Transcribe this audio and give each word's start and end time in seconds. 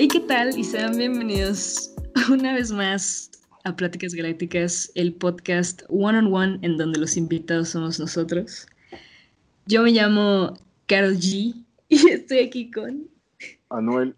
Hey, 0.00 0.06
¿qué 0.06 0.20
tal? 0.20 0.56
Y 0.56 0.62
sean 0.62 0.96
bienvenidos 0.96 1.92
una 2.30 2.54
vez 2.54 2.70
más 2.70 3.32
a 3.64 3.74
Pláticas 3.74 4.14
Galácticas, 4.14 4.92
el 4.94 5.12
podcast 5.12 5.82
one 5.88 6.18
on 6.18 6.32
one 6.32 6.60
en 6.62 6.76
donde 6.76 7.00
los 7.00 7.16
invitados 7.16 7.70
somos 7.70 7.98
nosotros. 7.98 8.68
Yo 9.66 9.82
me 9.82 9.90
llamo 9.90 10.56
Carol 10.86 11.16
G 11.16 11.52
y 11.88 12.10
estoy 12.10 12.38
aquí 12.38 12.70
con 12.70 13.10
Anuel. 13.70 14.14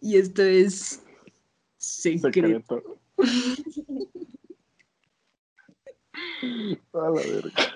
y 0.00 0.16
esto 0.16 0.42
es 0.42 1.00
Secreto. 1.76 2.26
Secreto. 2.26 2.98
A 6.92 6.98
la 6.98 7.10
verga. 7.12 7.67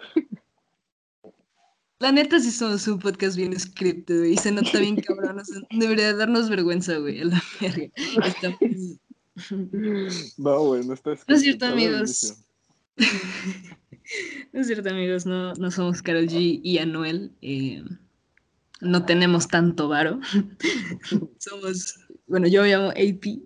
La 2.03 2.11
neta 2.11 2.41
sí 2.41 2.51
somos 2.51 2.87
un 2.89 2.99
podcast 2.99 3.37
bien 3.37 3.53
escrito 3.53 4.13
güey, 4.17 4.33
y 4.33 4.37
se 4.37 4.51
nota 4.51 4.79
bien 4.81 4.97
cabrón. 4.97 5.39
o 5.39 5.45
sea, 5.45 5.61
debería 5.71 6.13
darnos 6.15 6.51
vergüenza, 6.51 6.97
güey, 6.99 7.21
a 7.21 7.25
la 7.27 7.43
verga. 7.61 7.89
Estamos- 8.27 8.99
No, 10.37 10.65
güey, 10.65 10.85
no 10.85 10.95
está 10.95 11.11
No 11.11 11.15
es 11.15 11.21
escrito, 11.21 11.39
cierto, 11.39 11.67
amigos. 11.67 12.35
No 14.53 14.61
es 14.61 14.67
cierto, 14.67 14.91
amigos, 14.91 15.25
no, 15.27 15.55
no 15.55 15.71
somos 15.71 16.03
Karol 16.03 16.27
G 16.27 16.61
y 16.63 16.79
Anuel. 16.79 17.31
eh, 17.41 17.83
no 18.81 19.05
tenemos 19.07 19.47
tanto 19.47 19.89
varo. 19.89 20.21
somos, 21.39 22.01
bueno, 22.27 22.49
yo 22.49 22.63
me 22.63 22.69
llamo 22.71 22.91
AP, 22.91 23.43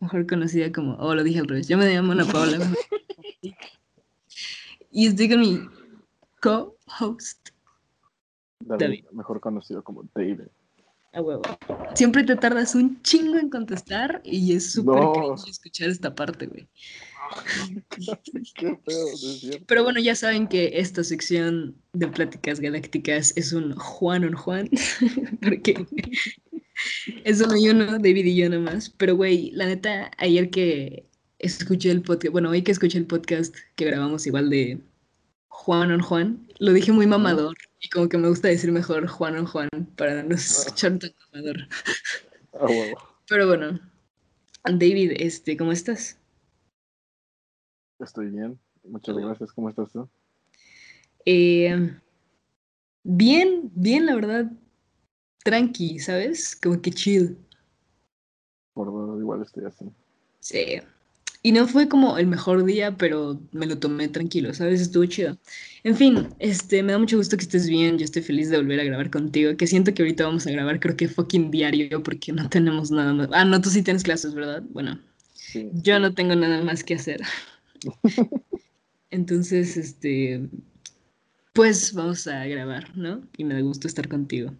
mejor 0.00 0.26
conocida 0.26 0.70
como, 0.72 0.94
oh, 0.96 1.14
lo 1.14 1.24
dije 1.24 1.40
al 1.40 1.48
revés, 1.48 1.68
yo 1.68 1.78
me 1.78 1.86
llamo 1.92 2.12
Ana 2.12 2.26
Paola. 2.26 2.58
y 4.92 5.06
estoy 5.06 5.30
con 5.30 5.40
mi 5.40 5.60
co-host, 6.42 7.48
David, 8.66 8.80
David. 8.80 9.04
mejor 9.12 9.40
conocido 9.40 9.82
como 9.82 10.04
David. 10.14 10.40
a 11.12 11.20
huevo. 11.22 11.42
Siempre 11.94 12.24
te 12.24 12.34
tardas 12.36 12.74
un 12.74 13.00
chingo 13.02 13.36
en 13.38 13.48
contestar 13.48 14.20
y 14.24 14.54
es 14.54 14.72
súper 14.72 14.96
No. 14.96 15.34
escuchar 15.48 15.88
esta 15.90 16.14
parte, 16.14 16.46
güey. 16.46 16.66
Qué 18.54 18.68
no. 18.68 18.78
Pero 19.66 19.82
bueno, 19.84 20.00
ya 20.00 20.14
saben 20.14 20.48
que 20.48 20.72
esta 20.74 21.04
sección 21.04 21.74
de 21.92 22.08
Pláticas 22.08 22.60
Galácticas 22.60 23.32
es 23.36 23.52
un 23.52 23.74
Juan 23.76 24.24
on 24.24 24.34
Juan, 24.34 24.68
porque 25.42 25.86
es 27.24 27.38
solo 27.38 27.54
yo, 27.56 27.72
no, 27.74 27.86
David 27.86 28.24
y 28.26 28.36
yo 28.36 28.48
nomás. 28.50 28.90
Pero 28.90 29.16
güey, 29.16 29.50
la 29.52 29.66
neta, 29.66 30.10
ayer 30.18 30.50
que 30.50 31.06
escuché 31.38 31.90
el 31.90 32.02
podcast, 32.02 32.32
bueno, 32.32 32.50
hoy 32.50 32.62
que 32.62 32.72
escuché 32.72 32.98
el 32.98 33.06
podcast 33.06 33.54
que 33.76 33.84
grabamos 33.86 34.26
igual 34.26 34.50
de 34.50 34.80
Juan 35.48 35.92
on 35.92 36.00
Juan, 36.00 36.46
lo 36.58 36.72
dije 36.72 36.92
muy 36.92 37.06
mamador 37.06 37.56
y 37.84 37.88
como 37.90 38.08
que 38.08 38.16
me 38.16 38.28
gusta 38.28 38.48
decir 38.48 38.72
mejor 38.72 39.06
Juan 39.06 39.36
on 39.36 39.46
Juan 39.46 39.68
para 39.96 40.22
no 40.22 40.34
escuchar 40.34 40.98
tan 40.98 41.10
mamador. 41.32 41.68
Ah, 42.54 42.66
huevo. 42.66 42.98
Pero 43.28 43.46
bueno, 43.46 43.78
David, 44.64 45.12
este, 45.18 45.56
¿cómo 45.56 45.70
estás? 45.70 46.18
Estoy 48.00 48.30
bien. 48.30 48.58
Muchas 48.84 49.16
gracias. 49.16 49.52
¿Cómo 49.52 49.68
estás 49.68 49.92
tú? 49.92 50.08
Eh, 51.26 51.98
bien, 53.02 53.70
bien, 53.74 54.06
la 54.06 54.14
verdad. 54.14 54.50
Tranqui, 55.44 55.98
¿sabes? 55.98 56.56
Como 56.56 56.80
que 56.80 56.90
chill. 56.90 57.36
Por 58.72 58.88
igual 59.20 59.42
estoy 59.42 59.66
así. 59.66 59.84
Sí. 60.40 60.80
Y 61.46 61.52
no 61.52 61.66
fue 61.68 61.88
como 61.88 62.16
el 62.16 62.26
mejor 62.26 62.64
día, 62.64 62.96
pero 62.96 63.38
me 63.52 63.66
lo 63.66 63.76
tomé 63.78 64.08
tranquilo, 64.08 64.54
¿sabes? 64.54 64.80
Estuvo 64.80 65.04
chido. 65.04 65.36
En 65.82 65.94
fin, 65.94 66.28
este, 66.38 66.82
me 66.82 66.92
da 66.92 66.98
mucho 66.98 67.18
gusto 67.18 67.36
que 67.36 67.42
estés 67.42 67.68
bien. 67.68 67.98
Yo 67.98 68.04
estoy 68.06 68.22
feliz 68.22 68.48
de 68.48 68.56
volver 68.56 68.80
a 68.80 68.84
grabar 68.84 69.10
contigo. 69.10 69.54
Que 69.58 69.66
siento 69.66 69.92
que 69.92 70.02
ahorita 70.02 70.24
vamos 70.24 70.46
a 70.46 70.50
grabar, 70.52 70.80
creo 70.80 70.96
que 70.96 71.06
fucking 71.06 71.50
diario, 71.50 72.02
porque 72.02 72.32
no 72.32 72.48
tenemos 72.48 72.90
nada 72.90 73.12
más. 73.12 73.28
Ah, 73.32 73.44
no, 73.44 73.60
tú 73.60 73.68
sí 73.68 73.82
tienes 73.82 74.02
clases, 74.04 74.32
¿verdad? 74.34 74.62
Bueno, 74.70 74.98
Sí. 75.34 75.68
yo 75.74 75.98
no 76.00 76.14
tengo 76.14 76.34
nada 76.34 76.62
más 76.62 76.82
que 76.82 76.94
hacer. 76.94 77.20
Entonces, 79.10 79.76
este, 79.76 80.48
pues 81.52 81.92
vamos 81.92 82.26
a 82.26 82.46
grabar, 82.46 82.96
¿no? 82.96 83.20
Y 83.36 83.44
me 83.44 83.52
da 83.54 83.60
gusto 83.60 83.86
estar 83.86 84.08
contigo. 84.08 84.50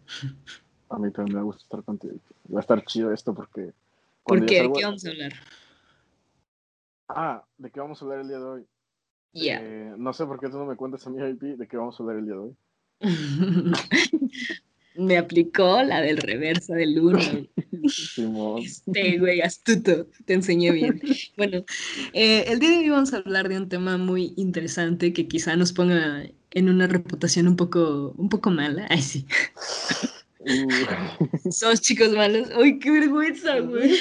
A 0.90 0.98
mí 0.98 1.10
también 1.10 1.38
me 1.38 1.42
gusta 1.44 1.62
estar 1.62 1.82
contigo. 1.82 2.14
Va 2.54 2.58
a 2.58 2.60
estar 2.60 2.84
chido 2.84 3.12
esto 3.12 3.34
porque. 3.34 3.72
¿Por 4.24 4.44
qué? 4.46 4.56
ya 4.56 4.62
¿De 4.62 4.68
salgo- 4.68 4.76
qué 4.78 4.84
vamos 4.84 5.04
a 5.06 5.08
hablar? 5.10 5.32
Ah, 7.08 7.44
¿de 7.58 7.70
qué 7.70 7.80
vamos 7.80 8.00
a 8.00 8.04
hablar 8.04 8.20
el 8.20 8.28
día 8.28 8.38
de 8.38 8.44
hoy? 8.44 8.66
Ya. 9.32 9.60
Eh, 9.60 9.94
no 9.96 10.12
sé 10.12 10.24
por 10.26 10.40
qué 10.40 10.48
tú 10.48 10.58
no 10.58 10.66
me 10.66 10.76
cuentas 10.76 11.06
a 11.06 11.10
mí, 11.10 11.18
IP, 11.22 11.56
de 11.56 11.66
qué 11.66 11.76
vamos 11.76 11.98
a 11.98 12.02
hablar 12.02 12.18
el 12.18 12.24
día 12.26 12.34
de 12.34 12.40
hoy. 12.40 12.56
Me 14.96 15.18
aplicó 15.18 15.82
la 15.82 16.00
del 16.00 16.18
reversa 16.18 16.74
del 16.76 17.00
uno. 17.00 17.18
Simón. 17.88 18.62
Este, 18.62 19.18
güey, 19.18 19.40
astuto. 19.40 20.06
Te 20.24 20.34
enseñé 20.34 20.70
bien. 20.70 21.00
Bueno, 21.36 21.64
eh, 22.12 22.44
el 22.46 22.60
día 22.60 22.70
de 22.70 22.76
hoy 22.78 22.90
vamos 22.90 23.12
a 23.12 23.16
hablar 23.18 23.48
de 23.48 23.56
un 23.56 23.68
tema 23.68 23.98
muy 23.98 24.34
interesante 24.36 25.12
que 25.12 25.26
quizá 25.26 25.56
nos 25.56 25.72
ponga 25.72 26.22
en 26.52 26.68
una 26.68 26.86
reputación 26.86 27.48
un 27.48 27.56
poco, 27.56 28.14
un 28.16 28.28
poco 28.28 28.50
mala. 28.50 28.86
Ay, 28.90 29.02
sí. 29.02 29.26
Uh, 30.38 31.50
Somos 31.50 31.80
chicos 31.80 32.12
malos. 32.12 32.48
¡Ay, 32.54 32.78
qué 32.78 32.92
vergüenza, 32.92 33.58
güey! 33.60 33.96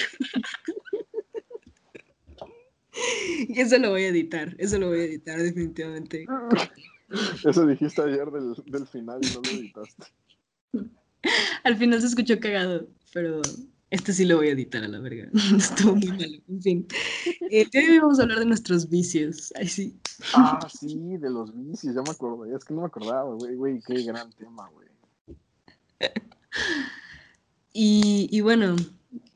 Y 3.40 3.43
eso 3.62 3.78
lo 3.78 3.91
voy 3.91 4.03
a 4.03 4.09
editar. 4.09 4.56
Eso 4.58 4.80
lo 4.80 4.90
voy 4.90 5.00
a 5.02 5.06
editar 5.06 5.40
definitivamente. 5.40 6.25
Eso 7.46 7.68
dijiste 7.68 8.02
ayer 8.02 8.31
del, 8.31 8.56
del 8.66 8.88
final 8.88 9.19
y 9.22 9.28
no 9.36 9.41
lo 9.41 9.50
editaste. 9.50 10.06
Al 11.64 11.78
final 11.78 12.02
se 12.02 12.08
escuchó 12.08 12.40
cagado, 12.40 12.88
pero 13.14 13.41
este 13.91 14.14
sí 14.14 14.25
lo 14.25 14.38
voy 14.38 14.47
a 14.47 14.53
editar 14.53 14.84
a 14.84 14.88
la 14.88 15.00
verga. 15.00 15.30
Estuvo 15.56 15.96
muy 15.96 16.08
malo. 16.08 16.38
En 16.50 16.62
fin. 16.62 16.88
De 17.40 17.69
hoy 17.75 18.00
vamos 18.00 18.19
a 18.19 18.24
hablar 18.24 18.40
de 18.40 18.46
nuestros 18.46 18.90
vicios. 18.90 19.53
Ay, 19.56 19.68
sí. 19.68 19.96
Ah, 20.34 20.68
sí, 20.68 21.18
de 21.18 21.30
los 21.30 21.56
vicios, 21.56 21.94
ya 21.94 22.02
me 22.02 22.09
acordé. 22.09 22.56
Es 22.56 22.66
que 22.66 22.74
no 22.74 22.81
me 22.81 22.88
acordaba, 22.88 23.31
güey, 23.35 23.56
güey, 23.56 23.80
qué 23.85 24.02
gran 24.02 24.31
tema, 24.31 24.68
güey. 24.70 24.88
Y, 27.74 28.28
y 28.31 28.41
bueno, 28.41 28.75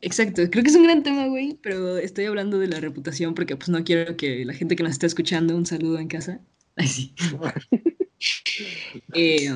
exacto. 0.08 0.42
Creo 0.50 0.64
que 0.64 0.70
es 0.70 0.76
un 0.76 0.84
gran 0.84 1.04
tema, 1.04 1.28
güey, 1.28 1.60
pero 1.62 1.98
estoy 1.98 2.26
hablando 2.26 2.58
de 2.58 2.68
la 2.68 2.80
reputación 2.80 3.36
porque 3.36 3.56
pues 3.56 3.70
no 3.70 3.84
quiero 3.84 4.16
que 4.18 4.46
la 4.46 4.54
gente 4.54 4.76
que 4.76 4.84
nos 4.84 4.94
está 4.94 5.06
escuchando, 5.06 5.56
un 5.56 5.66
saludo 5.66 6.00
en 6.00 6.08
casa. 6.08 6.40
Ay, 6.76 6.88
sí. 6.88 7.14
Eh, 9.14 9.56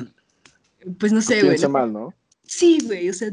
pues 0.98 1.12
no 1.12 1.20
sé, 1.20 1.42
güey. 1.42 1.58
Mal, 1.68 1.92
¿no? 1.92 2.14
Sí, 2.44 2.78
güey, 2.84 3.10
o 3.10 3.12
sea, 3.12 3.30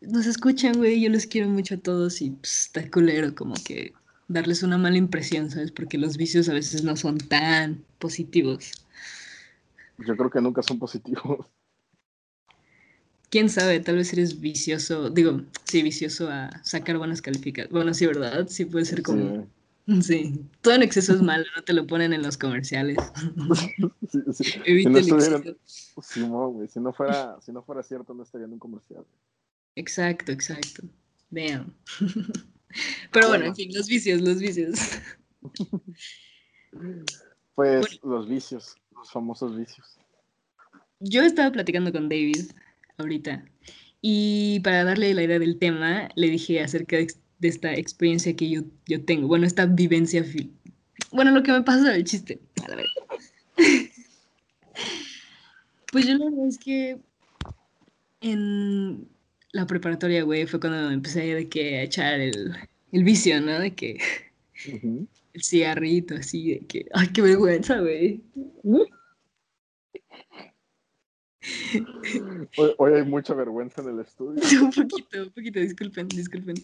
nos 0.00 0.26
escuchan, 0.26 0.78
güey, 0.78 1.02
yo 1.02 1.10
los 1.10 1.26
quiero 1.26 1.48
mucho 1.48 1.74
a 1.74 1.78
todos 1.78 2.22
y 2.22 2.30
pues, 2.30 2.62
está 2.62 2.90
culero 2.90 3.34
como 3.34 3.54
que 3.62 3.92
darles 4.28 4.62
una 4.62 4.78
mala 4.78 4.96
impresión, 4.96 5.50
¿sabes? 5.50 5.72
Porque 5.72 5.98
los 5.98 6.16
vicios 6.16 6.48
a 6.48 6.54
veces 6.54 6.82
no 6.82 6.96
son 6.96 7.18
tan 7.18 7.84
positivos. 7.98 8.72
Yo 9.98 10.16
creo 10.16 10.30
que 10.30 10.40
nunca 10.40 10.62
son 10.62 10.78
positivos. 10.78 11.46
Quién 13.30 13.48
sabe, 13.48 13.78
tal 13.80 13.96
vez 13.96 14.12
eres 14.12 14.40
vicioso, 14.40 15.08
digo, 15.08 15.42
sí, 15.64 15.82
vicioso 15.82 16.28
a 16.28 16.50
sacar 16.64 16.98
buenas 16.98 17.22
calificaciones. 17.22 17.72
Bueno, 17.72 17.94
sí, 17.94 18.06
¿verdad? 18.06 18.48
Sí, 18.48 18.64
puede 18.64 18.84
ser 18.84 19.02
como. 19.02 19.46
Sí, 20.02 20.40
todo 20.60 20.74
en 20.74 20.82
exceso 20.82 21.14
es 21.14 21.22
malo, 21.22 21.44
no 21.56 21.62
te 21.62 21.72
lo 21.72 21.86
ponen 21.86 22.12
en 22.12 22.22
los 22.22 22.36
comerciales. 22.36 22.96
Sí, 24.10 24.18
sí, 24.32 24.32
sí. 24.32 24.44
Si 24.44 24.60
Evita 24.64 24.90
no 24.90 24.98
el 24.98 25.04
estuvieran, 25.04 25.42
exceso. 25.46 26.02
Simón, 26.02 26.52
güey, 26.54 26.68
si 26.68 26.80
no 26.80 26.92
fuera, 26.92 27.40
si 27.40 27.52
no 27.52 27.62
fuera 27.62 27.82
cierto, 27.82 28.14
no 28.14 28.24
estaría 28.24 28.46
en 28.46 28.52
un 28.52 28.58
comercial. 28.58 29.04
Exacto, 29.76 30.32
exacto. 30.32 30.82
Damn. 31.30 31.72
Pero 33.12 33.28
bueno, 33.28 33.46
en 33.46 33.54
fin, 33.56 33.70
los 33.72 33.88
vicios, 33.88 34.20
los 34.20 34.38
vicios. 34.38 34.78
Pues 37.56 38.00
los 38.02 38.28
vicios, 38.28 38.76
los 38.94 39.10
famosos 39.10 39.54
vicios. 39.58 39.98
Yo 41.00 41.22
estaba 41.22 41.50
platicando 41.50 41.92
con 41.92 42.08
David 42.08 42.52
ahorita 43.00 43.44
y 44.02 44.60
para 44.60 44.84
darle 44.84 45.12
la 45.14 45.22
idea 45.22 45.38
del 45.38 45.58
tema 45.58 46.08
le 46.14 46.30
dije 46.30 46.60
acerca 46.60 46.96
de, 46.96 47.08
esta 47.42 47.74
experiencia 47.74 48.34
que 48.36 48.48
yo, 48.48 48.62
yo 48.86 49.04
tengo, 49.04 49.26
bueno, 49.26 49.46
esta 49.46 49.66
vivencia, 49.66 50.24
bueno, 51.12 51.30
lo 51.30 51.42
que 51.42 51.52
me 51.52 51.62
pasa 51.62 51.94
el 51.94 52.04
chiste, 52.04 52.40
a 52.64 52.68
la 52.68 52.76
verdad. 52.76 52.90
Pues 55.92 56.06
yo 56.06 56.16
la 56.16 56.26
verdad 56.26 56.46
es 56.46 56.56
que 56.56 57.00
en 58.20 59.08
la 59.50 59.66
preparatoria, 59.66 60.22
güey, 60.22 60.46
fue 60.46 60.60
cuando 60.60 60.88
empecé 60.88 61.34
de 61.34 61.48
que 61.48 61.78
a 61.78 61.82
echar 61.82 62.20
el, 62.20 62.54
el 62.92 63.02
vicio, 63.02 63.40
¿no? 63.40 63.58
De 63.58 63.74
que 63.74 63.98
el 64.66 65.42
cigarrito, 65.42 66.14
así, 66.14 66.54
de 66.54 66.60
que, 66.60 66.86
ay, 66.92 67.08
qué 67.08 67.22
vergüenza, 67.22 67.80
güey. 67.80 68.22
Hoy, 72.56 72.70
hoy 72.76 72.92
hay 72.92 73.04
mucha 73.04 73.34
vergüenza 73.34 73.82
en 73.82 73.90
el 73.90 74.00
estudio. 74.00 74.42
un 74.62 74.70
poquito, 74.70 75.22
un 75.22 75.30
poquito, 75.30 75.60
disculpen, 75.60 76.08
disculpen. 76.08 76.56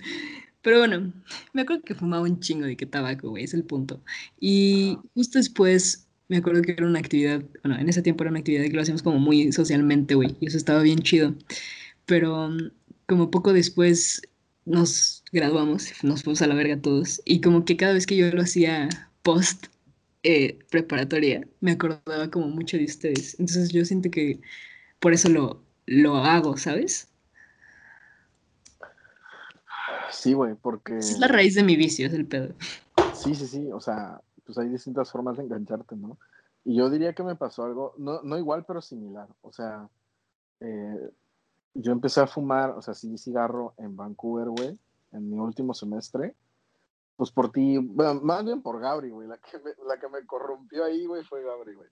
Pero 0.63 0.79
bueno, 0.79 1.13
me 1.53 1.63
acuerdo 1.63 1.83
que 1.83 1.95
fumaba 1.95 2.25
un 2.25 2.41
chingo 2.41 2.67
de 2.67 2.77
que 2.77 2.87
tabaco, 2.87 3.31
güey, 3.31 3.45
es 3.45 3.55
el 3.55 3.65
punto. 3.65 4.01
Y 4.41 4.99
justo 5.15 5.39
después 5.39 6.07
me 6.29 6.39
acuerdo 6.39 6.63
que 6.63 6.73
era 6.73 6.87
una 6.87 6.99
actividad, 6.99 7.43
bueno, 7.63 7.79
en 7.79 7.89
ese 7.89 8.03
tiempo 8.03 8.25
era 8.25 8.31
una 8.31 8.41
actividad 8.41 8.65
que 8.65 8.73
lo 8.73 8.83
hacíamos 8.83 9.03
como 9.03 9.19
muy 9.19 9.53
socialmente, 9.53 10.15
güey, 10.15 10.37
y 10.41 10.47
eso 10.47 10.57
estaba 10.57 10.83
bien 10.83 10.99
chido. 10.99 11.35
Pero 12.05 12.49
mm, 12.49 12.71
como 13.07 13.31
poco 13.31 13.53
después 13.53 14.23
nos 14.65 15.23
graduamos, 15.33 15.93
nos 16.03 16.23
fuimos 16.23 16.43
a 16.43 16.49
la 16.49 16.55
verga 16.55 16.81
todos. 16.81 17.23
Y 17.25 17.41
como 17.41 17.65
que 17.65 17.77
cada 17.77 17.95
vez 17.95 18.07
que 18.07 18.17
yo 18.17 18.31
lo 18.31 18.43
hacía 18.43 18.89
post 19.23 19.67
eh, 20.29 20.59
preparatoria, 20.69 21.47
me 21.61 21.71
acordaba 21.71 22.29
como 22.33 22.49
mucho 22.49 22.77
de 22.77 22.85
ustedes. 22.85 23.39
Entonces 23.39 23.71
yo 23.71 23.85
siento 23.85 24.11
que 24.11 24.41
por 24.99 25.13
eso 25.13 25.29
lo, 25.29 25.63
lo 25.87 26.17
hago, 26.17 26.57
¿sabes? 26.57 27.09
Sí, 30.11 30.33
güey, 30.33 30.55
porque... 30.55 30.99
Es 30.99 31.21
la 31.21 31.29
raíz 31.29 31.55
de 31.55 31.63
mi 31.63 31.77
vicio, 31.77 32.09
es 32.09 32.13
el 32.13 32.27
pedo. 32.27 32.55
Sí, 33.15 33.37
sí, 33.37 33.47
sí, 33.47 33.71
o 33.73 33.81
sea, 33.81 34.21
pues 34.45 34.59
hay 34.59 34.69
distintas 34.69 35.13
formas 35.13 35.37
de 35.37 35.45
engancharte, 35.45 35.95
¿no? 35.95 36.19
Y 36.65 36.75
yo 36.75 36.91
diría 36.91 37.13
que 37.13 37.23
me 37.23 37.37
pasó 37.37 37.63
algo, 37.63 37.95
no, 37.97 38.23
no 38.23 38.37
igual, 38.37 38.65
pero 38.67 38.83
similar. 38.83 39.29
O 39.43 39.53
sea, 39.53 39.89
eh, 40.59 41.11
yo 41.75 41.93
empecé 41.93 42.21
a 42.21 42.27
fumar, 42.27 42.71
o 42.71 42.83
sea, 42.83 42.95
sí, 42.95 43.17
cigarro 43.17 43.75
en 43.79 43.95
Vancouver, 43.95 44.49
güey, 44.49 44.77
en 45.13 45.31
mi 45.31 45.39
último 45.39 45.73
semestre. 45.73 46.35
Pues 47.17 47.31
por 47.31 47.51
ti, 47.51 47.79
bueno, 47.79 48.21
más 48.21 48.45
bien 48.45 48.63
por 48.63 48.81
Gabri, 48.81 49.11
güey. 49.11 49.27
La 49.27 49.39
que 49.39 49.59
me, 49.59 49.71
la 49.87 49.99
que 49.99 50.09
me 50.09 50.25
corrompió 50.27 50.85
ahí, 50.85 51.07
güey, 51.07 51.25
fue 51.25 51.43
Gabri, 51.43 51.75
güey. 51.75 51.89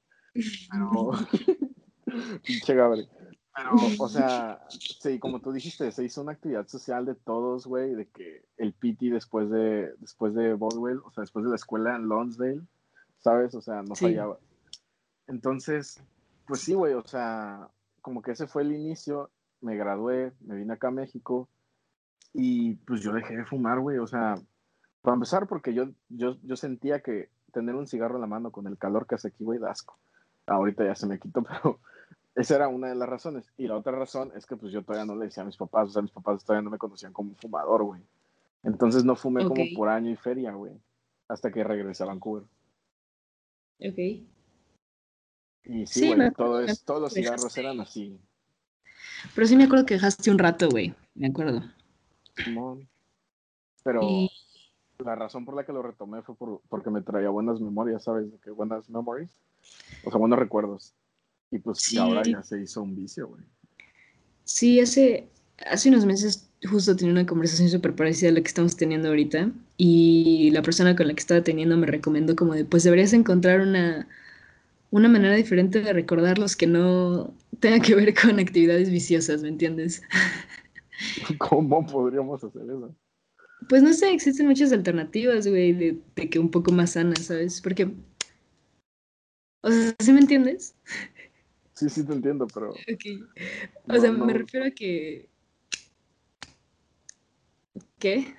Pero. 0.71 1.11
Pinche 2.44 2.75
Gabri. 2.75 3.09
Pero, 3.56 3.71
o 4.00 4.09
sea, 4.09 4.67
sí, 4.69 5.21
como 5.21 5.41
tú 5.41 5.53
dijiste, 5.53 5.91
se 5.93 6.05
hizo 6.05 6.23
una 6.23 6.32
actividad 6.32 6.67
social 6.67 7.06
de 7.06 7.15
todos, 7.15 7.67
güey, 7.67 7.94
de 7.94 8.09
que 8.11 8.44
el 8.56 8.75
PT 8.75 9.11
después 9.11 9.49
de, 9.49 9.94
después 9.99 10.35
de 10.35 10.55
Boswell, 10.55 10.99
o 11.05 11.11
sea, 11.12 11.23
después 11.23 11.44
de 11.44 11.50
la 11.50 11.56
escuela 11.56 11.94
en 11.94 12.09
Lonsdale, 12.09 12.62
¿sabes? 13.19 13.55
O 13.55 13.61
sea, 13.62 13.82
no 13.82 13.94
Sí. 13.94 14.06
fallaba. 14.06 14.38
Entonces, 15.29 16.03
pues 16.47 16.61
sí, 16.62 16.75
güey, 16.75 16.94
o 16.94 17.06
sea, 17.06 17.69
como 18.03 18.23
que 18.23 18.32
ese 18.32 18.49
fue 18.49 18.62
el 18.62 18.73
inicio, 18.73 19.31
me 19.61 19.77
gradué, 19.77 20.32
me 20.41 20.56
vine 20.56 20.73
acá 20.75 20.88
a 20.88 20.91
México 20.91 21.49
y 22.32 22.75
pues 22.75 23.03
yo 23.03 23.12
dejé 23.12 23.37
de 23.37 23.44
fumar, 23.47 23.79
güey, 23.79 23.99
o 23.99 24.06
sea, 24.09 24.35
para 25.05 25.17
empezar 25.17 25.47
porque 25.47 25.75
yo, 25.75 25.91
yo, 26.09 26.39
yo 26.43 26.56
sentía 26.56 27.01
que 27.01 27.29
tener 27.53 27.75
un 27.75 27.87
cigarro 27.87 28.15
en 28.15 28.23
la 28.23 28.27
mano 28.27 28.51
con 28.51 28.67
el 28.67 28.79
calor 28.79 29.06
que 29.06 29.17
hace 29.17 29.29
aquí, 29.29 29.45
güey, 29.45 29.59
da 29.59 29.71
asco. 29.71 29.99
Ahorita 30.47 30.83
ya 30.83 30.95
se 30.95 31.06
me 31.06 31.19
quitó, 31.19 31.43
pero 31.45 31.79
esa 32.35 32.56
era 32.56 32.69
una 32.69 32.89
de 32.89 32.95
las 32.95 33.06
razones. 33.06 33.53
Y 33.59 33.67
la 33.67 33.77
otra 33.77 33.93
razón 33.93 34.33
es 34.35 34.47
que 34.47 34.56
pues 34.56 34.73
yo 34.73 34.83
todavía 34.83 35.05
no 35.05 35.15
le 35.15 35.27
decía 35.27 35.43
a 35.43 35.47
mis 35.47 35.59
papás, 35.59 35.91
o 35.91 35.93
sea, 35.93 36.01
mis 36.01 36.11
papás 36.11 36.43
todavía 36.43 36.65
no 36.65 36.71
me 36.71 36.79
conocían 36.79 37.12
como 37.12 37.35
fumador, 37.35 37.85
güey. 37.85 38.01
Entonces 38.62 39.05
no 39.05 39.15
fumé 39.15 39.45
como 39.45 39.62
por 39.77 39.91
año 39.91 40.11
y 40.11 40.17
feria, 40.17 40.53
güey, 40.53 40.73
hasta 41.29 41.53
que 41.53 41.62
regresé 41.62 42.03
a 42.03 42.06
Vancouver. 42.06 42.45
Ok. 43.81 43.99
Y 45.65 45.87
sí, 45.87 45.87
Sí, 45.87 46.15
güey, 46.15 46.33
todo 46.33 46.61
es, 46.61 46.83
todos 46.83 47.03
los 47.03 47.12
cigarros 47.12 47.55
eran 47.59 47.79
así. 47.81 48.19
Pero 49.35 49.47
sí 49.47 49.55
me 49.55 49.65
acuerdo 49.65 49.85
que 49.85 49.95
dejaste 49.95 50.31
un 50.31 50.39
rato, 50.39 50.71
güey. 50.71 50.95
Me 51.15 51.27
acuerdo. 51.27 51.62
Pero 53.85 54.01
Y 54.03 54.31
la 54.99 55.14
razón 55.14 55.44
por 55.44 55.56
la 55.56 55.64
que 55.64 55.73
lo 55.73 55.82
retomé 55.82 56.23
fue 56.23 56.35
por, 56.35 56.61
porque 56.69 56.91
me 56.91 57.02
traía 57.02 57.29
buenas 57.31 57.61
memorias, 57.61 58.05
¿sabes? 58.05 58.31
De 58.31 58.38
que 58.38 58.50
buenas 58.50 58.88
memories. 58.88 59.31
O 60.05 60.11
sea, 60.11 60.19
buenos 60.19 60.38
recuerdos. 60.38 60.94
Y 61.50 61.58
pues 61.58 61.93
y 61.93 61.99
ahora 61.99 62.23
ya 62.25 62.43
se 62.43 62.61
hizo 62.61 62.82
un 62.82 62.94
vicio, 62.94 63.29
güey. 63.29 63.43
sí, 64.44 64.81
hace, 64.81 65.29
hace 65.70 65.88
unos 65.88 66.05
meses 66.05 66.50
justo 66.67 66.96
tenía 66.96 67.12
una 67.12 67.26
conversación 67.26 67.69
súper 67.69 67.94
parecida 67.94 68.31
a 68.31 68.32
la 68.32 68.41
que 68.41 68.49
estamos 68.49 68.76
teniendo 68.76 69.08
ahorita. 69.08 69.50
Y 69.76 70.50
la 70.52 70.62
persona 70.62 70.96
con 70.96 71.08
la 71.08 71.14
que 71.14 71.20
estaba 71.20 71.43
teniendo 71.43 71.76
me 71.76 71.87
recomendó 71.87 72.37
como 72.37 72.55
de, 72.55 72.64
pues 72.64 72.85
deberías 72.85 73.12
encontrar 73.12 73.61
una, 73.61 74.08
una 74.91 75.08
manera 75.08 75.35
diferente 75.35 75.82
de 75.82 75.93
recordarlos 75.93 76.56
que 76.56 76.67
no 76.67 77.35
tenga 77.61 77.81
que 77.81 77.94
ver 77.94 78.14
con 78.14 78.38
actividades 78.38 78.91
viciosas, 78.91 79.43
¿me 79.43 79.49
entiendes? 79.49 80.02
¿Cómo 81.38 81.87
podríamos 81.87 82.43
hacer 82.43 82.62
eso? 82.62 82.94
Pues 83.69 83.82
no 83.82 83.93
sé, 83.93 84.11
existen 84.12 84.46
muchas 84.46 84.72
alternativas, 84.72 85.46
güey, 85.46 85.72
de, 85.72 86.00
de 86.16 86.31
que 86.31 86.38
un 86.38 86.50
poco 86.50 86.70
más 86.72 86.93
sanas, 86.93 87.26
¿sabes? 87.26 87.61
Porque, 87.61 87.90
o 89.62 89.70
sea, 89.70 89.94
¿sí 89.99 90.12
me 90.12 90.20
entiendes? 90.20 90.75
Sí, 91.75 91.88
sí 91.88 92.05
te 92.05 92.12
entiendo, 92.12 92.46
pero 92.52 92.70
Ok. 92.93 93.28
O 93.88 93.93
no- 93.94 94.00
sea, 94.00 94.11
no- 94.12 94.26
me 94.26 94.32
refiero 94.34 94.66
a 94.66 94.70
que... 94.70 95.28
¿Qué? 97.99 98.34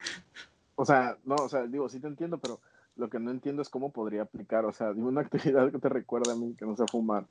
o 0.76 0.86
sea, 0.86 1.18
no, 1.26 1.36
o 1.36 1.50
sea, 1.50 1.66
digo, 1.66 1.90
sí 1.90 2.00
te 2.00 2.08
entiendo, 2.08 2.38
pero 2.38 2.62
lo 2.96 3.10
que 3.10 3.20
no 3.20 3.32
entiendo 3.32 3.62
es 3.62 3.70
cómo 3.70 3.92
podría 3.92 4.22
aplicar. 4.22 4.66
O 4.66 4.72
sea, 4.74 4.94
dime 4.94 5.08
una 5.08 5.22
actividad 5.62 5.72
que 5.72 5.80
te 5.80 5.90
recuerde 5.90 6.32
a 6.32 6.36
mí 6.36 6.56
que 6.58 6.66
no 6.66 6.76
sea 6.76 6.88
fumar. 6.88 7.26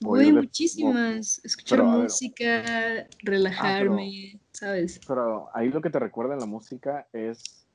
Güey, 0.00 0.32
muchísimas. 0.32 1.40
Escuchar 1.44 1.80
pero, 1.80 1.90
música, 1.90 3.08
relajarme, 3.22 4.40
¿sabes? 4.52 5.00
Pero 5.06 5.48
ahí 5.54 5.70
lo 5.70 5.80
que 5.80 5.90
te 5.90 5.98
recuerda 5.98 6.34
en 6.34 6.40
la 6.40 6.46
música 6.46 7.08
es 7.12 7.66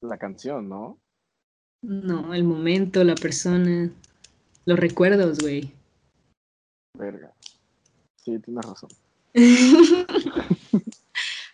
la 0.00 0.18
canción, 0.18 0.68
¿no? 0.68 0.98
No, 1.82 2.34
el 2.34 2.44
momento, 2.44 3.02
la 3.04 3.14
persona, 3.14 3.90
los 4.64 4.78
recuerdos, 4.78 5.38
güey. 5.38 5.72
Verga. 6.98 7.32
Sí, 8.16 8.38
tienes 8.38 8.64
razón. 8.64 8.90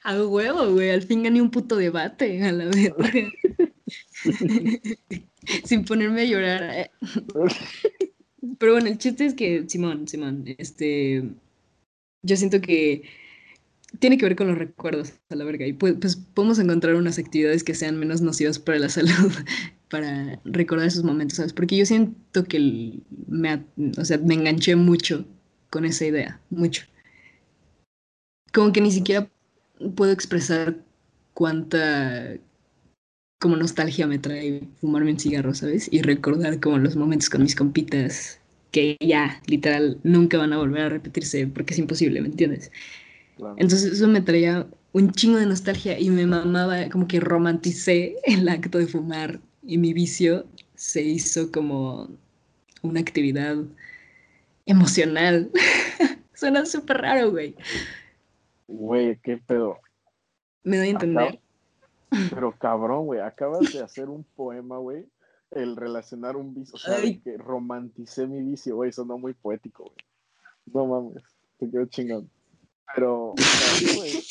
A 0.05 0.21
huevo, 0.21 0.73
güey. 0.73 0.91
Al 0.91 1.03
fin 1.03 1.23
gané 1.23 1.41
un 1.41 1.51
puto 1.51 1.77
debate, 1.77 2.43
a 2.43 2.51
la 2.51 2.65
verga. 2.65 3.05
Sin 5.65 5.85
ponerme 5.85 6.23
a 6.23 6.25
llorar. 6.25 6.63
eh. 6.63 6.91
Pero 8.59 8.73
bueno, 8.73 8.89
el 8.89 8.99
chiste 8.99 9.25
es 9.25 9.35
que, 9.35 9.65
Simón, 9.69 10.09
Simón, 10.09 10.45
este. 10.59 11.25
Yo 12.23 12.37
siento 12.37 12.61
que 12.61 13.03
tiene 13.99 14.19
que 14.19 14.25
ver 14.25 14.37
con 14.37 14.49
los 14.49 14.59
recuerdos, 14.59 15.15
a 15.29 15.37
la 15.37 15.45
verga. 15.45 15.67
Y 15.67 15.73
pues, 15.73 16.17
podemos 16.35 16.59
encontrar 16.59 16.95
unas 16.95 17.19
actividades 17.19 17.65
que 17.65 17.75
sean 17.75 17.99
menos 17.99 18.21
nocivas 18.21 18.59
para 18.59 18.79
la 18.79 18.89
salud, 18.89 19.33
para 19.89 20.41
recordar 20.45 20.87
esos 20.87 21.05
momentos, 21.05 21.37
¿sabes? 21.37 21.53
Porque 21.53 21.77
yo 21.77 21.87
siento 21.87 22.45
que 22.45 23.01
me, 23.29 23.65
o 23.99 24.05
sea, 24.05 24.19
me 24.19 24.35
enganché 24.35 24.77
mucho 24.77 25.25
con 25.71 25.85
esa 25.85 26.07
idea, 26.07 26.41
mucho. 26.51 26.85
Como 28.53 28.73
que 28.73 28.81
ni 28.81 28.91
siquiera 28.91 29.31
puedo 29.95 30.13
expresar 30.13 30.77
cuánta 31.35 32.37
como 33.43 33.57
nostalgia 33.57 34.07
me 34.07 34.21
trae 34.21 34.63
fumarme 34.81 35.11
un 35.11 35.19
cigarro, 35.19 35.53
¿sabes? 35.53 35.89
Y 35.93 36.01
recordar 36.01 36.61
como 36.61 36.79
los 36.79 36.95
momentos 36.95 37.29
con 37.29 37.43
mis 37.43 37.57
compitas 37.57 38.39
que 38.71 38.97
ya, 39.01 39.43
literal, 39.47 39.99
nunca 40.05 40.39
van 40.39 40.53
a 40.53 40.59
volver 40.59 40.83
a 40.83 40.89
repetirse 40.89 41.49
porque 41.49 41.75
es 41.75 41.81
imposible, 41.81 42.21
¿me 42.21 42.29
entiendes? 42.29 42.71
Claro. 43.37 43.57
Entonces 43.59 43.95
eso 43.95 44.07
me 44.07 44.21
traía 44.21 44.67
un 44.93 45.11
chingo 45.11 45.39
de 45.39 45.47
nostalgia 45.47 45.99
y 45.99 46.09
me 46.11 46.25
mamaba, 46.25 46.89
como 46.89 47.09
que 47.09 47.19
romanticé 47.19 48.15
el 48.25 48.49
acto 48.49 48.79
de 48.79 48.87
fumar 48.87 49.41
y 49.67 49.77
mi 49.77 49.93
vicio 49.93 50.47
se 50.77 51.03
hizo 51.03 51.51
como 51.51 52.09
una 52.83 53.01
actividad 53.01 53.57
emocional. 54.67 55.51
Suena 56.35 56.65
súper 56.65 56.99
raro, 56.99 57.33
güey. 57.33 57.57
Güey, 58.69 59.19
qué 59.21 59.37
pedo. 59.37 59.81
¿Me 60.63 60.77
doy 60.77 60.89
a 60.89 60.91
entender? 60.91 61.41
Pero 62.31 62.57
cabrón, 62.59 63.07
güey, 63.07 63.21
acabas 63.21 63.73
de 63.73 63.83
hacer 63.83 64.09
un 64.09 64.25
poema, 64.25 64.79
güey. 64.79 65.07
El 65.51 65.77
relacionar 65.77 66.37
un 66.37 66.55
vicio, 66.55 66.75
o 66.77 66.79
sea, 66.79 67.01
que 67.01 67.37
romanticé 67.37 68.27
mi 68.27 68.43
vicio, 68.43 68.77
güey, 68.77 68.93
sonó 68.93 69.19
muy 69.19 69.35
poético, 69.35 69.85
güey. 69.85 69.97
No 70.67 70.87
mames, 70.87 71.23
te 71.59 71.71
quedó 71.71 71.85
chingón. 71.87 72.31
Pero, 72.95 73.35
güey, 73.97 74.23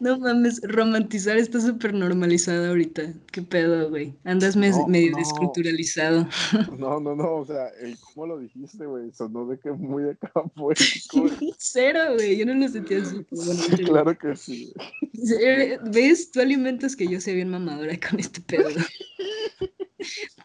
No 0.00 0.18
mames, 0.18 0.60
romantizar 0.62 1.36
está 1.38 1.60
súper 1.60 1.92
normalizado 1.92 2.68
ahorita. 2.68 3.12
¿Qué 3.32 3.42
pedo, 3.42 3.90
güey? 3.90 4.14
Andas 4.24 4.54
mes- 4.54 4.76
No, 4.76 4.86
medio 4.86 5.10
no. 5.12 5.18
desculturalizado. 5.18 6.28
no, 6.78 7.00
no, 7.00 7.16
no, 7.16 7.34
o 7.36 7.46
sea, 7.46 7.70
cómo 8.14 8.26
lo 8.28 8.38
dijiste, 8.38 8.86
güey, 8.86 9.10
sonó 9.12 9.46
de 9.46 9.58
que 9.58 9.72
muy 9.72 10.04
de 10.04 10.16
güey. 10.56 10.76
Cero, 11.58 12.00
güey. 12.14 12.36
Yo 12.36 12.46
no 12.46 12.54
lo 12.54 12.68
sentía 12.68 13.02
así. 13.02 13.16
bueno, 13.30 13.52
Sí, 13.54 13.84
claro 13.84 14.16
que 14.16 14.36
sí. 14.36 14.72
gracias. 15.12 15.80
¿Ves? 15.92 16.30
Tú 16.30 16.40
alimentas 16.40 16.94
que 16.94 17.08
yo 17.08 17.20
sea 17.20 17.34
bien 17.34 17.48
mamadora 17.50 17.98
con 17.98 18.20
este 18.20 18.40
pedo. 18.40 18.68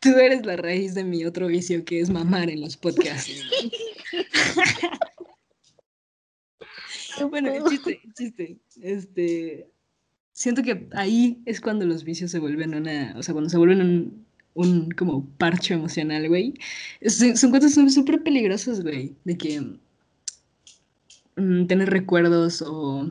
Tú 0.02 0.10
eres 0.18 0.46
la 0.46 0.56
raíz 0.58 0.96
de 0.96 1.04
mi 1.04 1.24
otro 1.26 1.48
vicio 1.48 1.86
que 1.86 2.00
es 2.02 2.10
mamar 2.10 2.50
en 2.50 2.62
los 2.62 2.76
podcasts. 2.76 3.32
Bueno, 7.30 7.52
el 7.52 7.64
chiste, 7.66 8.02
el 8.04 8.14
chiste. 8.14 8.58
Este. 8.82 9.68
Siento 10.34 10.64
que 10.64 10.88
ahí 10.94 11.42
es 11.46 11.62
cuando 11.62 11.86
los 11.86 12.04
vicios 12.04 12.32
se 12.32 12.40
vuelven 12.40 12.76
una. 12.76 13.14
O 13.18 13.24
sea, 13.24 13.34
cuando 13.34 13.50
se 13.50 13.58
vuelven 13.58 13.82
un, 13.82 14.26
un 14.54 14.92
como 14.92 15.26
parche 15.38 15.74
emocional, 15.74 16.28
güey. 16.28 16.54
Son, 17.06 17.38
son 17.38 17.52
cosas 17.52 17.74
súper 17.94 18.24
peligrosas, 18.24 18.82
güey. 18.82 19.16
De 19.24 19.38
que. 19.38 19.62
mm, 21.36 21.68
tener 21.68 21.90
recuerdos 21.90 22.62
o 22.66 23.10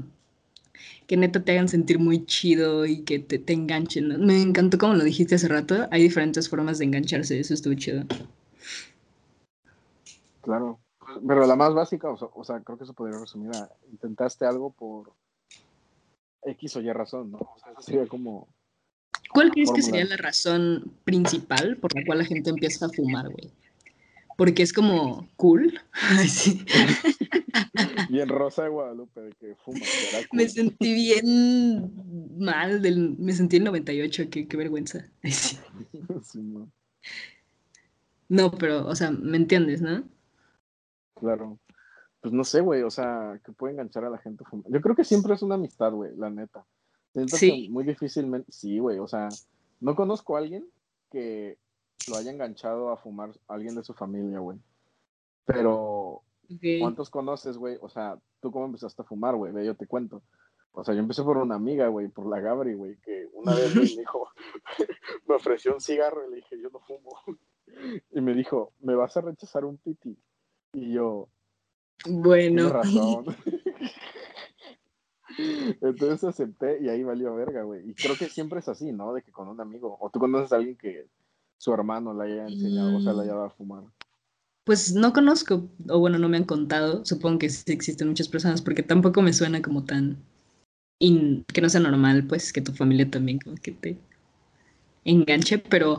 que 1.06 1.16
neta 1.16 1.44
te 1.44 1.52
hagan 1.52 1.68
sentir 1.68 1.98
muy 1.98 2.24
chido 2.26 2.86
y 2.86 3.02
que 3.02 3.18
te, 3.18 3.38
te 3.38 3.52
enganchen. 3.52 4.08
¿no? 4.08 4.18
Me 4.18 4.40
encantó 4.40 4.78
como 4.78 4.94
lo 4.94 5.04
dijiste 5.04 5.34
hace 5.34 5.48
rato. 5.48 5.88
Hay 5.90 6.02
diferentes 6.02 6.48
formas 6.48 6.78
de 6.78 6.86
engancharse, 6.86 7.38
eso 7.38 7.54
estuvo 7.54 7.74
chido. 7.74 8.04
Claro. 10.40 10.78
Pero 11.26 11.46
la 11.46 11.56
más 11.56 11.74
básica, 11.74 12.10
o 12.10 12.16
sea, 12.16 12.28
o 12.34 12.44
sea, 12.44 12.60
creo 12.60 12.78
que 12.78 12.84
eso 12.84 12.94
podría 12.94 13.18
resumir 13.18 13.50
a 13.54 13.68
intentaste 13.90 14.46
algo 14.46 14.72
por 14.72 15.12
X 16.44 16.76
o 16.76 16.80
Y 16.80 16.92
razón, 16.92 17.32
¿no? 17.32 17.38
O 17.38 17.58
sea, 17.58 17.74
sería 17.80 18.06
como... 18.06 18.48
¿Cuál 19.32 19.50
crees 19.50 19.70
que 19.72 19.82
sería 19.82 20.04
la 20.04 20.16
razón 20.16 20.92
principal 21.04 21.78
por 21.78 21.94
la 21.94 22.04
cual 22.04 22.18
la 22.18 22.24
gente 22.24 22.50
empieza 22.50 22.86
a 22.86 22.90
fumar, 22.90 23.30
güey? 23.30 23.50
Porque 24.36 24.62
es 24.62 24.72
como 24.72 25.28
cool. 25.36 25.80
sí. 26.28 26.64
bien 28.10 28.28
Rosa 28.28 28.64
de 28.64 28.68
Guadalupe, 28.68 29.20
de 29.20 29.32
que 29.32 29.54
fuma. 29.56 29.80
Me 30.32 30.48
sentí 30.48 30.92
bien 30.92 32.38
mal, 32.38 32.82
del, 32.82 33.16
me 33.18 33.32
sentí 33.32 33.56
en 33.56 33.64
98, 33.64 34.24
qué, 34.30 34.48
qué 34.48 34.56
vergüenza. 34.56 35.06
Sí. 35.22 35.58
no. 36.40 36.70
no, 38.28 38.50
pero, 38.52 38.86
o 38.86 38.94
sea, 38.94 39.10
¿me 39.10 39.36
entiendes, 39.36 39.80
no? 39.80 40.04
Claro. 41.22 41.60
Pues 42.20 42.34
no 42.34 42.42
sé, 42.42 42.60
güey, 42.60 42.82
o 42.82 42.90
sea, 42.90 43.40
que 43.44 43.52
puede 43.52 43.74
enganchar 43.74 44.04
a 44.04 44.10
la 44.10 44.18
gente. 44.18 44.44
Yo 44.66 44.80
creo 44.80 44.96
que 44.96 45.04
siempre 45.04 45.34
es 45.34 45.42
una 45.42 45.54
amistad, 45.54 45.92
güey, 45.92 46.10
la 46.16 46.30
neta. 46.30 46.66
Siento 47.12 47.36
sí. 47.36 47.66
que 47.66 47.70
muy 47.70 47.84
difícilmente, 47.84 48.50
sí, 48.50 48.78
güey, 48.80 48.98
o 48.98 49.06
sea, 49.06 49.28
no 49.80 49.94
conozco 49.94 50.34
a 50.34 50.40
alguien 50.40 50.66
que 51.10 51.58
lo 52.08 52.16
haya 52.16 52.32
enganchado 52.32 52.90
a 52.90 52.96
fumar 52.96 53.30
a 53.46 53.54
alguien 53.54 53.76
de 53.76 53.84
su 53.84 53.94
familia, 53.94 54.40
güey. 54.40 54.58
Pero, 55.44 56.22
¿cuántos 56.80 57.08
conoces, 57.08 57.56
güey? 57.56 57.78
O 57.80 57.88
sea, 57.88 58.18
¿tú 58.40 58.50
cómo 58.50 58.66
empezaste 58.66 59.02
a 59.02 59.04
fumar, 59.04 59.36
güey? 59.36 59.64
Yo 59.64 59.76
te 59.76 59.86
cuento. 59.86 60.22
O 60.72 60.82
sea, 60.82 60.94
yo 60.94 61.00
empecé 61.00 61.22
por 61.22 61.36
una 61.36 61.54
amiga, 61.54 61.86
güey, 61.86 62.08
por 62.08 62.26
la 62.26 62.40
Gabri, 62.40 62.74
güey, 62.74 62.96
que 62.96 63.28
una 63.34 63.54
vez 63.54 63.76
me 63.76 63.82
dijo, 64.02 64.28
me 65.28 65.36
ofreció 65.36 65.74
un 65.74 65.80
cigarro 65.80 66.26
y 66.26 66.30
le 66.30 66.36
dije, 66.36 66.60
yo 66.60 66.68
no 66.70 66.80
fumo. 66.80 67.10
Y 68.10 68.20
me 68.20 68.34
dijo, 68.34 68.74
¿me 68.80 68.94
vas 68.94 69.16
a 69.16 69.22
rechazar 69.22 69.64
un 69.64 69.78
piti? 69.78 70.18
Y 70.72 70.92
yo, 70.92 71.28
bueno. 72.06 72.70
razón. 72.70 73.26
Entonces 75.80 76.24
acepté 76.24 76.78
y 76.82 76.88
ahí 76.88 77.02
valió 77.02 77.34
verga, 77.34 77.62
güey. 77.62 77.88
Y 77.88 77.94
creo 77.94 78.16
que 78.16 78.28
siempre 78.28 78.60
es 78.60 78.68
así, 78.68 78.92
¿no? 78.92 79.12
De 79.12 79.22
que 79.22 79.32
con 79.32 79.48
un 79.48 79.60
amigo, 79.60 79.96
o 80.00 80.10
tú 80.10 80.18
conoces 80.18 80.52
a 80.52 80.56
alguien 80.56 80.76
que 80.76 81.06
su 81.58 81.72
hermano 81.72 82.12
le 82.14 82.32
haya 82.32 82.48
enseñado, 82.48 82.96
o 82.96 83.00
sea, 83.00 83.12
le 83.12 83.22
haya 83.22 83.32
dado 83.32 83.44
a 83.44 83.50
fumar. 83.50 83.84
Pues 84.64 84.94
no 84.94 85.12
conozco, 85.12 85.68
o 85.88 85.98
bueno, 85.98 86.18
no 86.18 86.28
me 86.28 86.36
han 86.36 86.44
contado. 86.44 87.04
Supongo 87.04 87.40
que 87.40 87.50
sí 87.50 87.72
existen 87.72 88.08
muchas 88.08 88.28
personas, 88.28 88.62
porque 88.62 88.82
tampoco 88.82 89.22
me 89.22 89.32
suena 89.32 89.62
como 89.62 89.84
tan. 89.84 90.18
que 90.98 91.60
no 91.60 91.68
sea 91.68 91.80
normal, 91.80 92.26
pues, 92.28 92.52
que 92.52 92.60
tu 92.60 92.72
familia 92.72 93.10
también 93.10 93.38
como 93.38 93.56
que 93.56 93.72
te 93.72 93.98
enganche, 95.04 95.58
pero 95.58 95.98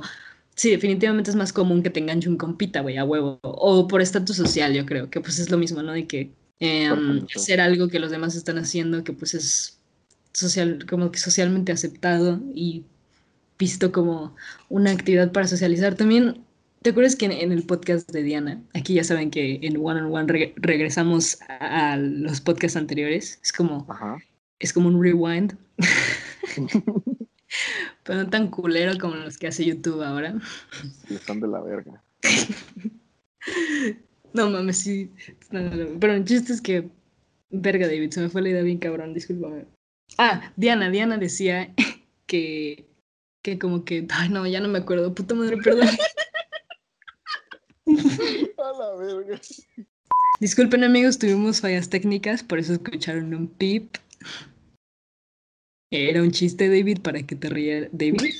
sí, 0.55 0.71
definitivamente 0.71 1.29
es 1.29 1.35
más 1.35 1.53
común 1.53 1.83
que 1.83 1.89
te 1.89 1.99
enganche 1.99 2.29
un 2.29 2.37
compita, 2.37 2.81
güey, 2.81 2.97
a 2.97 3.05
huevo. 3.05 3.39
O 3.41 3.87
por 3.87 4.01
estatus 4.01 4.37
social, 4.37 4.73
yo 4.73 4.85
creo, 4.85 5.09
que 5.09 5.21
pues 5.21 5.39
es 5.39 5.49
lo 5.49 5.57
mismo, 5.57 5.81
¿no? 5.81 5.93
De 5.93 6.07
que 6.07 6.31
em, 6.59 7.25
hacer 7.35 7.61
algo 7.61 7.87
que 7.87 7.99
los 7.99 8.11
demás 8.11 8.35
están 8.35 8.57
haciendo, 8.57 9.03
que 9.03 9.13
pues 9.13 9.33
es 9.33 9.79
social, 10.33 10.85
como 10.89 11.11
que 11.11 11.19
socialmente 11.19 11.71
aceptado 11.71 12.39
y 12.53 12.83
visto 13.57 13.91
como 13.91 14.35
una 14.69 14.91
actividad 14.91 15.31
para 15.31 15.47
socializar. 15.47 15.95
También 15.95 16.43
¿Te 16.83 16.89
acuerdas 16.89 17.15
que 17.15 17.25
en, 17.25 17.51
el 17.53 17.63
podcast 17.63 18.11
de 18.11 18.23
Diana, 18.23 18.61
aquí 18.73 18.95
ya 18.95 19.05
saben 19.05 19.31
que 19.31 19.57
en 19.61 19.77
One 19.77 20.01
on 20.01 20.13
One 20.13 20.53
regresamos 20.57 21.39
a, 21.47 21.95
los 21.95 22.41
podcasts 22.41 22.75
anteriores? 22.75 23.39
Es 23.41 23.53
como, 23.53 23.87
es 24.59 24.73
como 24.73 24.89
un 24.89 25.01
rewind. 25.01 25.57
Pero 28.03 28.23
no 28.23 28.29
tan 28.29 28.49
culero 28.49 28.97
como 28.99 29.15
los 29.15 29.37
que 29.37 29.47
hace 29.47 29.65
YouTube 29.65 30.01
ahora. 30.01 30.35
Están 31.09 31.39
de 31.39 31.47
la 31.47 31.61
verga. 31.61 32.03
no 34.33 34.49
mames, 34.49 34.77
sí. 34.77 35.11
Pero 35.49 36.13
el 36.13 36.25
chiste 36.25 36.53
es 36.53 36.61
que, 36.61 36.89
verga, 37.49 37.87
David, 37.87 38.11
se 38.11 38.21
me 38.21 38.29
fue 38.29 38.41
la 38.41 38.49
idea 38.49 38.61
bien 38.61 38.79
cabrón, 38.79 39.13
discúlpame. 39.13 39.65
Ah, 40.17 40.51
Diana, 40.57 40.89
Diana 40.89 41.17
decía 41.17 41.73
que, 42.27 42.85
que 43.41 43.57
como 43.57 43.85
que, 43.85 44.05
ay 44.09 44.29
no, 44.29 44.45
ya 44.45 44.59
no 44.59 44.67
me 44.67 44.79
acuerdo, 44.79 45.15
puta 45.15 45.35
madre, 45.35 45.57
perdón. 45.57 45.87
A 47.85 48.71
la 48.79 48.95
verga. 48.95 49.39
Disculpen 50.39 50.83
amigos, 50.83 51.19
tuvimos 51.19 51.61
fallas 51.61 51.89
técnicas, 51.89 52.43
por 52.43 52.59
eso 52.59 52.73
escucharon 52.73 53.33
un 53.33 53.47
pip. 53.47 53.95
Era 55.95 56.23
un 56.23 56.31
chiste, 56.31 56.67
David, 56.69 57.01
para 57.01 57.21
que 57.21 57.35
te 57.35 57.49
rías, 57.49 57.87
David. 57.91 58.33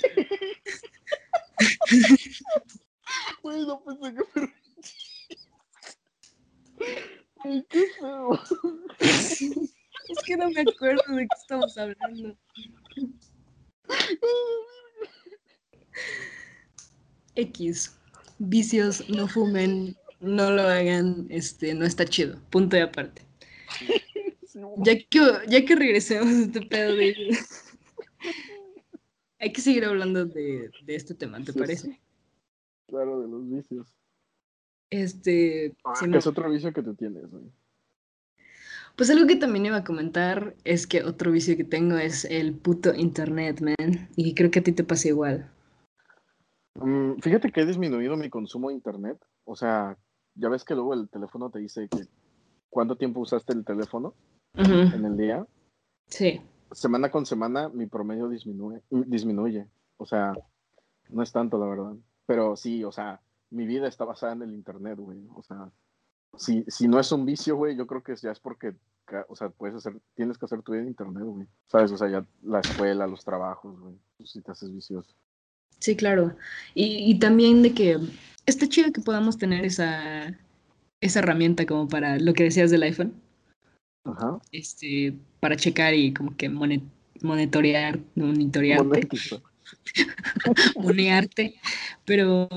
Güey, 3.43 3.61
no 3.67 3.83
pensé 3.83 4.15
que 4.15 4.39
me 4.39 4.53
Ay, 7.43 7.63
qué 7.69 7.85
feo. 7.99 8.39
Es 8.99 10.19
que 10.25 10.35
no 10.35 10.49
me 10.49 10.61
acuerdo 10.61 11.03
de 11.09 11.21
qué 11.21 11.35
estamos 11.39 11.77
hablando. 11.77 12.35
X 17.35 17.95
vicios, 18.39 19.07
no 19.09 19.27
fumen, 19.27 19.95
no 20.19 20.49
lo 20.49 20.63
hagan, 20.63 21.27
este, 21.29 21.75
no 21.75 21.85
está 21.85 22.05
chido. 22.05 22.39
Punto 22.49 22.75
de 22.75 22.81
aparte. 22.81 23.21
Ya 24.77 24.95
que, 24.95 25.19
ya 25.47 25.65
que 25.65 25.75
regresemos 25.75 26.27
a 26.27 26.41
este 26.41 26.61
pedo 26.61 26.95
de... 26.95 27.15
Hay 29.39 29.51
que 29.51 29.61
seguir 29.61 29.83
hablando 29.83 30.25
de, 30.25 30.71
este 30.87 31.13
tema, 31.15 31.43
¿te 31.43 31.51
parece? 31.51 31.99
Claro, 32.87 33.19
de 33.19 33.27
los 33.27 33.49
vicios. 33.49 33.93
Este. 34.89 35.75
Ah, 35.83 35.93
¿Qué 35.99 36.17
es 36.17 36.27
otro 36.27 36.49
vicio 36.49 36.71
que 36.71 36.81
tú 36.81 36.95
tienes, 36.95 37.25
Pues 38.95 39.09
algo 39.09 39.27
que 39.27 39.35
también 39.35 39.65
iba 39.65 39.77
a 39.77 39.83
comentar 39.83 40.55
es 40.63 40.87
que 40.87 41.03
otro 41.03 41.31
vicio 41.31 41.57
que 41.57 41.65
tengo 41.65 41.97
es 41.97 42.23
el 42.23 42.53
puto 42.53 42.93
internet, 42.93 43.59
man. 43.59 44.07
Y 44.15 44.33
creo 44.33 44.49
que 44.49 44.59
a 44.59 44.63
ti 44.63 44.71
te 44.71 44.85
pasa 44.85 45.09
igual. 45.09 45.51
Mm, 46.75 47.19
fíjate 47.19 47.51
que 47.51 47.61
he 47.61 47.65
disminuido 47.65 48.15
mi 48.15 48.29
consumo 48.29 48.69
de 48.69 48.75
internet. 48.75 49.17
O 49.43 49.57
sea, 49.57 49.97
ya 50.35 50.47
ves 50.47 50.63
que 50.63 50.75
luego 50.75 50.93
el 50.93 51.09
teléfono 51.09 51.49
te 51.49 51.59
dice 51.59 51.89
que 51.89 52.05
cuánto 52.69 52.95
tiempo 52.95 53.19
usaste 53.19 53.51
el 53.51 53.65
teléfono 53.65 54.13
en 54.55 55.05
el 55.05 55.17
día. 55.17 55.45
Sí. 56.07 56.41
Semana 56.71 57.11
con 57.11 57.25
semana 57.25 57.69
mi 57.69 57.85
promedio 57.85 58.29
disminuye, 58.29 58.81
disminuye. 58.89 59.67
O 59.97 60.05
sea, 60.05 60.33
no 61.09 61.23
es 61.23 61.31
tanto, 61.31 61.57
la 61.57 61.67
verdad. 61.67 61.93
Pero 62.25 62.55
sí, 62.55 62.83
o 62.83 62.91
sea, 62.91 63.21
mi 63.49 63.65
vida 63.65 63.87
está 63.87 64.05
basada 64.05 64.33
en 64.33 64.41
el 64.41 64.53
internet, 64.53 64.97
güey. 64.97 65.27
O 65.35 65.43
sea, 65.43 65.71
si, 66.37 66.63
si 66.67 66.87
no 66.87 66.99
es 66.99 67.11
un 67.11 67.25
vicio, 67.25 67.55
güey, 67.55 67.75
yo 67.75 67.85
creo 67.85 68.03
que 68.03 68.15
ya 68.15 68.31
es 68.31 68.39
porque, 68.39 68.75
o 69.27 69.35
sea, 69.35 69.49
puedes 69.49 69.75
hacer, 69.75 69.99
tienes 70.15 70.37
que 70.37 70.45
hacer 70.45 70.61
tu 70.61 70.71
vida 70.71 70.81
en 70.81 70.87
internet, 70.87 71.23
güey. 71.23 71.47
¿Sabes? 71.67 71.91
O 71.91 71.97
sea, 71.97 72.09
ya 72.09 72.25
la 72.41 72.59
escuela, 72.59 73.07
los 73.07 73.23
trabajos, 73.23 73.79
güey. 73.79 73.95
Pues 74.17 74.31
si 74.31 74.41
te 74.41 74.51
haces 74.51 74.73
vicioso. 74.73 75.13
Sí, 75.79 75.95
claro. 75.95 76.35
Y, 76.73 77.19
también 77.19 77.61
de 77.61 77.73
que 77.73 77.99
está 78.45 78.67
chido 78.67 78.91
que 78.91 79.01
podamos 79.01 79.37
tener 79.37 79.65
esa, 79.65 80.39
esa 81.01 81.19
herramienta 81.19 81.65
como 81.65 81.87
para 81.87 82.17
lo 82.19 82.33
que 82.33 82.45
decías 82.45 82.71
del 82.71 82.83
iPhone. 82.83 83.13
Ajá. 84.05 84.39
Este, 84.51 85.13
para 85.39 85.55
checar 85.55 85.93
y 85.93 86.13
como 86.13 86.35
que 86.35 86.49
monitorear, 86.49 87.99
monitorearte. 88.15 89.07
Monearte. 90.75 91.55
Pero 92.05 92.49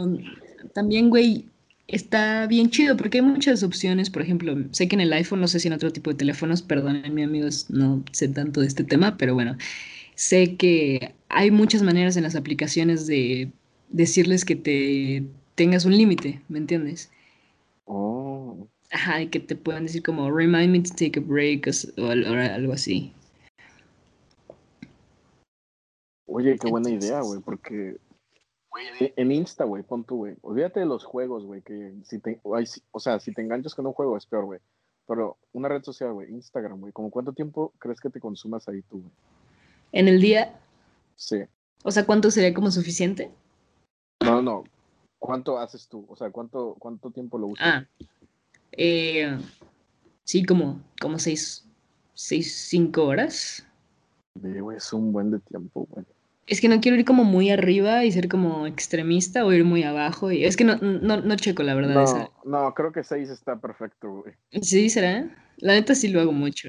también, 0.74 1.10
güey, 1.10 1.46
está 1.88 2.46
bien 2.46 2.70
chido 2.70 2.96
porque 2.96 3.18
hay 3.18 3.22
muchas 3.22 3.62
opciones. 3.62 4.10
Por 4.10 4.22
ejemplo, 4.22 4.56
sé 4.72 4.88
que 4.88 4.96
en 4.96 5.00
el 5.00 5.12
iPhone, 5.12 5.40
no 5.40 5.48
sé 5.48 5.60
si 5.60 5.68
en 5.68 5.74
otro 5.74 5.92
tipo 5.92 6.10
de 6.10 6.16
teléfonos, 6.16 6.64
mi 7.10 7.22
amigos, 7.22 7.66
no 7.70 8.02
sé 8.12 8.28
tanto 8.28 8.60
de 8.60 8.66
este 8.66 8.84
tema, 8.84 9.16
pero 9.16 9.34
bueno, 9.34 9.56
sé 10.14 10.56
que 10.56 11.14
hay 11.28 11.50
muchas 11.50 11.82
maneras 11.82 12.16
en 12.16 12.24
las 12.24 12.36
aplicaciones 12.36 13.06
de 13.06 13.50
decirles 13.90 14.44
que 14.44 14.56
te 14.56 15.24
tengas 15.54 15.84
un 15.84 15.96
límite, 15.96 16.40
¿me 16.48 16.58
entiendes? 16.58 17.10
Oh. 17.84 18.25
Ajá, 18.92 19.22
y 19.22 19.28
que 19.28 19.40
te 19.40 19.56
puedan 19.56 19.84
decir 19.84 20.02
como 20.02 20.30
remind 20.30 20.70
me 20.70 20.80
to 20.80 20.90
take 20.90 21.18
a 21.18 21.22
break 21.22 21.68
o, 21.98 22.06
algo 22.06 22.72
así. 22.72 23.12
Oye, 26.26 26.56
qué 26.58 26.68
buena 26.68 26.90
idea, 26.90 27.20
güey, 27.20 27.40
porque 27.40 27.96
en 29.00 29.32
Insta, 29.32 29.64
güey, 29.64 29.82
pon 29.82 30.04
tú, 30.04 30.18
güey. 30.18 30.36
Olvídate 30.42 30.80
de 30.80 30.86
los 30.86 31.04
juegos, 31.04 31.44
güey, 31.44 31.62
que 31.62 31.94
si 32.04 32.18
te, 32.18 32.40
o 32.42 33.00
sea, 33.00 33.18
si 33.20 33.32
te 33.32 33.42
enganchas 33.42 33.74
con 33.74 33.86
un 33.86 33.92
juego 33.92 34.16
es 34.16 34.26
peor, 34.26 34.44
güey. 34.44 34.60
Pero 35.06 35.38
una 35.52 35.68
red 35.68 35.82
social, 35.82 36.12
güey, 36.12 36.30
Instagram, 36.30 36.80
güey, 36.80 36.92
¿como 36.92 37.10
cuánto 37.10 37.32
tiempo 37.32 37.72
crees 37.78 38.00
que 38.00 38.10
te 38.10 38.20
consumas 38.20 38.68
ahí 38.68 38.82
tú, 38.82 39.00
güey? 39.00 39.12
En 39.92 40.08
el 40.08 40.20
día, 40.20 40.60
Sí. 41.16 41.42
O 41.82 41.90
sea, 41.90 42.06
¿cuánto 42.06 42.30
sería 42.30 42.54
como 42.54 42.70
suficiente? 42.70 43.30
No, 44.24 44.40
no. 44.40 44.64
¿Cuánto 45.18 45.58
haces 45.58 45.88
tú? 45.88 46.06
O 46.08 46.16
sea, 46.16 46.30
¿cuánto, 46.30 46.76
cuánto 46.78 47.10
tiempo 47.10 47.38
lo 47.38 47.48
usas? 47.48 47.66
Ah, 47.66 47.86
eh, 48.76 49.38
sí, 50.24 50.44
como, 50.44 50.82
como 51.00 51.18
seis, 51.18 51.66
seis, 52.14 52.54
cinco 52.68 53.04
horas. 53.04 53.66
es 54.76 54.92
un 54.92 55.12
buen 55.12 55.30
de 55.30 55.40
tiempo, 55.40 55.86
güey. 55.90 56.04
Es 56.46 56.60
que 56.60 56.68
no 56.68 56.80
quiero 56.80 56.96
ir 56.96 57.04
como 57.04 57.24
muy 57.24 57.50
arriba 57.50 58.04
y 58.04 58.12
ser 58.12 58.28
como 58.28 58.68
extremista 58.68 59.44
o 59.44 59.52
ir 59.52 59.64
muy 59.64 59.82
abajo. 59.82 60.30
Y 60.30 60.44
es 60.44 60.56
que 60.56 60.64
no, 60.64 60.76
no, 60.76 61.20
no 61.20 61.36
checo, 61.36 61.64
la 61.64 61.74
verdad. 61.74 62.30
No, 62.44 62.62
no, 62.62 62.74
creo 62.74 62.92
que 62.92 63.02
seis 63.02 63.30
está 63.30 63.60
perfecto, 63.60 64.22
güey. 64.22 64.34
Sí, 64.62 64.88
¿será? 64.88 65.28
La 65.56 65.72
neta 65.72 65.96
sí 65.96 66.08
lo 66.08 66.20
hago 66.20 66.32
mucho. 66.32 66.68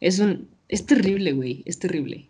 Es 0.00 0.18
un, 0.18 0.48
Es 0.68 0.84
terrible, 0.86 1.32
güey, 1.32 1.62
es 1.66 1.78
terrible. 1.78 2.28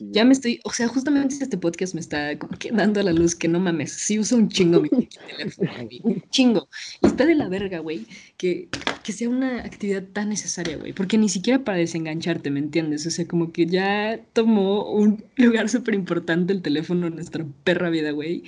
Ya 0.00 0.24
me 0.24 0.32
estoy, 0.32 0.60
o 0.64 0.72
sea, 0.72 0.88
justamente 0.88 1.36
este 1.40 1.56
podcast 1.56 1.94
me 1.94 2.00
está 2.00 2.36
como 2.38 2.58
que 2.58 2.70
dando 2.72 3.00
a 3.00 3.02
la 3.02 3.12
luz 3.12 3.34
que 3.34 3.48
no 3.48 3.60
mames, 3.60 3.92
sí 3.92 4.18
uso 4.18 4.36
un 4.36 4.48
chingo 4.48 4.80
mi 4.80 4.88
teléfono, 4.88 5.70
un 6.02 6.22
chingo. 6.30 6.68
Y 7.02 7.06
está 7.06 7.26
de 7.26 7.34
la 7.34 7.48
verga, 7.48 7.78
güey, 7.78 8.06
que, 8.36 8.68
que 9.02 9.12
sea 9.12 9.28
una 9.28 9.60
actividad 9.60 10.02
tan 10.02 10.30
necesaria, 10.30 10.76
güey, 10.76 10.92
porque 10.92 11.18
ni 11.18 11.28
siquiera 11.28 11.62
para 11.62 11.78
desengancharte, 11.78 12.50
¿me 12.50 12.58
entiendes? 12.60 13.06
O 13.06 13.10
sea, 13.10 13.26
como 13.26 13.52
que 13.52 13.66
ya 13.66 14.20
tomó 14.32 14.90
un 14.90 15.24
lugar 15.36 15.68
súper 15.68 15.94
importante 15.94 16.52
el 16.52 16.62
teléfono 16.62 17.06
en 17.06 17.14
nuestra 17.14 17.46
perra 17.62 17.90
vida, 17.90 18.10
güey, 18.10 18.42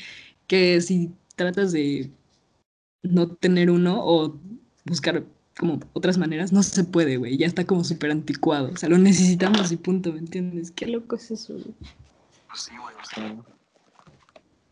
que 0.46 0.80
si 0.80 1.12
tratas 1.36 1.72
de 1.72 2.10
no 3.02 3.28
tener 3.28 3.70
uno 3.70 4.00
o 4.02 4.36
buscar 4.84 5.24
como 5.58 5.80
otras 5.94 6.18
maneras, 6.18 6.52
no 6.52 6.62
se 6.62 6.84
puede, 6.84 7.16
güey. 7.16 7.36
Ya 7.38 7.46
está 7.46 7.64
como 7.64 7.82
súper 7.82 8.10
anticuado. 8.10 8.70
O 8.72 8.76
sea, 8.76 8.88
lo 8.88 8.98
necesitamos 8.98 9.72
y 9.72 9.76
punto, 9.76 10.12
¿me 10.12 10.18
entiendes? 10.18 10.70
Qué 10.70 10.86
loco 10.86 11.16
es 11.16 11.30
eso, 11.30 11.54
güey. 11.54 11.74
Pues 12.48 12.60
sí, 12.60 12.72
güey, 12.76 12.94
o 12.94 13.04
sea. 13.04 13.36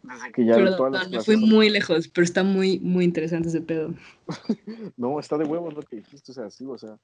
Desde 0.03 0.33
que 0.33 0.45
ya 0.45 0.57
Perdón, 0.57 0.77
todas 0.77 1.11
me 1.11 1.21
fui 1.23 1.39
muy 1.39 1.71
lejos, 1.71 2.09
pero 2.09 2.25
está 2.25 2.45
muy, 2.45 2.79
muy 2.81 3.05
interesante 3.05 3.49
ese 3.49 3.63
pedo. 3.63 3.95
no, 4.99 5.19
está 5.19 5.39
de 5.39 5.45
huevos 5.45 5.73
lo 5.73 5.83
que 5.83 5.97
dijiste, 5.97 6.33
o 6.33 6.35
sea, 6.35 6.51
sí, 6.51 6.67
o 6.67 6.77
sea. 6.77 6.99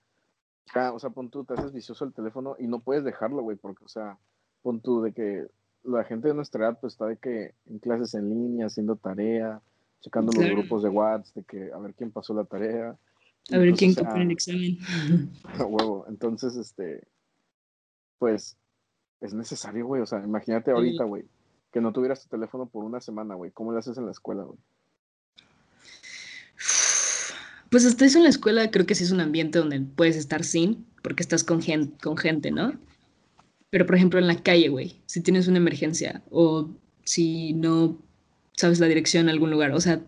o 0.93 0.99
sea, 0.99 1.09
pon 1.09 1.31
tú, 1.31 1.45
te 1.45 1.55
haces 1.55 1.73
vicioso 1.73 2.05
el 2.05 2.13
teléfono 2.13 2.57
y 2.59 2.67
no 2.67 2.81
puedes 2.81 3.03
dejarlo, 3.03 3.43
güey, 3.43 3.57
porque, 3.57 3.85
o 3.85 3.89
sea, 3.89 4.19
pon 4.61 4.81
tú 4.81 5.01
de 5.01 5.13
que 5.13 5.47
la 5.85 6.05
gente 6.05 6.29
de 6.29 6.35
nuestra 6.35 6.67
edad, 6.67 6.79
pues 6.79 6.93
está 6.93 7.07
de 7.07 7.17
que 7.17 7.55
en 7.65 7.79
clases 7.79 8.13
en 8.13 8.29
línea, 8.29 8.67
haciendo 8.67 8.97
tarea, 8.97 9.63
checando 10.01 10.33
los 10.33 10.51
grupos 10.51 10.83
de 10.83 10.91
WhatsApp, 10.91 11.37
de 11.37 11.45
que 11.45 11.73
a 11.73 11.79
ver 11.79 11.95
quién 11.95 12.11
pasó 12.11 12.35
la 12.35 12.45
tarea 12.45 12.99
a 13.51 13.59
ver 13.59 13.75
quién 13.75 13.95
copió 13.95 14.23
el 14.23 14.31
examen. 14.31 14.79
A 15.45 15.65
huevo. 15.65 16.07
Entonces, 16.09 16.57
este, 16.57 17.07
pues, 18.19 18.57
es 19.21 19.35
necesario, 19.35 19.87
güey. 19.87 20.03
O 20.03 20.07
sea, 20.07 20.23
imagínate 20.23 20.71
ahorita, 20.71 21.05
güey, 21.05 21.25
que 21.73 21.81
no 21.81 21.93
tuvieras 21.93 22.23
tu 22.23 22.29
teléfono 22.29 22.67
por 22.67 22.85
una 22.85 23.01
semana, 23.01 23.35
güey. 23.35 23.51
¿Cómo 23.51 23.73
lo 23.73 23.79
haces 23.79 23.97
en 23.99 24.07
la 24.07 24.13
escuela, 24.13 24.45
güey? 24.45 24.59
Pues 27.71 27.87
hasta 27.87 28.05
eso 28.05 28.19
en 28.19 28.25
la 28.25 28.31
escuela 28.31 28.71
creo 28.71 28.85
que 28.85 28.97
sí 28.97 29.05
es 29.05 29.13
un 29.13 29.21
ambiente 29.21 29.61
donde 29.61 29.81
puedes 29.81 30.17
estar 30.17 30.43
sin, 30.43 30.87
porque 31.03 31.23
estás 31.23 31.45
con 31.45 31.63
gente, 31.63 31.97
con 32.03 32.17
gente, 32.17 32.51
¿no? 32.51 32.73
Pero 33.71 33.87
por 33.87 33.95
ejemplo 33.95 34.19
en 34.19 34.27
la 34.27 34.43
calle, 34.43 34.69
güey, 34.69 35.01
si 35.07 35.21
tienes 35.21 35.47
una 35.47 35.59
emergencia 35.59 36.23
o 36.31 36.69
si 37.05 37.53
no 37.53 37.97
sabes 38.57 38.81
la 38.81 38.89
dirección 38.89 39.29
a 39.29 39.31
algún 39.31 39.53
lugar, 39.53 39.71
o 39.71 39.81
sea, 39.81 40.03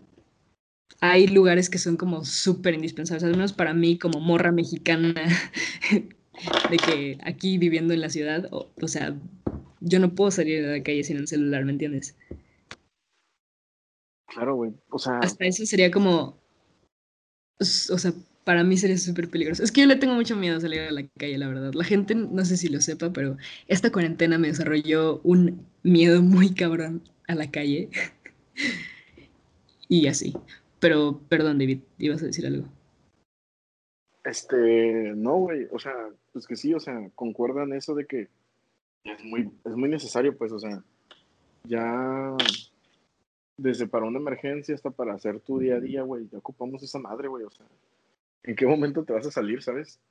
hay 1.01 1.27
lugares 1.27 1.69
que 1.69 1.77
son 1.77 1.97
como 1.97 2.23
súper 2.23 2.73
indispensables, 2.73 3.23
al 3.23 3.31
menos 3.31 3.53
para 3.53 3.73
mí 3.73 3.97
como 3.97 4.19
morra 4.19 4.51
mexicana, 4.51 5.13
de 6.69 6.77
que 6.77 7.17
aquí 7.23 7.57
viviendo 7.57 7.93
en 7.93 8.01
la 8.01 8.09
ciudad, 8.09 8.47
o, 8.51 8.87
sea, 8.87 9.15
yo 9.81 9.99
no 9.99 10.15
puedo 10.15 10.31
salir 10.31 10.65
de 10.65 10.77
la 10.77 10.83
calle 10.83 11.03
sin 11.03 11.17
el 11.17 11.27
celular, 11.27 11.65
¿me 11.65 11.73
entiendes? 11.73 12.15
Claro, 14.27 14.55
güey, 14.55 14.71
o 14.89 14.97
sea... 14.97 15.19
Hasta 15.19 15.45
eso 15.45 15.65
sería 15.65 15.91
como, 15.91 16.37
o 17.59 17.65
sea, 17.65 18.13
para 18.43 18.63
mí 18.63 18.77
sería 18.77 18.97
súper 18.97 19.29
peligroso. 19.29 19.63
Es 19.63 19.71
que 19.71 19.81
yo 19.81 19.87
le 19.87 19.95
tengo 19.95 20.13
mucho 20.15 20.35
miedo 20.35 20.57
a 20.57 20.61
salir 20.61 20.81
a 20.81 20.91
la 20.91 21.07
calle, 21.17 21.37
la 21.37 21.47
verdad. 21.47 21.73
La 21.73 21.83
gente, 21.83 22.15
no 22.15 22.45
sé 22.45 22.57
si 22.57 22.69
lo 22.69 22.81
sepa, 22.81 23.11
pero 23.13 23.37
esta 23.67 23.91
cuarentena 23.91 24.37
me 24.37 24.49
desarrolló 24.49 25.21
un 25.23 25.65
miedo 25.83 26.21
muy 26.21 26.53
cabrón 26.53 27.03
a 27.27 27.35
la 27.35 27.49
calle. 27.51 27.89
y 29.87 30.07
así. 30.07 30.33
Pero, 30.83 31.21
perdón, 31.29 31.59
David, 31.59 31.79
ibas 31.97 32.21
a 32.23 32.25
decir 32.25 32.45
algo. 32.45 32.65
Este, 34.25 35.13
no, 35.15 35.37
güey, 35.37 35.65
o 35.71 35.79
sea, 35.79 35.93
pues 36.33 36.45
que 36.45 36.57
sí, 36.57 36.73
o 36.73 36.79
sea, 36.81 37.09
concuerdan 37.15 37.71
eso 37.71 37.95
de 37.95 38.05
que 38.05 38.27
es 39.05 39.23
muy, 39.23 39.49
es 39.63 39.75
muy 39.77 39.87
necesario, 39.87 40.37
pues, 40.37 40.51
o 40.51 40.59
sea, 40.59 40.83
ya 41.63 42.35
desde 43.55 43.87
para 43.87 44.07
una 44.07 44.19
emergencia 44.19 44.75
hasta 44.75 44.89
para 44.91 45.13
hacer 45.13 45.39
tu 45.39 45.57
día 45.57 45.75
a 45.75 45.79
día, 45.79 46.01
güey, 46.01 46.27
ya 46.29 46.39
ocupamos 46.39 46.83
esa 46.83 46.99
madre, 46.99 47.29
güey, 47.29 47.45
o 47.45 47.51
sea, 47.51 47.65
¿en 48.43 48.53
qué 48.53 48.67
momento 48.67 49.05
te 49.05 49.13
vas 49.13 49.25
a 49.25 49.31
salir, 49.31 49.63
sabes? 49.63 50.01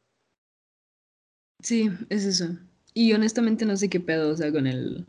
Sí, 1.60 1.90
es 2.08 2.24
eso. 2.24 2.56
Y 2.94 3.12
honestamente 3.12 3.66
no 3.66 3.76
sé 3.76 3.90
qué 3.90 4.00
pedo, 4.00 4.30
o 4.30 4.36
sea, 4.38 4.50
con 4.50 4.66
el, 4.66 5.04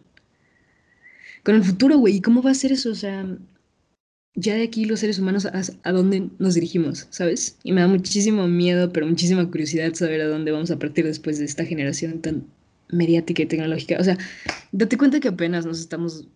con 1.45 1.55
el 1.55 1.63
futuro, 1.63 1.99
güey, 1.99 2.19
¿cómo 2.19 2.41
va 2.41 2.51
a 2.51 2.53
ser 2.53 2.73
eso? 2.73 2.89
O 2.89 2.95
sea, 2.95 3.25
ya 4.35 4.55
de 4.55 4.63
aquí 4.63 4.85
los 4.85 4.99
seres 4.99 5.19
humanos 5.19 5.45
a, 5.45 5.91
dónde 5.91 6.29
nos 6.39 6.55
dirigimos, 6.55 7.07
¿sabes? 7.11 7.57
Y 7.63 7.71
me 7.71 7.81
da 7.81 7.87
muchísimo 7.87 8.47
miedo, 8.47 8.91
pero 8.91 9.05
muchísima 9.05 9.49
curiosidad 9.49 9.93
saber 9.93 10.21
a 10.21 10.27
dónde 10.27 10.51
vamos 10.51 10.71
a 10.71 10.79
partir 10.79 11.05
después 11.05 11.37
de 11.37 11.45
esta 11.45 11.65
generación 11.65 12.19
tan 12.21 12.47
mediática 12.89 13.43
y 13.43 13.45
tecnológica. 13.45 13.97
O 13.99 14.03
sea, 14.03 14.17
date 14.71 14.97
cuenta 14.97 15.19
que 15.19 15.27
apenas 15.27 15.65
nos 15.65 15.79
estamos 15.79 16.27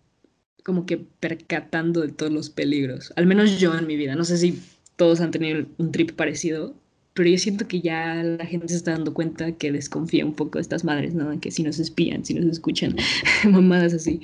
como 0.64 0.86
que 0.86 0.98
percatando 0.98 2.02
de 2.02 2.08
todos 2.08 2.32
los 2.32 2.50
peligros. 2.50 3.12
Al 3.16 3.26
menos 3.26 3.58
yo 3.58 3.76
en 3.76 3.86
mi 3.86 3.96
vida. 3.96 4.14
No 4.14 4.24
sé 4.24 4.36
si 4.36 4.60
todos 4.96 5.20
han 5.20 5.30
tenido 5.30 5.66
un 5.78 5.92
trip 5.92 6.12
parecido, 6.12 6.74
pero 7.14 7.30
yo 7.30 7.38
siento 7.38 7.66
que 7.66 7.80
ya 7.80 8.22
la 8.22 8.46
gente 8.46 8.68
se 8.68 8.76
está 8.76 8.92
dando 8.92 9.14
cuenta 9.14 9.52
que 9.52 9.72
desconfía 9.72 10.24
un 10.24 10.34
poco 10.34 10.58
de 10.58 10.62
estas 10.62 10.84
madres, 10.84 11.14
¿no? 11.14 11.40
Que 11.40 11.50
si 11.50 11.62
nos 11.62 11.78
espían, 11.78 12.24
si 12.24 12.34
nos 12.34 12.46
escuchan, 12.46 12.94
mamadas 13.44 13.92
así. 13.94 14.20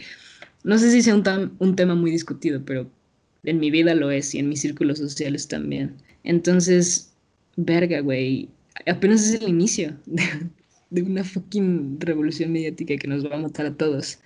No 0.63 0.79
sé 0.79 0.91
si 0.91 1.03
sea 1.03 1.15
un, 1.15 1.57
un 1.59 1.77
tema 1.77 1.95
muy 1.95 2.11
discutido, 2.11 2.63
pero 2.65 2.89
en 3.45 3.61
mi 3.61 3.71
vida 3.71 3.95
lo 3.95 4.11
es 4.11 4.35
y 4.35 4.39
en 4.39 4.49
mis 4.49 4.61
círculos 4.61 4.99
sociales 4.99 5.49
también. 5.49 5.97
Entonces, 6.25 7.15
verga, 7.57 8.01
güey, 8.01 8.49
apenas 8.87 9.23
es 9.23 9.41
el 9.41 9.49
inicio 9.49 9.97
de, 10.07 11.03
una 11.03 11.25
fucking 11.25 12.01
revolución 12.01 12.53
mediática 12.53 12.97
que 12.97 13.09
nos 13.09 13.25
va 13.25 13.37
a 13.37 13.41
matar 13.41 13.67
a 13.67 13.77
todos, 13.77 14.21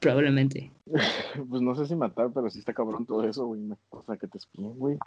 probablemente. 0.00 0.70
Pues 1.50 1.62
no 1.62 1.74
sé 1.74 1.86
si 1.86 1.96
matar, 1.96 2.30
pero 2.32 2.48
sí 2.48 2.60
está 2.60 2.72
cabrón 2.72 3.06
todo 3.06 3.28
eso, 3.28 3.46
güey. 3.46 3.60
O 3.90 4.02
sea, 4.04 4.16
que 4.16 4.26
te 4.28 4.38
espíen, 4.38 4.78
güey. 4.78 4.98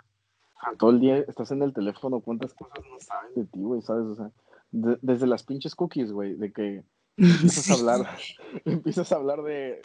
Todo 0.78 0.91
el 0.91 1.00
día 1.00 1.19
estás 1.19 1.52
en 1.52 1.62
el 1.62 1.74
teléfono, 1.74 2.19
cuántas 2.19 2.54
cosas 2.54 2.84
no 2.89 3.00
saben 3.00 3.34
de 3.34 3.45
ti, 3.45 3.60
güey, 3.62 3.82
¿sabes? 3.82 4.06
O 4.06 4.15
sea, 4.15 4.30
desde 4.72 5.26
las 5.26 5.43
pinches 5.43 5.74
cookies, 5.74 6.12
güey, 6.12 6.36
de 6.36 6.52
que 6.52 6.84
empiezas 7.17 7.72
a 7.72 7.74
hablar, 7.76 8.08
empiezas 8.65 9.12
a 9.12 9.15
hablar 9.15 9.41
de, 9.41 9.54
de 9.54 9.82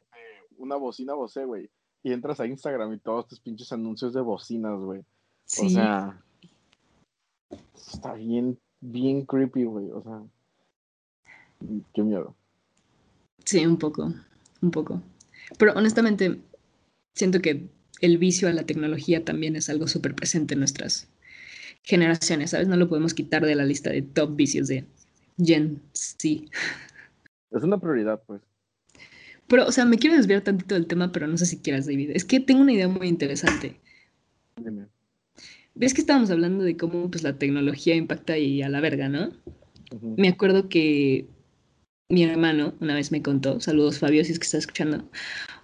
una 0.59 0.77
bocina 0.77 1.15
vocé, 1.15 1.45
güey 1.45 1.71
y 2.05 2.13
entras 2.13 2.39
a 2.39 2.47
Instagram 2.47 2.93
y 2.93 2.99
todos 2.99 3.27
tus 3.27 3.41
pinches 3.41 3.73
anuncios 3.73 4.13
de 4.13 4.21
bocinas, 4.21 4.79
güey. 4.79 5.01
O 5.01 5.69
sea, 5.69 6.23
está 7.75 8.13
bien, 8.13 8.59
bien 8.81 9.25
creepy, 9.25 9.65
güey. 9.65 9.91
O 9.91 10.03
sea, 10.03 10.23
qué 11.95 12.03
miedo. 12.03 12.37
Sí, 13.45 13.65
un 13.65 13.79
poco, 13.79 14.13
un 14.61 14.71
poco. 14.71 15.01
Pero 15.59 15.73
honestamente, 15.73 16.43
siento 17.15 17.41
que 17.41 17.69
el 18.01 18.19
vicio 18.19 18.49
a 18.49 18.53
la 18.53 18.67
tecnología 18.67 19.25
también 19.25 19.57
es 19.57 19.71
algo 19.71 19.87
súper 19.87 20.15
presente 20.15 20.55
en 20.55 20.61
nuestras 20.61 21.09
generaciones, 21.83 22.51
¿sabes? 22.51 22.69
No 22.69 22.77
lo 22.77 22.89
podemos 22.89 23.15
quitar 23.15 23.47
de 23.47 23.55
la 23.55 23.65
lista 23.65 23.91
de 23.91 24.03
top 24.03 24.37
vicios 24.37 24.69
de 24.69 24.85
Gen 25.43 25.81
Z. 25.95 26.51
Es 27.51 27.63
una 27.63 27.79
prioridad, 27.79 28.23
pues. 28.27 28.43
Pero, 29.49 29.67
o 29.67 29.73
sea, 29.73 29.85
me 29.85 29.99
quiero 29.99 30.17
desviar 30.17 30.41
tantito 30.43 30.75
del 30.75 30.87
tema, 30.87 31.13
pero 31.13 31.27
no 31.27 31.37
sé 31.37 31.47
si 31.47 31.59
quieras, 31.59 31.87
David. 31.87 32.11
Es 32.15 32.25
que 32.25 32.41
tengo 32.41 32.63
una 32.63 32.73
idea 32.73 32.89
muy 32.89 33.09
interesante. 33.09 33.79
¿Ves 35.75 35.93
que 35.93 36.01
estábamos 36.01 36.31
hablando 36.31 36.65
de 36.65 36.77
cómo 36.77 37.11
pues, 37.11 37.23
la 37.23 37.39
tecnología 37.39 37.95
impacta 37.95 38.39
y 38.39 38.63
a 38.63 38.69
la 38.69 38.81
verga, 38.81 39.09
no? 39.09 39.33
Me 40.17 40.29
acuerdo 40.29 40.69
que 40.69 41.29
mi 42.09 42.23
hermano 42.23 42.75
una 42.81 42.95
vez 42.95 43.13
me 43.13 43.23
contó, 43.23 43.61
saludos 43.61 43.99
Fabio 43.99 44.25
si 44.25 44.33
es 44.33 44.39
que 44.39 44.45
está 44.45 44.59
escuchando, 44.59 45.09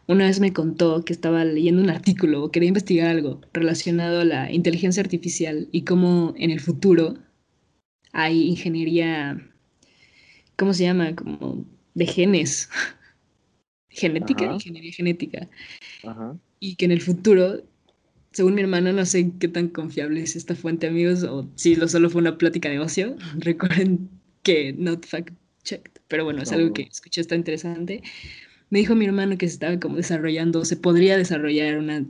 una 0.06 0.24
vez 0.26 0.40
me 0.40 0.52
contó 0.52 1.04
que 1.04 1.12
estaba 1.12 1.44
leyendo 1.44 1.82
un 1.82 1.90
artículo 1.90 2.42
o 2.44 2.50
quería 2.50 2.68
investigar 2.68 3.08
algo 3.08 3.40
relacionado 3.52 4.20
a 4.20 4.24
la 4.24 4.50
inteligencia 4.50 5.02
artificial 5.02 5.68
y 5.72 5.82
cómo 5.82 6.34
en 6.36 6.50
el 6.50 6.60
futuro 6.60 7.18
hay 8.12 8.48
ingeniería, 8.48 9.40
¿cómo 10.56 10.74
se 10.74 10.84
llama? 10.84 11.14
Como 11.14 11.64
de 11.94 12.06
genes 12.06 12.68
genética, 13.90 14.44
ingeniería 14.52 14.92
genética. 14.92 15.48
Y 16.60 16.76
que 16.76 16.84
en 16.84 16.92
el 16.92 17.00
futuro, 17.00 17.62
según 18.32 18.54
mi 18.54 18.62
hermano, 18.62 18.92
no 18.92 19.04
sé 19.04 19.32
qué 19.38 19.48
tan 19.48 19.68
confiable 19.68 20.22
es 20.22 20.36
esta 20.36 20.54
fuente, 20.54 20.86
amigos, 20.86 21.24
o 21.24 21.48
si 21.56 21.74
lo 21.76 21.88
solo 21.88 22.08
fue 22.10 22.20
una 22.20 22.38
plática 22.38 22.68
de 22.68 22.78
ocio. 22.78 23.16
Recuerden 23.38 24.08
que 24.42 24.72
not 24.72 25.04
fact 25.04 25.34
checked, 25.64 26.00
pero 26.08 26.24
bueno, 26.24 26.42
es 26.42 26.52
algo 26.52 26.72
que 26.72 26.82
escuché, 26.82 27.20
está 27.20 27.34
interesante. 27.34 28.02
Me 28.70 28.78
dijo 28.78 28.94
mi 28.94 29.04
hermano 29.04 29.36
que 29.36 29.48
se 29.48 29.54
estaba 29.54 29.78
como 29.78 29.96
desarrollando, 29.96 30.64
se 30.64 30.76
podría 30.76 31.16
desarrollar 31.16 31.78
una 31.78 32.06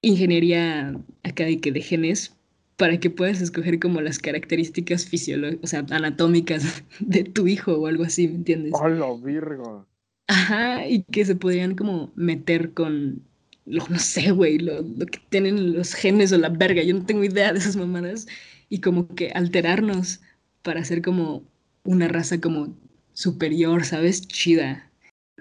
ingeniería 0.00 0.98
académica 1.22 1.70
de 1.70 1.80
genes 1.80 2.34
para 2.76 2.98
que 2.98 3.10
puedas 3.10 3.40
escoger 3.40 3.78
como 3.78 4.00
las 4.00 4.18
características 4.18 5.06
fisiológicas, 5.06 5.62
o 5.62 5.66
sea, 5.68 5.86
anatómicas 5.90 6.82
de 7.00 7.22
tu 7.24 7.46
hijo 7.46 7.74
o 7.74 7.86
algo 7.86 8.04
así, 8.04 8.26
¿me 8.26 8.36
entiendes? 8.36 8.72
¡Hola, 8.74 9.06
virgo! 9.22 9.86
Ajá, 10.28 10.86
y 10.86 11.02
que 11.04 11.24
se 11.24 11.36
podrían 11.36 11.74
como 11.74 12.12
meter 12.14 12.72
con, 12.72 13.22
lo, 13.66 13.86
no 13.88 13.98
sé, 13.98 14.30
güey, 14.30 14.58
lo, 14.58 14.82
que 15.06 15.20
tienen 15.28 15.74
los 15.74 15.94
genes 15.94 16.32
o 16.32 16.38
la 16.38 16.48
verga, 16.48 16.82
yo 16.82 16.94
no 16.94 17.04
tengo 17.04 17.24
idea 17.24 17.52
de 17.52 17.58
esas 17.58 17.76
mamadas, 17.76 18.26
y 18.68 18.80
como 18.80 19.08
que 19.14 19.30
alterarnos 19.30 20.20
para 20.62 20.80
hacer 20.80 21.02
como 21.02 21.44
una 21.84 22.08
raza 22.08 22.40
como 22.40 22.74
superior, 23.12 23.84
¿sabes? 23.84 24.26
Chida. 24.26 24.88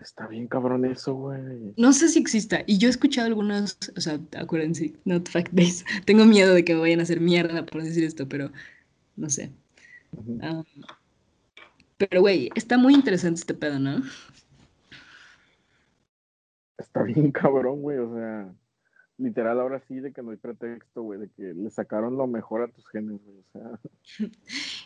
Está 0.02 0.28
bien 0.28 0.48
cabrón 0.48 0.86
eso, 0.86 1.14
güey. 1.14 1.74
No 1.78 1.94
sé 1.94 2.10
si 2.10 2.20
exista. 2.20 2.64
Y 2.66 2.78
yo 2.80 2.88
he 2.88 2.92
escuchado 2.92 3.28
algunos, 3.28 3.78
o 3.96 4.02
sea, 4.02 4.20
acuérdense, 4.36 4.94
not 5.06 5.30
fact 5.30 5.54
based. 5.54 5.86
Tengo 6.06 6.26
miedo 6.26 6.54
de 6.54 6.66
que 6.66 6.74
me 6.74 6.82
vayan 6.82 7.00
a 7.00 7.04
hacer 7.04 7.22
mierda 7.22 7.66
por 7.66 7.84
decir 7.84 8.04
esto, 8.04 8.28
pero 8.28 8.52
no 9.16 9.30
sé. 9.30 9.52
Um, 10.14 10.64
pero, 11.98 12.22
güey, 12.22 12.50
está 12.56 12.78
muy 12.78 12.96
interesante 12.96 13.42
este 13.42 13.54
pedo, 13.54 13.78
¿no? 13.78 14.02
Está 16.82 17.04
bien 17.04 17.32
cabrón, 17.32 17.82
güey, 17.82 17.98
o 17.98 18.14
sea 18.14 18.54
literal 19.22 19.60
ahora 19.60 19.82
sí 19.88 20.00
de 20.00 20.12
que 20.12 20.22
no 20.22 20.32
hay 20.32 20.38
pretexto, 20.38 21.04
güey, 21.04 21.20
de 21.20 21.30
que 21.30 21.54
le 21.54 21.70
sacaron 21.70 22.18
lo 22.18 22.28
mejor 22.28 22.64
a 22.64 22.68
tus 22.68 22.88
genes, 22.88 23.20
güey, 23.24 23.38
o 23.38 23.46
sea. 23.52 24.30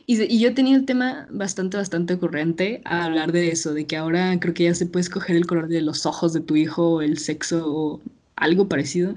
Y, 0.07 0.21
y, 0.21 0.39
yo 0.39 0.53
tenía 0.53 0.75
el 0.75 0.85
tema 0.85 1.27
bastante, 1.31 1.77
bastante 1.77 2.13
ocurrente 2.13 2.81
a 2.85 3.05
hablar 3.05 3.31
de 3.31 3.49
eso, 3.49 3.73
de 3.73 3.87
que 3.87 3.97
ahora 3.97 4.37
creo 4.39 4.53
que 4.53 4.65
ya 4.65 4.75
se 4.75 4.85
puede 4.85 5.01
escoger 5.01 5.35
el 5.35 5.47
color 5.47 5.67
de 5.67 5.81
los 5.81 6.05
ojos 6.05 6.31
de 6.33 6.41
tu 6.41 6.55
hijo, 6.55 6.95
o 6.95 7.01
el 7.01 7.17
sexo, 7.17 7.63
o 7.65 8.01
algo 8.35 8.69
parecido. 8.69 9.15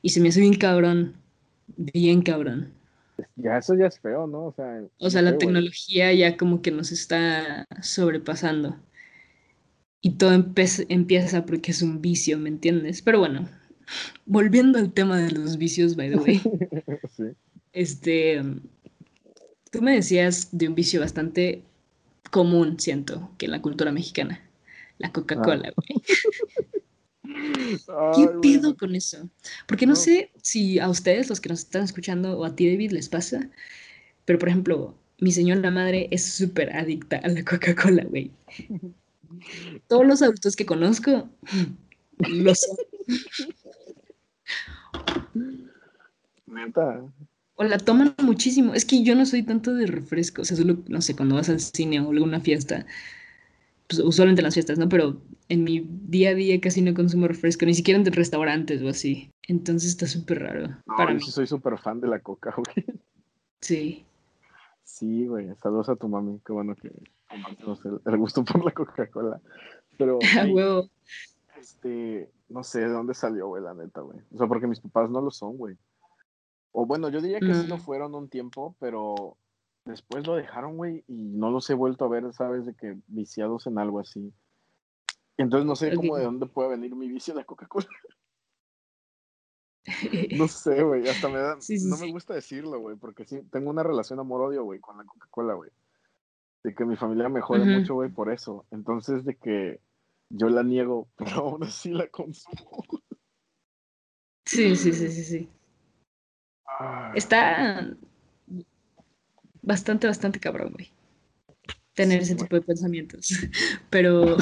Y 0.00 0.10
se 0.10 0.20
me 0.20 0.30
hace 0.30 0.40
bien 0.40 0.56
cabrón, 0.56 1.14
bien 1.76 2.22
cabrón. 2.22 2.72
Ya 3.36 3.58
eso 3.58 3.74
ya 3.74 3.88
es 3.88 3.98
feo, 4.00 4.26
¿no? 4.26 4.46
O 4.46 4.52
sea, 4.52 4.82
o 4.98 5.10
sea 5.10 5.20
la 5.20 5.36
tecnología 5.36 6.12
ya 6.14 6.38
como 6.38 6.62
que 6.62 6.70
nos 6.70 6.92
está 6.92 7.66
sobrepasando. 7.82 8.76
Y 10.00 10.12
todo 10.12 10.32
empieza 10.32 11.46
porque 11.46 11.70
es 11.72 11.82
un 11.82 12.00
vicio, 12.00 12.38
¿me 12.38 12.48
entiendes? 12.48 13.02
Pero 13.02 13.18
bueno, 13.18 13.48
volviendo 14.24 14.78
al 14.78 14.92
tema 14.92 15.18
de 15.18 15.30
los 15.30 15.58
vicios, 15.58 15.96
by 15.96 16.10
the 16.10 16.16
way. 16.16 16.40
Este, 17.72 18.42
tú 19.70 19.82
me 19.82 19.96
decías 19.96 20.48
de 20.50 20.66
un 20.66 20.74
vicio 20.74 21.00
bastante 21.00 21.62
común, 22.30 22.80
siento, 22.80 23.30
que 23.36 23.44
en 23.44 23.52
la 23.52 23.60
cultura 23.60 23.92
mexicana, 23.92 24.40
la 24.96 25.12
Coca-Cola, 25.12 25.74
ah. 27.88 28.12
¿Qué 28.16 28.28
pido 28.40 28.78
con 28.78 28.94
eso? 28.94 29.28
Porque 29.66 29.84
no, 29.84 29.94
sé 29.94 30.30
si 30.40 30.78
a 30.78 30.88
ustedes, 30.88 31.28
los 31.28 31.38
que 31.38 31.50
nos 31.50 31.58
están 31.58 31.84
escuchando, 31.84 32.38
o 32.38 32.46
a 32.46 32.56
ti, 32.56 32.66
David, 32.66 32.92
les 32.92 33.10
pasa, 33.10 33.50
pero 34.24 34.38
por 34.38 34.48
ejemplo, 34.48 34.94
mi 35.20 35.32
señora 35.32 35.70
madre 35.70 36.08
es 36.10 36.24
súper 36.24 36.74
adicta 36.74 37.18
a 37.18 37.28
la 37.28 37.44
Coca-Cola, 37.44 38.04
güey. 38.04 38.30
Todos 39.88 40.06
los 40.06 40.22
adultos 40.22 40.56
que 40.56 40.66
conozco 40.66 41.28
lo 42.18 42.54
son. 42.54 42.76
O 47.56 47.64
la 47.64 47.78
toman 47.78 48.14
muchísimo. 48.22 48.74
Es 48.74 48.84
que 48.84 49.02
yo 49.02 49.14
no 49.14 49.26
soy 49.26 49.42
tanto 49.42 49.74
de 49.74 49.86
refresco. 49.86 50.42
O 50.42 50.44
sea, 50.44 50.56
solo, 50.56 50.78
no 50.88 51.00
sé, 51.00 51.16
cuando 51.16 51.36
vas 51.36 51.48
al 51.48 51.60
cine 51.60 52.00
o 52.00 52.10
alguna 52.10 52.40
fiesta, 52.40 52.86
pues 53.88 54.00
usualmente 54.00 54.40
en 54.40 54.44
las 54.44 54.54
fiestas, 54.54 54.78
¿no? 54.78 54.88
Pero 54.88 55.20
en 55.48 55.64
mi 55.64 55.86
día 55.88 56.30
a 56.30 56.34
día 56.34 56.60
casi 56.60 56.82
no 56.82 56.94
consumo 56.94 57.28
refresco, 57.28 57.66
ni 57.66 57.74
siquiera 57.74 57.98
en 57.98 58.06
restaurantes 58.06 58.82
o 58.82 58.88
así. 58.88 59.30
Entonces 59.48 59.90
está 59.90 60.06
súper 60.06 60.40
raro. 60.40 60.76
para 60.86 61.14
mí. 61.14 61.20
soy 61.20 61.46
súper 61.46 61.78
fan 61.78 62.00
de 62.00 62.08
la 62.08 62.20
coca, 62.20 62.54
güey. 62.56 62.86
Sí. 63.60 64.04
Sí, 64.84 65.26
güey. 65.26 65.48
Saludos 65.62 65.88
a 65.88 65.96
tu 65.96 66.08
mami. 66.08 66.40
Qué 66.44 66.52
bueno 66.52 66.74
que 66.76 66.90
compartimos 67.42 67.80
el, 68.04 68.16
gusto 68.16 68.44
por 68.44 68.64
la 68.64 68.72
Coca-Cola. 68.72 69.40
Pero. 69.98 70.18
Huevo. 70.54 70.88
Este, 71.58 72.30
no 72.48 72.62
sé 72.62 72.80
de 72.80 72.88
dónde 72.88 73.14
salió, 73.14 73.48
güey, 73.48 73.62
la 73.62 73.74
neta, 73.74 74.00
güey. 74.00 74.18
O 74.34 74.38
sea, 74.38 74.46
porque 74.46 74.66
mis 74.66 74.80
papás 74.80 75.10
no 75.10 75.20
lo 75.20 75.30
son, 75.30 75.56
güey. 75.56 75.76
O 76.72 76.84
bueno, 76.84 77.08
yo 77.08 77.20
diría 77.20 77.40
que 77.40 77.54
sí 77.54 77.66
lo 77.66 77.78
mm. 77.78 77.80
fueron 77.80 78.14
un 78.14 78.28
tiempo, 78.28 78.76
pero 78.78 79.38
después 79.86 80.26
lo 80.26 80.34
dejaron, 80.34 80.76
güey, 80.76 81.04
y 81.08 81.14
no 81.14 81.50
los 81.50 81.68
he 81.70 81.74
vuelto 81.74 82.04
a 82.04 82.08
ver, 82.08 82.32
¿sabes? 82.34 82.66
De 82.66 82.74
que 82.74 82.98
viciados 83.06 83.66
en 83.66 83.78
algo 83.78 83.98
así. 83.98 84.32
Entonces 85.38 85.66
no 85.66 85.76
sé 85.76 85.94
cómo 85.94 86.16
de 86.16 86.24
dónde 86.24 86.46
puede 86.46 86.70
venir 86.70 86.94
mi 86.94 87.08
vicio 87.08 87.34
de 87.34 87.44
Coca-Cola. 87.44 87.88
no 90.36 90.48
sé, 90.48 90.82
güey, 90.82 91.08
hasta 91.08 91.28
me 91.28 91.38
da, 91.38 91.56
no 91.56 91.96
me 91.98 92.10
gusta 92.10 92.34
decirlo, 92.34 92.80
güey, 92.80 92.96
porque 92.96 93.24
sí, 93.24 93.40
tengo 93.50 93.70
una 93.70 93.82
relación 93.82 94.18
amor-odio, 94.18 94.64
güey, 94.64 94.80
con 94.80 94.96
la 94.96 95.04
Coca-Cola, 95.04 95.54
güey. 95.54 95.70
De 96.66 96.74
que 96.74 96.84
mi 96.84 96.96
familia 96.96 97.28
me 97.28 97.40
jode 97.40 97.64
mucho, 97.64 97.94
güey, 97.94 98.10
por 98.10 98.32
eso. 98.32 98.66
Entonces, 98.72 99.24
de 99.24 99.36
que 99.36 99.78
yo 100.30 100.48
la 100.48 100.64
niego, 100.64 101.06
pero 101.16 101.36
aún 101.36 101.62
así 101.62 101.92
la 101.92 102.08
consumo. 102.08 102.84
Sí, 104.44 104.74
sí, 104.74 104.92
sí, 104.92 105.08
sí, 105.08 105.22
sí. 105.22 105.48
Está 107.14 107.96
bastante, 109.62 110.08
bastante 110.08 110.40
cabrón, 110.40 110.72
güey. 110.72 110.90
Tener 111.94 112.22
ese 112.22 112.34
tipo 112.34 112.56
de 112.56 112.62
pensamientos. 112.62 113.28
Pero. 113.90 114.36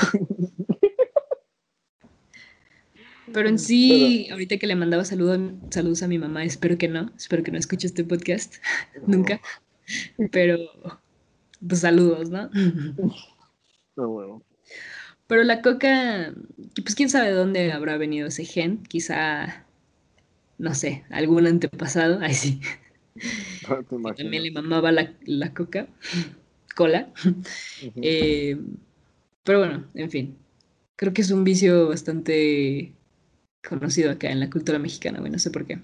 Pero 3.35 3.49
en 3.51 3.59
sí, 3.59 4.31
ahorita 4.31 4.57
que 4.57 4.67
le 4.67 4.77
mandaba 4.77 5.05
saludos, 5.05 5.41
saludos 5.69 6.03
a 6.03 6.09
mi 6.09 6.19
mamá, 6.19 6.43
espero 6.45 6.79
que 6.79 6.89
no, 6.89 7.13
espero 7.17 7.43
que 7.43 7.51
no 7.51 7.59
escuche 7.59 7.87
este 7.87 8.05
podcast 8.05 8.57
nunca. 9.07 9.43
Pero, 10.33 10.59
pues 11.67 11.81
saludos, 11.81 12.31
¿no? 12.31 12.51
No, 13.97 14.09
bueno. 14.09 14.43
Pero 15.27 15.43
la 15.43 15.63
coca, 15.63 16.35
pues 16.83 16.95
quién 16.95 17.09
sabe 17.09 17.29
de 17.29 17.35
dónde 17.35 17.73
habrá 17.73 17.97
venido 17.97 18.29
ese 18.29 18.45
gen, 18.45 18.83
quizá, 18.83 19.65
no 20.59 20.75
sé, 20.75 21.05
algún 21.11 21.47
antepasado, 21.47 22.19
ay 22.21 22.35
sí. 22.35 22.61
También 24.17 24.43
le 24.43 24.51
mamaba 24.51 24.93
la, 24.93 25.15
la 25.25 25.55
coca, 25.55 25.87
cola. 26.75 27.13
Eh, 27.97 28.59
pero 29.45 29.61
bueno, 29.61 29.85
en 29.95 30.11
fin, 30.11 30.37
creo 30.97 31.13
que 31.13 31.23
es 31.23 31.31
un 31.31 31.45
vicio 31.45 31.89
bastante 31.89 32.93
conocido 33.67 34.11
acá 34.11 34.31
en 34.31 34.41
la 34.41 34.51
cultura 34.51 34.79
mexicana, 34.79 35.21
güey, 35.21 35.31
no 35.31 35.39
sé 35.39 35.51
por 35.51 35.65
qué. 35.65 35.79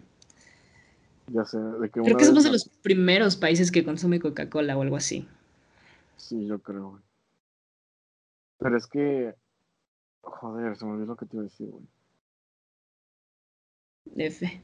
Ya 1.29 1.45
sé, 1.45 1.59
de 1.59 1.88
que 1.88 2.01
Creo 2.01 2.16
que 2.16 2.25
somos 2.25 2.45
de 2.45 2.51
los 2.51 2.69
primeros 2.83 3.37
países 3.37 3.71
que 3.71 3.85
consume 3.85 4.21
Coca-Cola 4.21 4.77
o 4.77 4.83
algo 4.83 4.97
así. 4.97 5.27
Sí, 6.20 6.46
yo 6.46 6.61
creo, 6.61 7.00
pero 8.61 8.76
es 8.76 8.87
que. 8.87 9.35
Joder, 10.20 10.76
se 10.76 10.85
me 10.85 10.92
olvidó 10.92 11.06
lo 11.06 11.16
que 11.16 11.24
te 11.24 11.37
iba 11.37 11.42
a 11.42 11.44
decir, 11.44 11.70
güey. 11.70 11.88
F. 14.16 14.62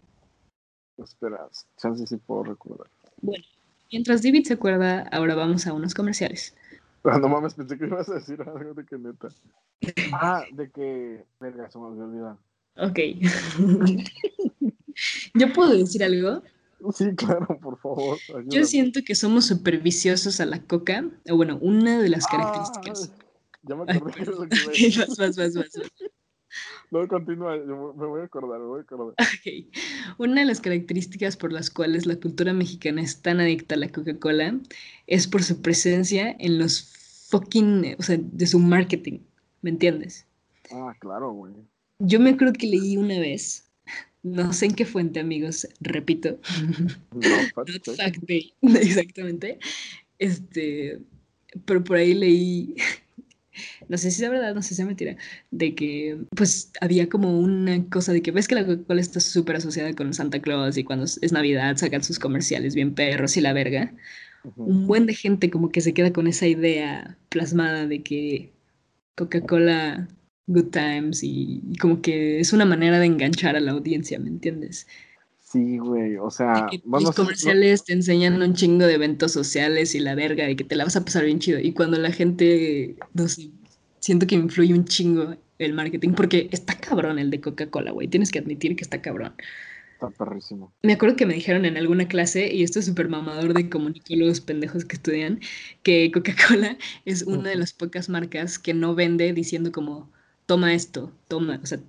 Espera, 0.98 1.48
chance 1.78 2.06
si 2.06 2.16
puedo 2.18 2.44
recordar. 2.44 2.88
Bueno, 3.22 3.44
mientras 3.90 4.22
David 4.22 4.44
se 4.44 4.54
acuerda, 4.54 5.08
ahora 5.10 5.34
vamos 5.34 5.66
a 5.66 5.72
unos 5.72 5.94
comerciales. 5.94 6.54
Ah, 7.04 7.18
no 7.18 7.28
mames, 7.28 7.54
pensé 7.54 7.78
que 7.78 7.86
ibas 7.86 8.08
a 8.10 8.14
decir 8.14 8.40
algo 8.42 8.74
de 8.74 8.84
que 8.84 8.98
neta. 8.98 9.28
Ah, 10.12 10.44
de 10.52 10.70
que. 10.70 11.24
Verga, 11.40 11.70
se 11.70 11.78
me 11.78 11.86
olvidó 11.86 12.38
Ok. 12.76 12.98
¿Yo 15.34 15.52
puedo 15.54 15.72
decir 15.72 16.04
algo? 16.04 16.42
Sí, 16.94 17.04
claro, 17.16 17.58
por 17.60 17.78
favor. 17.78 18.18
Yo 18.46 18.64
siento 18.64 19.00
que 19.04 19.14
somos 19.14 19.46
superviciosos 19.46 20.40
a 20.40 20.46
la 20.46 20.62
coca, 20.62 21.08
o 21.30 21.36
bueno, 21.36 21.58
una 21.60 22.00
de 22.00 22.08
las 22.08 22.24
ah, 22.26 22.28
características. 22.30 23.12
Ya 23.62 23.74
me 23.74 23.82
acordé 23.82 24.20
de 24.20 24.26
lo 24.26 24.48
que 24.48 24.56
vas, 24.98 25.16
vas, 25.16 25.36
vas, 25.36 25.54
vas. 25.54 25.70
No, 26.90 27.06
continúa, 27.06 27.56
me 27.56 28.06
voy 28.06 28.20
a 28.22 28.24
acordar, 28.24 28.60
me 28.60 28.66
voy 28.66 28.78
a 28.78 28.82
acordar. 28.82 29.14
Okay. 29.40 29.68
Una 30.16 30.40
de 30.40 30.46
las 30.46 30.60
características 30.60 31.36
por 31.36 31.52
las 31.52 31.68
cuales 31.68 32.06
la 32.06 32.16
cultura 32.16 32.54
mexicana 32.54 33.02
es 33.02 33.20
tan 33.20 33.40
adicta 33.40 33.74
a 33.74 33.78
la 33.78 33.90
Coca-Cola 33.90 34.58
es 35.06 35.26
por 35.26 35.42
su 35.42 35.60
presencia 35.60 36.34
en 36.38 36.58
los 36.58 37.26
fucking, 37.28 37.96
o 37.98 38.02
sea, 38.02 38.18
de 38.18 38.46
su 38.46 38.58
marketing, 38.58 39.18
¿me 39.60 39.70
entiendes? 39.70 40.26
Ah, 40.72 40.94
claro, 40.98 41.32
güey. 41.32 41.52
Yo 41.98 42.20
me 42.20 42.30
acuerdo 42.30 42.54
que 42.54 42.68
leí 42.68 42.96
una 42.96 43.18
vez, 43.18 43.65
no 44.22 44.52
sé 44.52 44.66
en 44.66 44.74
qué 44.74 44.84
fuente, 44.84 45.20
amigos, 45.20 45.68
repito. 45.80 46.40
No, 47.14 47.36
exactamente. 48.80 49.58
Este, 50.18 50.98
pero 51.64 51.84
por 51.84 51.96
ahí 51.96 52.14
leí 52.14 52.74
no 53.88 53.98
sé 53.98 54.10
si 54.10 54.24
es 54.24 54.30
verdad, 54.30 54.54
no 54.54 54.62
sé 54.62 54.74
si 54.74 54.82
es 54.82 54.86
mentira, 54.86 55.16
de 55.50 55.74
que 55.74 56.18
pues 56.34 56.72
había 56.80 57.08
como 57.08 57.38
una 57.38 57.84
cosa 57.88 58.12
de 58.12 58.22
que 58.22 58.30
ves 58.30 58.48
que 58.48 58.54
la 58.54 58.66
Coca-Cola 58.66 59.00
está 59.00 59.20
súper 59.20 59.56
asociada 59.56 59.92
con 59.94 60.12
Santa 60.14 60.40
Claus 60.40 60.76
y 60.76 60.84
cuando 60.84 61.04
es 61.04 61.32
Navidad 61.32 61.76
sacan 61.76 62.02
sus 62.02 62.18
comerciales 62.18 62.74
bien 62.74 62.94
perros 62.94 63.36
y 63.36 63.40
la 63.40 63.52
verga. 63.52 63.92
Un 64.56 64.86
buen 64.86 65.06
de 65.06 65.14
gente 65.14 65.50
como 65.50 65.70
que 65.70 65.80
se 65.80 65.92
queda 65.92 66.12
con 66.12 66.28
esa 66.28 66.46
idea 66.46 67.18
plasmada 67.30 67.86
de 67.86 68.02
que 68.02 68.52
Coca-Cola 69.16 70.06
Good 70.46 70.70
Times 70.70 71.22
y, 71.22 71.62
como 71.80 72.00
que 72.00 72.40
es 72.40 72.52
una 72.52 72.64
manera 72.64 72.98
de 72.98 73.06
enganchar 73.06 73.56
a 73.56 73.60
la 73.60 73.72
audiencia, 73.72 74.18
¿me 74.18 74.28
entiendes? 74.28 74.86
Sí, 75.40 75.78
güey, 75.78 76.16
o 76.16 76.30
sea, 76.30 76.68
los 76.84 77.14
comerciales 77.14 77.84
te 77.84 77.92
enseñan 77.92 78.42
un 78.42 78.54
chingo 78.54 78.84
de 78.86 78.94
eventos 78.94 79.32
sociales 79.32 79.94
y 79.94 80.00
la 80.00 80.14
verga 80.14 80.50
y 80.50 80.56
que 80.56 80.64
te 80.64 80.74
la 80.74 80.84
vas 80.84 80.96
a 80.96 81.04
pasar 81.04 81.24
bien 81.24 81.38
chido. 81.38 81.60
Y 81.60 81.72
cuando 81.72 81.98
la 81.98 82.10
gente, 82.10 82.96
no 83.14 83.28
sé, 83.28 83.50
siento 84.00 84.26
que 84.26 84.34
influye 84.34 84.74
un 84.74 84.84
chingo 84.84 85.36
el 85.58 85.72
marketing 85.72 86.10
porque 86.10 86.48
está 86.50 86.74
cabrón 86.78 87.18
el 87.18 87.30
de 87.30 87.40
Coca-Cola, 87.40 87.92
güey. 87.92 88.08
Tienes 88.08 88.30
que 88.30 88.40
admitir 88.40 88.76
que 88.76 88.84
está 88.84 89.00
cabrón. 89.00 89.34
Está 89.92 90.10
perrísimo. 90.10 90.72
Me 90.82 90.92
acuerdo 90.92 91.16
que 91.16 91.26
me 91.26 91.34
dijeron 91.34 91.64
en 91.64 91.76
alguna 91.76 92.06
clase, 92.06 92.52
y 92.52 92.62
esto 92.62 92.80
es 92.80 92.84
súper 92.84 93.08
mamador 93.08 93.54
de 93.54 93.70
comunicólogos 93.70 94.40
pendejos 94.42 94.84
que 94.84 94.96
estudian, 94.96 95.40
que 95.82 96.10
Coca-Cola 96.12 96.76
es 97.04 97.22
una 97.22 97.48
de 97.48 97.56
las 97.56 97.72
pocas 97.72 98.08
marcas 98.08 98.58
que 98.58 98.74
no 98.74 98.94
vende 98.94 99.32
diciendo 99.32 99.72
como, 99.72 100.12
toma 100.46 100.74
esto, 100.74 101.12
toma, 101.28 101.60
o 101.62 101.66
sea, 101.66 101.80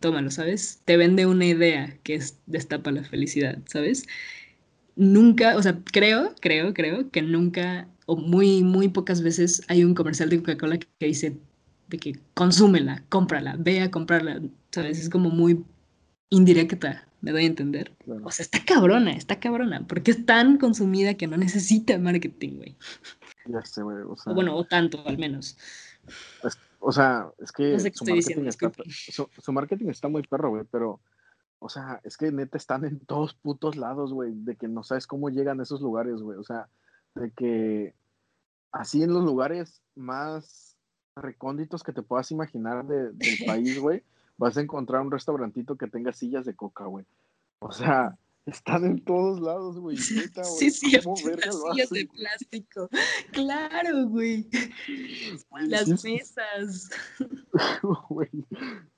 tómalo, 0.00 0.30
¿sabes? 0.30 0.80
Te 0.84 0.96
vende 0.96 1.26
una 1.26 1.46
idea 1.46 1.96
que 2.02 2.14
es 2.14 2.38
destapa 2.46 2.90
la 2.90 3.04
felicidad, 3.04 3.58
¿sabes? 3.66 4.06
Nunca, 4.96 5.56
o 5.56 5.62
sea, 5.62 5.78
creo, 5.92 6.34
creo, 6.40 6.74
creo 6.74 7.10
que 7.10 7.22
nunca, 7.22 7.88
o 8.06 8.16
muy, 8.16 8.62
muy 8.62 8.88
pocas 8.88 9.22
veces 9.22 9.62
hay 9.68 9.84
un 9.84 9.94
comercial 9.94 10.28
de 10.28 10.38
Coca-Cola 10.38 10.78
que 10.78 11.06
dice 11.06 11.38
de 11.88 11.98
que 11.98 12.18
consúmela, 12.34 13.02
cómprala, 13.08 13.56
ve 13.58 13.80
a 13.80 13.90
comprarla, 13.90 14.42
¿sabes? 14.70 15.00
Es 15.00 15.08
como 15.08 15.30
muy 15.30 15.64
indirecta, 16.30 17.06
me 17.22 17.30
doy 17.30 17.44
a 17.44 17.46
entender. 17.46 17.92
O 18.24 18.30
sea, 18.30 18.44
está 18.44 18.64
cabrona, 18.64 19.12
está 19.12 19.40
cabrona, 19.40 19.86
porque 19.86 20.10
es 20.10 20.26
tan 20.26 20.58
consumida 20.58 21.14
que 21.14 21.26
no 21.26 21.36
necesita 21.36 21.98
marketing, 21.98 22.56
güey. 22.56 22.76
Ya 23.46 23.62
sé, 23.64 23.82
güey. 23.82 23.98
O, 24.08 24.16
sea, 24.16 24.32
o, 24.32 24.34
bueno, 24.34 24.56
o 24.56 24.64
tanto, 24.64 25.02
al 25.06 25.18
menos. 25.18 25.56
O 26.84 26.90
sea, 26.90 27.30
es 27.38 27.52
que, 27.52 27.78
su, 27.78 28.04
marketing 28.04 28.46
está, 28.46 28.72
su, 28.88 29.52
marketing 29.52 29.88
está 29.88 30.08
muy 30.08 30.22
perro, 30.22 30.50
güey, 30.50 30.64
pero, 30.68 31.00
o 31.60 31.68
sea, 31.68 32.00
es 32.02 32.16
que 32.16 32.32
neta 32.32 32.58
están 32.58 32.84
en 32.84 32.98
todos 32.98 33.34
putos 33.34 33.76
lados, 33.76 34.12
güey, 34.12 34.32
de 34.34 34.56
que 34.56 34.66
no 34.66 34.82
sabes 34.82 35.06
cómo 35.06 35.30
llegan 35.30 35.60
a 35.60 35.62
esos 35.62 35.80
lugares, 35.80 36.20
güey. 36.20 36.38
O 36.38 36.42
sea, 36.42 36.68
de 37.14 37.30
que 37.30 37.94
así 38.72 39.04
en 39.04 39.14
los 39.14 39.22
lugares 39.22 39.80
más 39.94 40.76
recónditos 41.14 41.84
que 41.84 41.92
te 41.92 42.02
puedas 42.02 42.32
imaginar 42.32 42.84
del 42.84 43.14
país, 43.46 43.78
güey, 43.78 44.02
vas 44.36 44.56
a 44.56 44.60
encontrar 44.60 45.02
un 45.02 45.12
restaurantito 45.12 45.76
que 45.76 45.86
tenga 45.86 46.12
sillas 46.12 46.44
de 46.44 46.56
coca, 46.56 46.86
güey. 46.86 47.06
O 47.60 47.70
sea, 47.70 48.18
están 48.46 48.84
en 48.84 49.04
todos 49.04 49.40
lados, 49.40 49.78
güey. 49.78 49.96
sí, 49.98 50.20
sí, 50.70 50.70
sillas 50.70 51.90
de 51.90 52.06
plástico. 52.06 52.88
Claro, 53.32 54.08
güey. 54.08 54.48
Las 55.68 56.04
mesas. 56.04 56.90
Güey, 58.08 58.28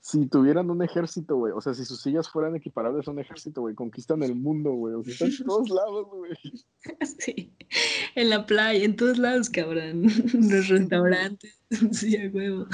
si 0.00 0.26
tuvieran 0.26 0.70
un 0.70 0.82
ejército, 0.82 1.36
güey, 1.36 1.52
o 1.54 1.60
sea, 1.60 1.74
si 1.74 1.84
sus 1.84 2.00
sillas 2.00 2.28
fueran 2.28 2.56
equiparables 2.56 3.06
a 3.06 3.10
un 3.10 3.18
ejército, 3.18 3.62
güey, 3.62 3.74
conquistan 3.74 4.22
el 4.22 4.34
mundo, 4.34 4.72
güey. 4.72 4.94
O 4.94 5.04
sea, 5.04 5.12
están 5.12 5.30
en 5.30 5.44
todos 5.44 5.68
lados, 5.68 6.06
güey. 6.06 6.32
Sí, 7.18 7.52
en 8.14 8.30
la 8.30 8.46
playa, 8.46 8.84
en 8.84 8.96
todos 8.96 9.18
lados, 9.18 9.50
cabrón. 9.50 10.04
Los 10.32 10.68
restaurantes, 10.68 11.60
sí, 11.92 12.16
a 12.16 12.28
huevo. 12.28 12.66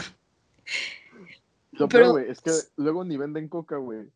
pero, 1.89 2.13
güey, 2.13 2.31
es 2.31 2.41
que 2.41 2.53
luego 2.77 3.05
ni 3.05 3.17
venden 3.17 3.49
coca, 3.49 3.77
güey. 3.77 4.07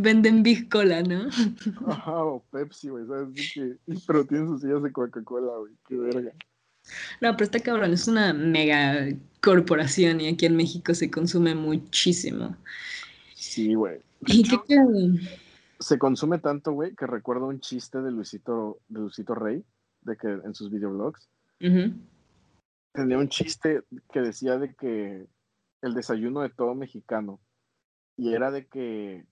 Venden 0.00 0.44
Big 0.44 0.70
Cola, 0.70 1.02
¿no? 1.02 1.28
Ajá, 1.88 2.24
o 2.24 2.44
Pepsi, 2.52 2.88
güey, 2.88 3.04
¿sabes? 3.08 3.52
Que... 3.52 3.76
Pero 4.06 4.24
tienen 4.24 4.46
sus 4.46 4.60
sillas 4.60 4.80
de 4.80 4.92
Coca-Cola, 4.92 5.58
güey, 5.58 5.74
qué 5.88 5.96
verga. 5.96 6.32
No, 7.20 7.32
pero 7.32 7.44
está 7.44 7.58
cabrón, 7.58 7.92
es 7.92 8.06
una 8.06 8.32
mega 8.32 9.08
corporación 9.42 10.20
y 10.20 10.28
aquí 10.28 10.46
en 10.46 10.56
México 10.56 10.94
se 10.94 11.10
consume 11.10 11.56
muchísimo. 11.56 12.56
Sí, 13.34 13.74
güey. 13.74 13.98
¿Y 14.26 14.44
qué 14.44 14.78
Se 15.80 15.98
consume 15.98 16.38
tanto, 16.38 16.72
güey, 16.72 16.94
que 16.94 17.08
recuerdo 17.08 17.46
un 17.46 17.58
chiste 17.58 18.00
de 18.00 18.12
Luisito, 18.12 18.78
de 18.88 19.00
Luisito 19.00 19.34
Rey, 19.34 19.64
de 20.02 20.16
que 20.16 20.28
en 20.28 20.54
sus 20.54 20.70
videoblogs. 20.70 21.28
Tenía 21.58 23.18
un 23.18 23.28
chiste 23.28 23.82
que 24.12 24.20
decía 24.20 24.58
de 24.58 24.74
que 24.76 25.26
el 25.82 25.94
desayuno 25.94 26.42
de 26.42 26.50
todo 26.50 26.76
mexicano. 26.76 27.40
Y 28.16 28.32
era 28.32 28.52
de 28.52 28.66
que. 28.66 29.26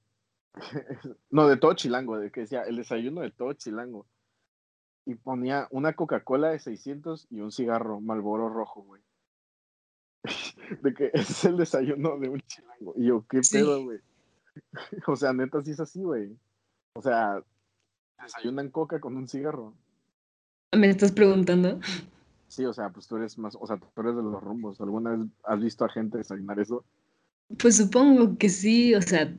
no, 1.31 1.49
de 1.49 1.57
todo 1.57 1.75
chilango, 1.75 2.19
de 2.19 2.31
que 2.31 2.41
decía 2.41 2.63
el 2.63 2.77
desayuno 2.77 3.21
de 3.21 3.31
todo 3.31 3.53
chilango. 3.53 4.07
Y 5.05 5.15
ponía 5.15 5.69
una 5.71 5.95
Coca-Cola 5.95 6.51
de 6.51 6.59
600 6.59 7.29
y 7.31 7.41
un 7.41 7.53
cigarro 7.53 8.01
Malboro 8.01 8.49
rojo, 8.49 8.83
güey. 8.83 9.03
de 10.83 10.95
que 10.95 11.11
ese 11.13 11.33
es 11.33 11.45
el 11.45 11.57
desayuno 11.57 12.19
de 12.19 12.29
un 12.29 12.41
chilango. 12.41 12.95
Y 12.97 13.07
yo, 13.07 13.25
¿qué 13.29 13.41
pedo, 13.51 13.85
güey? 13.85 14.01
o 15.07 15.17
sea, 15.17 15.33
neta, 15.33 15.63
sí 15.63 15.71
es 15.73 15.81
así, 15.81 16.03
güey. 16.03 16.37
O 16.95 17.03
sea, 17.03 17.43
desayunan 18.21 18.71
coca 18.71 19.01
con 19.01 19.17
un 19.17 19.29
cigarro. 19.29 19.75
¿Me 20.73 20.89
estás 20.89 21.13
preguntando? 21.13 21.79
Sí, 22.49 22.65
o 22.65 22.73
sea, 22.73 22.91
pues 22.91 23.07
tú 23.07 23.17
eres 23.17 23.39
más, 23.39 23.57
o 23.59 23.67
sea, 23.67 23.77
tú 23.77 24.01
eres 24.01 24.17
de 24.17 24.23
los 24.23 24.43
rumbos. 24.43 24.81
¿Alguna 24.81 25.11
vez 25.11 25.21
has 25.45 25.61
visto 25.61 25.85
a 25.85 25.89
gente 25.89 26.19
desayunar 26.19 26.59
eso? 26.59 26.85
Pues 27.59 27.77
supongo 27.77 28.37
que 28.39 28.49
sí, 28.49 28.95
o 28.95 29.03
sea, 29.03 29.33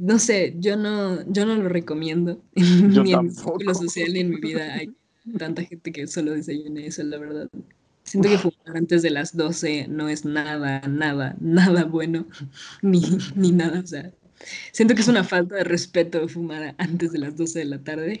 no 0.00 0.18
sé, 0.18 0.56
yo 0.58 0.78
no, 0.78 1.30
yo 1.30 1.44
no 1.44 1.56
lo 1.56 1.68
recomiendo. 1.68 2.42
ni 2.54 3.12
en 3.12 3.34
social 3.34 4.12
ni 4.12 4.20
en 4.20 4.30
mi 4.30 4.40
vida 4.40 4.74
hay 4.74 4.90
tanta 5.38 5.62
gente 5.62 5.92
que 5.92 6.06
solo 6.06 6.32
desayuna 6.32 6.80
eso, 6.80 7.02
la 7.02 7.18
verdad. 7.18 7.48
Siento 8.04 8.30
que 8.30 8.38
fumar 8.38 8.76
antes 8.76 9.02
de 9.02 9.10
las 9.10 9.36
12 9.36 9.88
no 9.88 10.08
es 10.08 10.24
nada, 10.24 10.80
nada, 10.88 11.36
nada 11.38 11.84
bueno, 11.84 12.26
ni, 12.82 13.02
ni 13.36 13.52
nada, 13.52 13.80
o 13.80 13.86
sea, 13.86 14.10
siento 14.72 14.94
que 14.94 15.02
es 15.02 15.08
una 15.08 15.22
falta 15.22 15.56
de 15.56 15.64
respeto 15.64 16.26
fumar 16.28 16.74
antes 16.78 17.12
de 17.12 17.18
las 17.18 17.36
12 17.36 17.58
de 17.58 17.64
la 17.66 17.78
tarde 17.84 18.20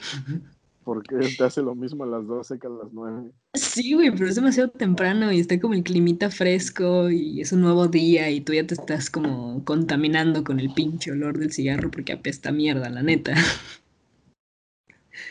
porque 0.84 1.16
te 1.38 1.44
hace 1.44 1.62
lo 1.62 1.74
mismo 1.74 2.04
a 2.04 2.06
las 2.06 2.26
12 2.26 2.58
que 2.58 2.66
a 2.66 2.70
las 2.70 2.92
9. 2.92 3.30
Sí, 3.54 3.94
güey, 3.94 4.10
pero 4.10 4.28
es 4.28 4.34
demasiado 4.34 4.70
temprano 4.70 5.32
y 5.32 5.40
está 5.40 5.58
como 5.60 5.74
el 5.74 5.82
climita 5.82 6.30
fresco 6.30 7.10
y 7.10 7.40
es 7.40 7.52
un 7.52 7.60
nuevo 7.60 7.88
día 7.88 8.30
y 8.30 8.40
tú 8.40 8.52
ya 8.52 8.66
te 8.66 8.74
estás 8.74 9.10
como 9.10 9.64
contaminando 9.64 10.44
con 10.44 10.60
el 10.60 10.72
pinche 10.72 11.12
olor 11.12 11.38
del 11.38 11.52
cigarro 11.52 11.90
porque 11.90 12.12
apesta 12.12 12.52
mierda, 12.52 12.90
la 12.90 13.02
neta. 13.02 13.34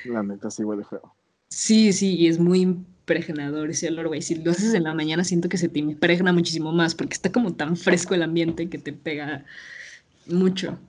La 0.05 0.23
neta 0.23 0.49
sí 0.51 0.63
huele 0.63 0.83
feo. 0.83 1.13
Sí, 1.49 1.93
sí, 1.93 2.15
y 2.15 2.27
es 2.27 2.39
muy 2.39 2.61
impregnador 2.61 3.71
ese 3.71 3.87
olor, 3.87 4.07
güey. 4.07 4.21
Si 4.21 4.35
lo 4.35 4.51
haces 4.51 4.73
en 4.73 4.83
la 4.83 4.93
mañana 4.93 5.23
siento 5.23 5.49
que 5.49 5.57
se 5.57 5.67
te 5.67 5.79
impregna 5.79 6.31
muchísimo 6.31 6.71
más 6.71 6.93
porque 6.93 7.15
está 7.15 7.31
como 7.31 7.55
tan 7.55 7.75
fresco 7.75 8.13
el 8.13 8.23
ambiente 8.23 8.69
que 8.69 8.77
te 8.77 8.93
pega 8.93 9.45
mucho. 10.27 10.79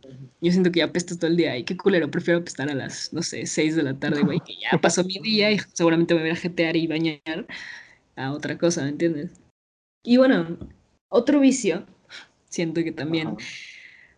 Yo 0.41 0.53
siento 0.53 0.73
que 0.73 0.79
ya 0.79 0.87
apestas 0.87 1.19
todo 1.19 1.31
el 1.31 1.37
día 1.37 1.57
y 1.57 1.65
qué 1.65 1.77
culero, 1.77 2.11
prefiero 2.11 2.41
apestar 2.41 2.71
a 2.71 2.75
las, 2.75 3.13
no 3.13 3.23
sé, 3.23 3.47
6 3.47 3.77
de 3.77 3.83
la 3.83 3.95
tarde, 3.95 4.23
güey, 4.23 4.41
que 4.41 4.55
ya 4.55 4.79
pasó 4.81 5.05
mi 5.05 5.19
día 5.19 5.51
y 5.51 5.59
seguramente 5.73 6.15
me 6.15 6.21
voy 6.21 6.31
a 6.31 6.37
jetear 6.37 6.77
y 6.77 6.87
bañar 6.87 7.47
a 8.17 8.33
otra 8.33 8.57
cosa, 8.57 8.83
¿me 8.83 8.91
entiendes? 8.91 9.31
Y 10.03 10.17
bueno, 10.17 10.59
otro 11.09 11.41
vicio, 11.41 11.87
siento 12.49 12.83
que 12.83 12.93
también 12.93 13.37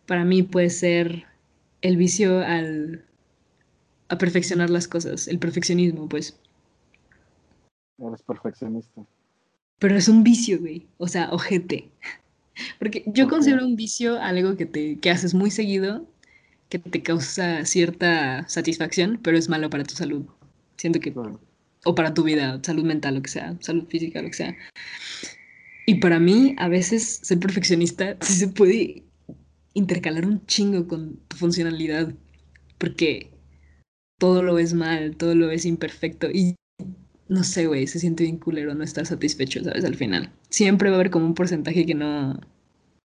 para 0.06 0.24
mí 0.24 0.42
puede 0.42 0.70
ser 0.70 1.24
el 1.80 1.96
vicio 1.96 2.40
al 2.44 3.04
a 4.08 4.18
perfeccionar 4.18 4.68
las 4.68 4.86
cosas, 4.86 5.26
el 5.26 5.38
perfeccionismo, 5.38 6.06
pues. 6.06 6.38
Eres 7.98 8.22
perfeccionista. 8.22 9.06
Pero 9.78 9.96
es 9.96 10.06
un 10.06 10.22
vicio, 10.22 10.60
güey, 10.60 10.86
o 10.98 11.08
sea, 11.08 11.30
ojete. 11.32 11.90
Porque 12.78 13.04
yo 13.06 13.28
considero 13.28 13.64
un 13.66 13.76
vicio 13.76 14.20
algo 14.20 14.56
que, 14.56 14.66
te, 14.66 14.98
que 14.98 15.10
haces 15.10 15.34
muy 15.34 15.50
seguido, 15.50 16.06
que 16.68 16.78
te 16.78 17.02
causa 17.02 17.64
cierta 17.64 18.48
satisfacción, 18.48 19.20
pero 19.22 19.36
es 19.36 19.48
malo 19.48 19.70
para 19.70 19.84
tu 19.84 19.94
salud. 19.94 20.24
Siento 20.76 21.00
que... 21.00 21.12
O 21.84 21.94
para 21.94 22.14
tu 22.14 22.22
vida, 22.22 22.60
salud 22.62 22.84
mental, 22.84 23.16
lo 23.16 23.22
que 23.22 23.30
sea, 23.30 23.56
salud 23.60 23.86
física, 23.88 24.22
lo 24.22 24.28
que 24.28 24.34
sea. 24.34 24.56
Y 25.84 25.96
para 25.96 26.20
mí, 26.20 26.54
a 26.58 26.68
veces, 26.68 27.20
ser 27.22 27.40
perfeccionista 27.40 28.16
sí 28.20 28.34
se 28.34 28.48
puede 28.48 29.02
intercalar 29.74 30.26
un 30.26 30.44
chingo 30.46 30.86
con 30.86 31.16
tu 31.28 31.36
funcionalidad, 31.36 32.14
porque 32.78 33.30
todo 34.18 34.42
lo 34.42 34.54
ves 34.54 34.74
mal, 34.74 35.16
todo 35.16 35.34
lo 35.34 35.48
ves 35.48 35.64
imperfecto. 35.64 36.30
Y 36.30 36.54
no 37.28 37.44
sé, 37.44 37.66
güey, 37.66 37.86
se 37.86 37.98
siente 37.98 38.24
bien 38.24 38.38
culero 38.38 38.74
no 38.74 38.84
estar 38.84 39.06
satisfecho, 39.06 39.62
¿sabes? 39.62 39.84
Al 39.84 39.94
final. 39.94 40.30
Siempre 40.48 40.90
va 40.90 40.96
a 40.96 41.00
haber 41.00 41.10
como 41.10 41.26
un 41.26 41.34
porcentaje 41.34 41.86
que 41.86 41.94
no 41.94 42.38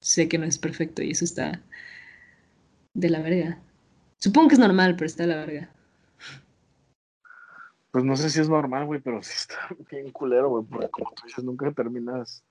sé 0.00 0.28
que 0.28 0.38
no 0.38 0.44
es 0.44 0.58
perfecto 0.58 1.02
y 1.02 1.10
eso 1.10 1.24
está 1.24 1.62
de 2.94 3.10
la 3.10 3.20
verga. 3.20 3.58
Supongo 4.18 4.48
que 4.48 4.54
es 4.54 4.60
normal, 4.60 4.96
pero 4.96 5.06
está 5.06 5.24
de 5.24 5.28
la 5.28 5.36
verga. 5.36 5.70
Pues 7.90 8.04
no 8.04 8.16
sé 8.16 8.28
si 8.30 8.40
es 8.40 8.48
normal, 8.48 8.84
güey, 8.86 9.00
pero 9.00 9.22
sí 9.22 9.32
está 9.34 9.56
bien 9.90 10.10
culero, 10.12 10.48
güey, 10.50 10.64
porque 10.64 10.88
como 10.90 11.12
tú 11.12 11.22
dices, 11.26 11.44
nunca 11.44 11.70
terminas, 11.72 12.44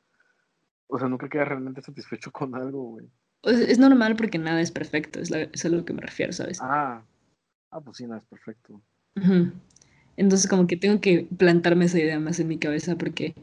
o 0.87 0.97
sea, 0.97 1.07
nunca 1.07 1.29
quedas 1.29 1.47
realmente 1.47 1.81
satisfecho 1.81 2.31
con 2.31 2.55
algo, 2.55 2.83
güey. 2.91 3.09
Es 3.43 3.77
normal 3.77 4.15
porque 4.15 4.39
nada 4.39 4.59
es 4.59 4.71
perfecto, 4.71 5.19
es, 5.19 5.31
a 5.31 5.69
lo 5.69 5.85
que 5.85 5.93
me 5.93 6.01
refiero, 6.01 6.33
¿sabes? 6.33 6.57
Ah, 6.61 7.03
ah 7.69 7.81
pues 7.81 7.97
sí, 7.97 8.07
nada 8.07 8.17
es 8.17 8.25
perfecto. 8.25 8.81
Entonces 10.17 10.47
como 10.49 10.67
que 10.67 10.77
tengo 10.77 11.01
que 11.01 11.27
plantarme 11.37 11.85
esa 11.85 11.99
idea 11.99 12.19
más 12.19 12.39
en 12.39 12.47
mi 12.47 12.57
cabeza 12.57 12.97
porque 12.97 13.35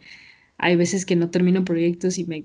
hay 0.59 0.77
veces 0.77 1.07
que 1.07 1.17
no 1.17 1.31
termino 1.31 1.65
proyectos 1.65 2.19
y 2.19 2.25
me 2.25 2.45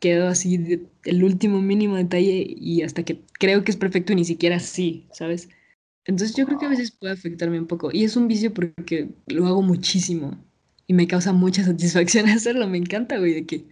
quedo 0.00 0.28
así 0.28 0.80
el 1.04 1.24
último 1.24 1.60
mínimo 1.60 1.96
detalle 1.96 2.46
y 2.48 2.82
hasta 2.82 3.02
que 3.04 3.22
creo 3.38 3.64
que 3.64 3.70
es 3.70 3.76
perfecto 3.76 4.12
y 4.12 4.16
ni 4.16 4.24
siquiera 4.24 4.56
así, 4.56 5.06
¿sabes? 5.12 5.48
Entonces 6.04 6.36
yo 6.36 6.46
creo 6.46 6.58
que 6.58 6.66
a 6.66 6.70
veces 6.70 6.92
puede 6.92 7.14
afectarme 7.14 7.58
un 7.58 7.66
poco 7.66 7.90
y 7.92 8.04
es 8.04 8.16
un 8.16 8.28
vicio 8.28 8.54
porque 8.54 9.10
lo 9.26 9.46
hago 9.46 9.62
muchísimo 9.62 10.38
y 10.86 10.94
me 10.94 11.08
causa 11.08 11.32
mucha 11.32 11.64
satisfacción 11.64 12.28
hacerlo, 12.28 12.68
me 12.68 12.78
encanta, 12.78 13.18
güey, 13.18 13.34
de 13.34 13.46
que 13.46 13.64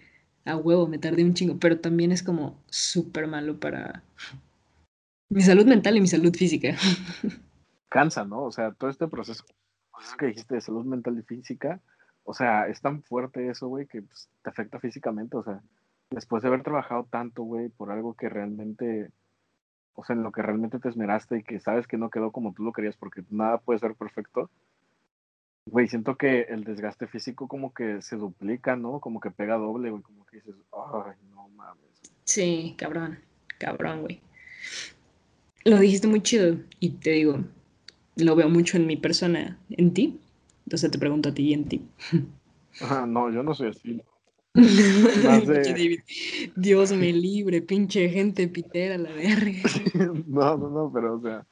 a 0.44 0.56
huevo, 0.56 0.86
me 0.86 0.98
tardé 0.98 1.24
un 1.24 1.34
chingo, 1.34 1.58
pero 1.58 1.80
también 1.80 2.12
es 2.12 2.22
como 2.22 2.62
súper 2.68 3.26
malo 3.26 3.58
para 3.58 4.04
mi 5.30 5.40
salud 5.42 5.64
mental 5.64 5.96
y 5.96 6.00
mi 6.00 6.06
salud 6.06 6.34
física. 6.34 6.76
Cansa, 7.88 8.24
¿no? 8.24 8.44
O 8.44 8.52
sea, 8.52 8.72
todo 8.72 8.90
este 8.90 9.08
proceso, 9.08 9.44
que 10.18 10.26
dijiste 10.26 10.54
de 10.54 10.60
salud 10.60 10.84
mental 10.84 11.18
y 11.18 11.22
física, 11.22 11.80
o 12.24 12.34
sea, 12.34 12.68
es 12.68 12.80
tan 12.80 13.02
fuerte 13.02 13.48
eso, 13.48 13.68
güey, 13.68 13.86
que 13.86 14.02
pues, 14.02 14.28
te 14.42 14.50
afecta 14.50 14.80
físicamente, 14.80 15.36
o 15.36 15.44
sea, 15.44 15.60
después 16.10 16.42
de 16.42 16.48
haber 16.48 16.62
trabajado 16.62 17.04
tanto, 17.04 17.42
güey, 17.42 17.68
por 17.68 17.90
algo 17.90 18.14
que 18.14 18.28
realmente, 18.28 19.10
o 19.94 20.04
sea, 20.04 20.16
en 20.16 20.22
lo 20.22 20.32
que 20.32 20.42
realmente 20.42 20.78
te 20.78 20.88
esmeraste 20.88 21.38
y 21.38 21.42
que 21.42 21.60
sabes 21.60 21.86
que 21.86 21.98
no 21.98 22.10
quedó 22.10 22.32
como 22.32 22.54
tú 22.54 22.62
lo 22.62 22.72
querías 22.72 22.96
porque 22.96 23.22
nada 23.30 23.58
puede 23.58 23.78
ser 23.78 23.94
perfecto, 23.94 24.50
güey, 25.66 25.88
siento 25.88 26.16
que 26.16 26.42
el 26.42 26.64
desgaste 26.64 27.06
físico 27.06 27.48
como 27.48 27.72
que 27.72 28.02
se 28.02 28.16
duplica, 28.16 28.76
¿no? 28.76 29.00
Como 29.00 29.20
que 29.20 29.30
pega 29.30 29.56
doble, 29.56 29.90
güey, 29.90 30.02
como 30.02 30.24
que 30.26 30.36
dices, 30.36 30.54
ay, 30.72 31.12
no 31.30 31.48
mames. 31.48 32.00
Sí, 32.24 32.74
cabrón, 32.78 33.18
cabrón, 33.58 34.02
güey. 34.02 34.20
Lo 35.64 35.78
dijiste 35.78 36.06
muy 36.06 36.20
chido 36.20 36.58
y 36.78 36.90
te 36.90 37.10
digo, 37.10 37.38
lo 38.16 38.36
veo 38.36 38.48
mucho 38.48 38.76
en 38.76 38.86
mi 38.86 38.96
persona, 38.96 39.58
en 39.70 39.92
ti. 39.92 40.20
Entonces 40.66 40.90
te 40.90 40.98
pregunto 40.98 41.28
a 41.28 41.34
ti 41.34 41.50
y 41.50 41.54
en 41.54 41.68
ti. 41.68 41.82
No, 43.06 43.30
yo 43.30 43.42
no 43.42 43.54
soy 43.54 43.68
así. 43.68 44.02
Dios 46.56 46.92
me 46.92 47.12
libre, 47.12 47.60
pinche 47.60 48.08
gente 48.08 48.48
pitera, 48.48 48.98
la 48.98 49.12
verga. 49.12 49.68
no, 50.26 50.56
no, 50.56 50.70
no, 50.70 50.92
pero 50.92 51.16
o 51.16 51.20
sea, 51.20 51.44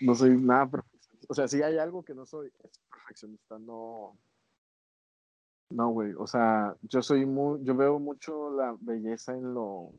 no 0.00 0.14
soy 0.14 0.38
nada 0.38 0.70
perfeccionista. 0.70 1.26
O 1.28 1.34
sea, 1.34 1.48
si 1.48 1.62
hay 1.62 1.76
algo 1.76 2.02
que 2.02 2.14
no 2.14 2.24
soy, 2.24 2.50
es 2.64 2.80
perfeccionista, 2.90 3.58
no. 3.58 4.16
No, 5.70 5.90
güey, 5.90 6.14
o 6.16 6.26
sea, 6.26 6.74
yo 6.82 7.02
soy 7.02 7.26
muy, 7.26 7.62
yo 7.64 7.74
veo 7.74 7.98
mucho 7.98 8.50
la 8.50 8.76
belleza 8.80 9.36
en 9.36 9.52
lo, 9.52 9.92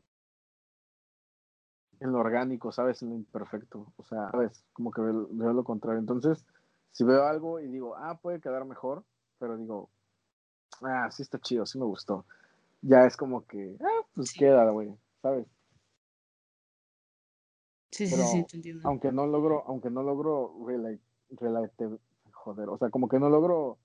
en 2.00 2.12
lo 2.12 2.18
orgánico, 2.18 2.72
¿sabes? 2.72 3.02
En 3.02 3.10
lo 3.10 3.14
imperfecto, 3.16 3.92
o 3.96 4.04
sea, 4.04 4.30
¿sabes? 4.30 4.64
Como 4.72 4.90
que 4.90 5.00
veo, 5.00 5.28
veo 5.30 5.52
lo 5.52 5.64
contrario. 5.64 6.00
Entonces, 6.00 6.44
si 6.92 7.04
veo 7.04 7.24
algo 7.24 7.60
y 7.60 7.68
digo, 7.68 7.96
ah, 7.96 8.18
puede 8.20 8.40
quedar 8.40 8.64
mejor, 8.64 9.04
pero 9.38 9.56
digo, 9.56 9.90
ah, 10.82 11.10
sí 11.10 11.22
está 11.22 11.38
chido, 11.38 11.66
sí 11.66 11.78
me 11.78 11.84
gustó 11.84 12.24
ya 12.82 13.06
es 13.06 13.16
como 13.16 13.44
que, 13.46 13.76
ah, 13.80 14.06
pues 14.14 14.32
queda, 14.32 14.70
güey, 14.70 14.94
¿sabes? 15.22 15.46
Sí, 17.90 18.06
sí, 18.06 18.16
sí, 18.16 18.44
te 18.44 18.56
entiendo. 18.56 18.86
Aunque 18.88 19.10
no 19.10 19.26
logro, 19.26 19.64
aunque 19.66 19.90
no 19.90 20.02
logro 20.02 20.54
joder, 22.32 22.68
o 22.68 22.78
sea, 22.78 22.90
como 22.90 23.08
que 23.08 23.18
no 23.18 23.28
logro 23.28 23.78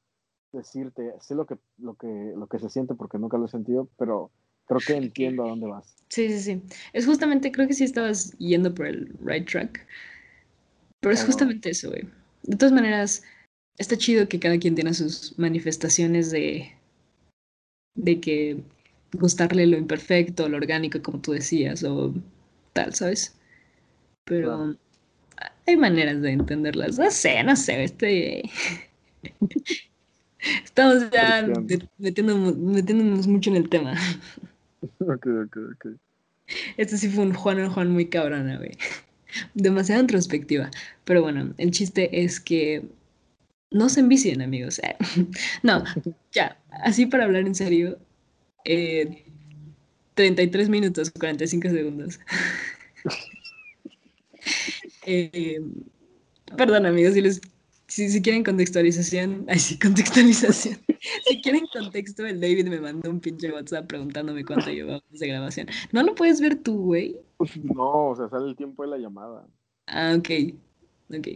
decirte, 0.52 1.16
sé 1.20 1.36
lo 1.36 1.46
que, 1.46 1.58
lo 1.78 1.96
que, 1.96 2.34
lo 2.36 2.48
que 2.48 2.60
se 2.60 2.70
siente 2.70 2.94
porque 2.94 3.18
nunca 3.18 3.38
lo 3.38 3.46
he 3.46 3.50
sentido, 3.50 3.88
pero 3.98 4.30
creo 4.68 4.80
que 4.86 4.94
entiendo 4.98 5.46
a 5.46 5.50
dónde 5.50 5.68
vas. 5.68 5.96
Sí, 6.10 6.30
sí, 6.30 6.40
sí. 6.40 6.62
Es 6.94 7.06
justamente, 7.06 7.52
creo 7.52 7.68
que 7.68 7.74
sí 7.74 7.84
estabas 7.84 8.38
yendo 8.38 8.74
por 8.74 8.88
el 8.88 9.12
right 9.24 9.50
track. 9.50 9.86
Pero 11.00 11.14
es 11.14 11.24
justamente 11.24 11.72
eso, 11.72 11.90
güey. 11.90 12.04
De 12.44 12.56
todas 12.56 12.72
maneras, 12.72 13.24
está 13.78 13.98
chido 13.98 14.28
que 14.28 14.40
cada 14.40 14.58
quien 14.58 14.76
tenga 14.76 14.94
sus 14.94 15.38
manifestaciones 15.38 16.32
de, 16.32 16.72
de 17.96 18.20
que 18.20 18.64
gustarle 19.14 19.68
lo 19.68 19.78
imperfecto, 19.78 20.48
lo 20.50 20.58
orgánico, 20.58 21.02
como 21.02 21.20
tú 21.20 21.34
decías, 21.34 21.84
o 21.84 22.14
tal, 22.74 22.94
¿sabes? 22.94 23.36
Pero 24.26 24.78
hay 25.68 25.78
maneras 25.78 26.22
de 26.22 26.32
entenderlas. 26.32 26.98
No 26.98 27.10
sé, 27.12 27.44
no 27.44 27.56
sé, 27.56 27.84
este... 27.84 28.44
Estamos 30.64 31.10
ya 31.10 31.48
metiéndonos, 31.98 32.58
metiéndonos, 32.58 33.28
mucho 33.28 33.50
en 33.50 33.56
el 33.56 33.70
tema. 33.70 33.96
Ok, 35.00 35.28
ok, 35.46 35.58
ok. 35.74 35.86
Este 36.78 36.98
sí 36.98 37.10
fue 37.10 37.24
un 37.24 37.34
Juan 37.34 37.60
en 37.60 37.70
Juan 37.70 37.90
muy 37.90 38.08
cabrona, 38.08 38.58
güey. 38.58 38.72
Demasiada 39.54 40.02
introspectiva. 40.02 40.70
Pero 41.06 41.22
bueno, 41.22 41.54
el 41.58 41.72
chiste 41.72 42.24
es 42.24 42.40
que 42.40 42.84
no 43.72 43.90
se 43.90 44.02
envicien, 44.02 44.42
amigos. 44.42 44.82
no, 45.64 45.84
ya, 46.32 46.58
así 46.84 47.06
para 47.06 47.26
hablar 47.26 47.48
en 47.48 47.56
serio, 47.56 47.98
eh, 48.66 49.26
33 50.16 50.70
minutos, 50.70 51.12
45 51.12 51.70
segundos. 51.70 52.20
eh, 55.06 55.60
perdón, 56.56 56.86
amigos, 56.86 57.14
si, 57.14 57.22
les, 57.22 57.42
si, 57.94 58.22
quieren 58.22 58.44
contextualización, 58.44 59.46
ay, 59.50 59.60
sí, 59.60 59.78
contextualización. 59.78 60.80
si 61.28 61.42
quieren 61.42 61.66
contexto, 61.72 62.26
el 62.26 62.42
David 62.42 62.68
me 62.68 62.80
mandó 62.80 63.10
un 63.10 63.20
pinche 63.20 63.52
WhatsApp 63.52 63.88
preguntándome 63.88 64.44
cuánto 64.44 64.72
llevamos 64.72 65.04
de 65.12 65.28
grabación. 65.28 65.68
¿No 65.92 66.02
lo 66.02 66.16
puedes 66.16 66.42
ver 66.42 66.56
tú, 66.56 66.86
güey? 66.86 67.20
No, 67.64 68.10
o 68.10 68.16
sea, 68.16 68.30
sale 68.30 68.50
el 68.50 68.56
tiempo 68.56 68.84
de 68.84 68.90
la 68.90 68.98
llamada. 68.98 69.46
Ah, 69.88 70.16
ok. 70.18 70.30
Ok. 71.16 71.28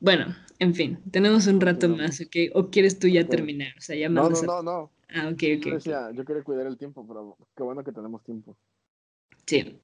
Bueno, 0.00 0.34
en 0.58 0.74
fin, 0.74 0.98
tenemos 1.10 1.46
un 1.46 1.60
rato 1.60 1.88
más, 1.88 2.20
¿ok? 2.20 2.36
¿O 2.54 2.70
quieres 2.70 2.98
tú 2.98 3.08
ya 3.08 3.26
terminar? 3.26 3.74
O 3.76 3.80
sea, 3.80 3.96
ya 3.96 4.08
no, 4.08 4.28
no, 4.30 4.42
no, 4.42 4.62
no. 4.62 4.90
Ah, 5.10 5.28
ok, 5.28 5.42
ok. 5.58 5.66
Yo, 5.66 5.74
decía, 5.74 6.10
yo 6.12 6.24
quería 6.24 6.42
cuidar 6.42 6.66
el 6.66 6.78
tiempo, 6.78 7.06
pero 7.06 7.36
qué 7.56 7.62
bueno 7.62 7.84
que 7.84 7.92
tenemos 7.92 8.22
tiempo. 8.24 8.56
Sí. 9.46 9.78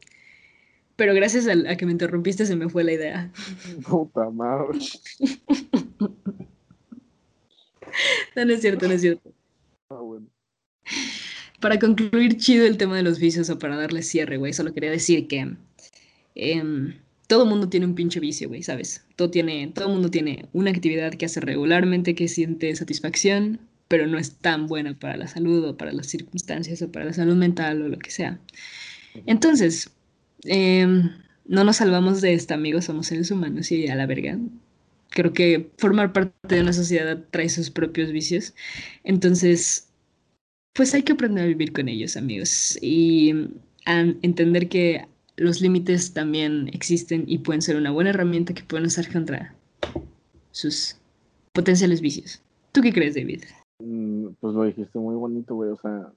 Pero 1.01 1.15
gracias 1.15 1.47
a, 1.49 1.77
que 1.77 1.87
me 1.87 1.93
interrumpiste 1.93 2.45
se 2.45 2.57
me 2.57 2.69
fue 2.69 2.85
la 2.85 2.93
idea. 2.93 3.33
Puta 3.89 4.29
madre. 4.29 4.79
no, 8.37 8.45
no 8.45 8.53
es 8.53 8.61
cierto, 8.61 8.87
no 8.87 8.93
es 8.93 9.01
cierto. 9.01 9.33
Ah, 9.89 9.95
bueno. 9.95 10.27
Para 11.59 11.79
concluir 11.79 12.37
chido 12.37 12.67
el 12.67 12.77
tema 12.77 12.99
de 12.99 13.03
los 13.03 13.19
vicios 13.19 13.49
o 13.49 13.59
para 13.59 13.79
darle 13.79 14.03
cierre, 14.03 14.37
güey, 14.37 14.53
solo 14.53 14.75
quería 14.75 14.91
decir 14.91 15.27
que 15.27 15.55
eh, 16.35 16.95
todo 17.29 17.47
mundo 17.47 17.71
tiene 17.71 17.87
un 17.87 17.95
pinche 17.95 18.21
vicio, 18.21 18.49
güey, 18.49 18.63
¿sabes? 18.63 19.03
Todo, 19.17 19.31
tiene, 19.31 19.73
todo 19.75 19.89
mundo 19.89 20.11
tiene 20.11 20.51
una 20.53 20.71
actividad 20.71 21.15
que 21.15 21.25
hace 21.25 21.41
regularmente 21.41 22.15
que 22.15 22.29
siente 22.29 22.77
satisfacción, 22.77 23.59
pero 23.89 24.07
no 24.07 24.19
es 24.19 24.35
tan 24.35 24.67
buena 24.67 24.93
para 24.99 25.17
la 25.17 25.29
salud 25.29 25.65
o 25.65 25.79
para 25.79 25.93
las 25.93 26.09
circunstancias 26.09 26.83
o 26.83 26.93
para 26.93 27.07
la 27.07 27.15
salud 27.15 27.37
mental 27.37 27.81
o 27.81 27.89
lo 27.89 27.99
que 27.99 28.11
sea. 28.11 28.39
Entonces, 29.25 29.91
em, 30.45 31.11
no 31.47 31.65
nos 31.65 31.77
salvamos 31.77 32.21
de 32.21 32.35
esto, 32.35 32.55
amigos, 32.55 32.85
somos 32.85 33.07
seres 33.07 33.31
humanos 33.31 33.71
y 33.73 33.89
a 33.89 33.95
la 33.95 34.07
verga. 34.07 34.39
Creo 35.11 35.33
que 35.33 35.71
formar 35.79 36.13
parte 36.13 36.55
de 36.55 36.63
una 36.63 36.73
sociedad 36.73 37.25
trae 37.31 37.49
sus 37.49 37.71
propios 37.71 38.13
vicios. 38.13 38.55
Entonces, 39.03 39.89
pues 40.75 40.95
hay 40.95 41.03
que 41.03 41.13
aprender 41.13 41.45
a 41.45 41.49
vivir 41.49 41.73
con 41.73 41.89
ellos, 41.89 42.17
amigos, 42.17 42.79
y 42.81 43.35
a 43.87 44.01
entender 44.23 44.69
que 44.69 45.07
los 45.37 45.61
límites 45.61 46.13
también 46.13 46.71
existen 46.73 47.25
y 47.27 47.39
pueden 47.39 47.63
ser 47.63 47.77
una 47.77 47.91
buena 47.91 48.11
herramienta 48.11 48.55
que 48.55 48.63
pueden 48.63 48.87
usar 48.87 49.11
contra 49.11 49.55
sus 50.53 50.97
potenciales 51.53 52.01
vicios. 52.01 52.43
¿Tú 52.73 52.83
qué 52.83 52.93
crees, 52.93 53.15
David? 53.15 53.45
Mm, 53.81 54.29
pues 54.39 54.55
lo 54.55 54.65
dijiste 54.65 54.99
muy 54.99 55.17
bonito, 55.17 55.55
güey. 55.55 55.71
O 55.71 55.77
sea, 55.77 56.13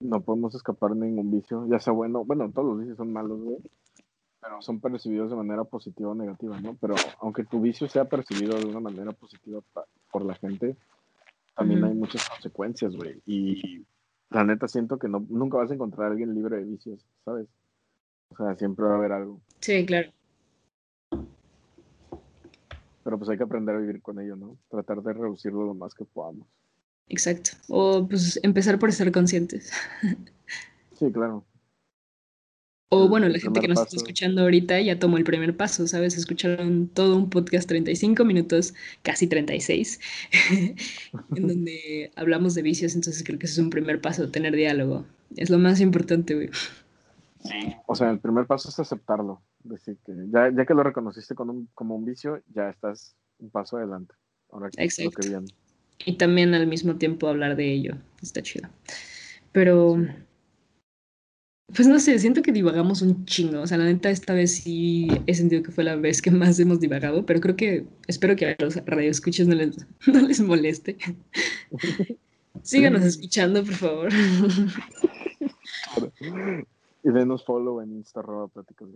no 0.00 0.20
podemos 0.20 0.54
escapar 0.54 0.92
de 0.92 1.06
ningún 1.06 1.30
vicio, 1.30 1.66
ya 1.68 1.80
sea 1.80 1.92
bueno. 1.92 2.24
Bueno, 2.24 2.50
todos 2.50 2.68
los 2.68 2.78
vicios 2.78 2.96
son 2.96 3.12
malos, 3.12 3.40
güey. 3.40 3.58
Pero 4.40 4.62
son 4.62 4.80
percibidos 4.80 5.30
de 5.30 5.36
manera 5.36 5.64
positiva 5.64 6.10
o 6.10 6.14
negativa, 6.14 6.60
¿no? 6.60 6.76
Pero 6.80 6.94
aunque 7.20 7.44
tu 7.44 7.60
vicio 7.60 7.88
sea 7.88 8.04
percibido 8.04 8.58
de 8.58 8.66
una 8.66 8.80
manera 8.80 9.12
positiva 9.12 9.60
por 10.12 10.24
la 10.24 10.34
gente, 10.34 10.76
también 11.56 11.82
hay 11.84 11.94
muchas 11.94 12.28
consecuencias, 12.28 12.94
güey. 12.94 13.20
Y 13.26 13.84
la 14.30 14.44
neta 14.44 14.68
siento 14.68 14.98
que 14.98 15.08
no, 15.08 15.24
nunca 15.28 15.58
vas 15.58 15.70
a 15.70 15.74
encontrar 15.74 16.08
a 16.08 16.10
alguien 16.10 16.34
libre 16.34 16.58
de 16.58 16.64
vicios, 16.64 17.04
¿sabes? 17.24 17.48
O 18.28 18.36
sea, 18.36 18.54
siempre 18.56 18.84
va 18.84 18.92
a 18.92 18.96
haber 18.98 19.12
algo. 19.12 19.40
Sí, 19.60 19.84
claro. 19.86 20.10
Pero 23.02 23.18
pues 23.18 23.30
hay 23.30 23.38
que 23.38 23.44
aprender 23.44 23.74
a 23.74 23.78
vivir 23.78 24.02
con 24.02 24.20
ello, 24.20 24.36
¿no? 24.36 24.56
Tratar 24.68 25.02
de 25.02 25.12
reducirlo 25.12 25.64
lo 25.64 25.74
más 25.74 25.94
que 25.94 26.04
podamos. 26.04 26.46
Exacto. 27.08 27.50
O 27.68 28.06
pues 28.08 28.40
empezar 28.42 28.78
por 28.78 28.92
ser 28.92 29.12
conscientes. 29.12 29.72
Sí, 30.98 31.10
claro. 31.12 31.44
O 32.88 33.08
bueno, 33.08 33.28
la 33.28 33.38
gente 33.40 33.60
que 33.60 33.66
nos 33.66 33.80
está 33.80 33.96
escuchando 33.96 34.42
ahorita 34.42 34.80
ya 34.80 34.98
tomó 34.98 35.16
el 35.16 35.24
primer 35.24 35.56
paso, 35.56 35.88
¿sabes? 35.88 36.16
Escucharon 36.16 36.88
todo 36.88 37.16
un 37.16 37.30
podcast 37.30 37.68
35 37.68 38.24
minutos, 38.24 38.74
casi 39.02 39.26
36, 39.26 40.00
en 41.36 41.46
donde 41.48 42.12
hablamos 42.14 42.54
de 42.54 42.62
vicios, 42.62 42.94
entonces 42.94 43.24
creo 43.24 43.40
que 43.40 43.46
ese 43.46 43.54
es 43.54 43.58
un 43.58 43.70
primer 43.70 44.00
paso, 44.00 44.30
tener 44.30 44.54
diálogo. 44.54 45.04
Es 45.36 45.50
lo 45.50 45.58
más 45.58 45.80
importante, 45.80 46.36
güey. 46.36 46.50
Sí. 47.40 47.74
O 47.86 47.96
sea, 47.96 48.10
el 48.10 48.20
primer 48.20 48.46
paso 48.46 48.68
es 48.68 48.78
aceptarlo, 48.78 49.42
decir 49.64 49.98
que 50.06 50.12
ya, 50.28 50.50
ya 50.50 50.64
que 50.64 50.74
lo 50.74 50.84
reconociste 50.84 51.34
como 51.34 51.96
un 51.96 52.04
vicio, 52.04 52.40
ya 52.54 52.70
estás 52.70 53.16
un 53.38 53.50
paso 53.50 53.78
adelante. 53.78 54.14
Ahora 54.50 54.70
Exacto. 54.76 55.10
Lo 55.10 55.22
que 55.22 55.28
viene 55.28 55.65
y 56.04 56.14
también 56.14 56.54
al 56.54 56.66
mismo 56.66 56.96
tiempo 56.96 57.28
hablar 57.28 57.56
de 57.56 57.72
ello. 57.72 57.96
Está 58.22 58.42
chido. 58.42 58.68
Pero, 59.52 59.96
pues 61.74 61.88
no 61.88 61.98
sé, 61.98 62.18
siento 62.18 62.42
que 62.42 62.52
divagamos 62.52 63.02
un 63.02 63.24
chingo. 63.24 63.60
O 63.60 63.66
sea, 63.66 63.78
la 63.78 63.84
neta, 63.84 64.10
esta 64.10 64.34
vez 64.34 64.58
sí 64.58 65.08
he 65.26 65.34
sentido 65.34 65.62
que 65.62 65.72
fue 65.72 65.84
la 65.84 65.96
vez 65.96 66.22
que 66.22 66.30
más 66.30 66.58
hemos 66.58 66.80
divagado, 66.80 67.24
pero 67.24 67.40
creo 67.40 67.56
que, 67.56 67.86
espero 68.06 68.36
que 68.36 68.46
a 68.46 68.56
los 68.58 68.76
radioescuchas 68.84 69.46
no 69.46 69.54
les, 69.54 69.76
no 70.06 70.20
les 70.20 70.40
moleste. 70.40 70.96
Síganos 72.62 73.02
escuchando, 73.02 73.64
por 73.64 73.74
favor. 73.74 74.08
y 77.04 77.10
denos 77.10 77.44
follow 77.44 77.80
en 77.80 77.92
Insta, 77.92 78.22
Pláticas 78.52 78.88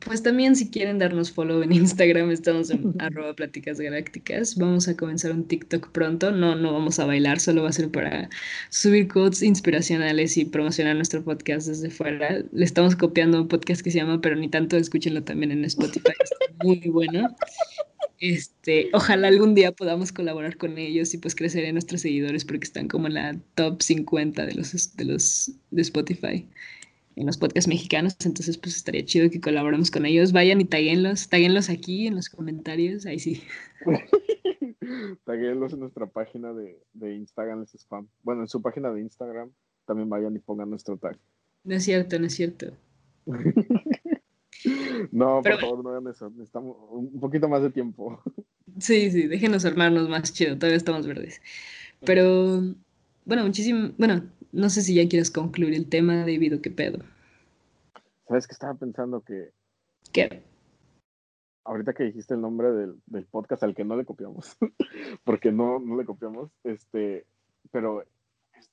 pues 0.00 0.22
también 0.22 0.56
si 0.56 0.70
quieren 0.70 0.98
darnos 0.98 1.30
follow 1.32 1.62
en 1.62 1.72
Instagram, 1.72 2.30
estamos 2.30 2.70
en 2.70 2.94
arroba 3.00 3.34
pláticas 3.34 3.80
galácticas. 3.80 4.56
Vamos 4.56 4.88
a 4.88 4.96
comenzar 4.96 5.32
un 5.32 5.46
TikTok 5.46 5.90
pronto. 5.90 6.32
No, 6.32 6.54
no 6.54 6.72
vamos 6.72 6.98
a 6.98 7.06
bailar, 7.06 7.40
solo 7.40 7.62
va 7.62 7.70
a 7.70 7.72
ser 7.72 7.90
para 7.90 8.28
subir 8.70 9.08
quotes 9.08 9.42
inspiracionales 9.42 10.36
y 10.36 10.44
promocionar 10.44 10.96
nuestro 10.96 11.22
podcast 11.22 11.68
desde 11.68 11.90
fuera. 11.90 12.42
Le 12.52 12.64
estamos 12.64 12.96
copiando 12.96 13.42
un 13.42 13.48
podcast 13.48 13.82
que 13.82 13.90
se 13.90 13.98
llama 13.98 14.20
Pero 14.20 14.36
ni 14.36 14.48
tanto, 14.48 14.76
escúchenlo 14.76 15.22
también 15.22 15.52
en 15.52 15.64
Spotify. 15.64 16.12
Está 16.20 16.36
muy 16.64 16.80
bueno. 16.88 17.36
Este, 18.18 18.88
ojalá 18.94 19.28
algún 19.28 19.54
día 19.54 19.72
podamos 19.72 20.10
colaborar 20.10 20.56
con 20.56 20.78
ellos 20.78 21.12
y 21.12 21.18
pues 21.18 21.34
crecer 21.34 21.64
en 21.64 21.74
nuestros 21.74 22.00
seguidores 22.00 22.46
porque 22.46 22.64
están 22.64 22.88
como 22.88 23.08
en 23.08 23.14
la 23.14 23.38
top 23.54 23.82
50 23.82 24.46
de 24.46 24.54
los 24.54 24.96
de 24.96 25.04
los 25.04 25.52
de 25.70 25.82
Spotify 25.82 26.48
en 27.16 27.26
los 27.26 27.38
podcasts 27.38 27.68
mexicanos, 27.68 28.16
entonces 28.24 28.58
pues 28.58 28.76
estaría 28.76 29.04
chido 29.04 29.30
que 29.30 29.40
colaboremos 29.40 29.90
con 29.90 30.06
ellos. 30.06 30.32
Vayan 30.32 30.60
y 30.60 30.66
taguenlos, 30.66 31.28
taguenlos 31.28 31.70
aquí 31.70 32.06
en 32.06 32.14
los 32.14 32.28
comentarios, 32.28 33.06
ahí 33.06 33.18
sí. 33.18 33.42
taguenlos 35.24 35.72
en 35.72 35.80
nuestra 35.80 36.06
página 36.06 36.52
de, 36.52 36.78
de 36.92 37.14
Instagram, 37.14 37.62
es 37.62 37.74
spam. 37.74 38.06
Bueno, 38.22 38.42
en 38.42 38.48
su 38.48 38.60
página 38.60 38.90
de 38.90 39.00
Instagram 39.00 39.50
también 39.86 40.10
vayan 40.10 40.36
y 40.36 40.38
pongan 40.38 40.70
nuestro 40.70 40.96
tag. 40.98 41.18
No 41.64 41.74
es 41.74 41.84
cierto, 41.84 42.18
no 42.18 42.26
es 42.26 42.34
cierto. 42.34 42.72
no, 45.10 45.42
por 45.42 45.60
favor, 45.60 45.82
no 45.82 45.90
hagan 45.90 46.08
eso. 46.08 46.30
Necesitamos 46.30 46.76
un 46.90 47.18
poquito 47.18 47.48
más 47.48 47.62
de 47.62 47.70
tiempo. 47.70 48.22
sí, 48.78 49.10
sí, 49.10 49.26
déjenos 49.26 49.64
armarnos 49.64 50.08
más 50.08 50.32
chido, 50.32 50.56
todavía 50.56 50.76
estamos 50.76 51.06
verdes. 51.06 51.40
Pero, 52.04 52.62
bueno, 53.24 53.44
muchísimo, 53.44 53.90
bueno, 53.96 54.22
no 54.56 54.70
sé 54.70 54.82
si 54.82 54.94
ya 54.94 55.06
quieres 55.06 55.30
concluir 55.30 55.74
el 55.74 55.88
tema, 55.88 56.16
David, 56.20 56.56
o 56.56 56.62
qué 56.62 56.70
pedo. 56.70 56.98
¿Sabes 58.26 58.46
que 58.46 58.54
estaba 58.54 58.74
pensando 58.74 59.20
que... 59.20 59.52
¿Qué? 60.12 60.42
Ahorita 61.64 61.92
que 61.92 62.04
dijiste 62.04 62.34
el 62.34 62.40
nombre 62.40 62.72
del, 62.72 63.26
podcast 63.26 63.62
al 63.62 63.74
que 63.74 63.84
no 63.84 63.96
le 63.96 64.06
copiamos, 64.06 64.56
porque 65.24 65.52
no, 65.52 65.78
no 65.78 65.96
le 65.96 66.04
copiamos, 66.04 66.50
este, 66.64 67.26
pero 67.70 68.04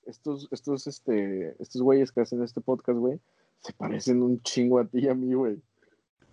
estos, 0.06 0.48
estos, 0.52 0.88
este, 0.88 1.62
estos 1.62 1.82
güeyes 1.82 2.12
que 2.12 2.22
hacen 2.22 2.42
este 2.44 2.62
podcast, 2.62 3.00
güey, 3.00 3.20
se 3.60 3.74
parecen 3.74 4.24
un 4.24 4.42
chingo 4.42 4.80
a 4.80 4.86
ti 4.86 5.00
y 5.00 5.10
a 5.10 5.16
mí, 5.16 5.34
güey. 5.34 5.62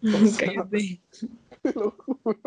Cállate. 0.39 1.01
Te 1.63 1.73
lo 1.75 1.91
juro. 1.91 2.41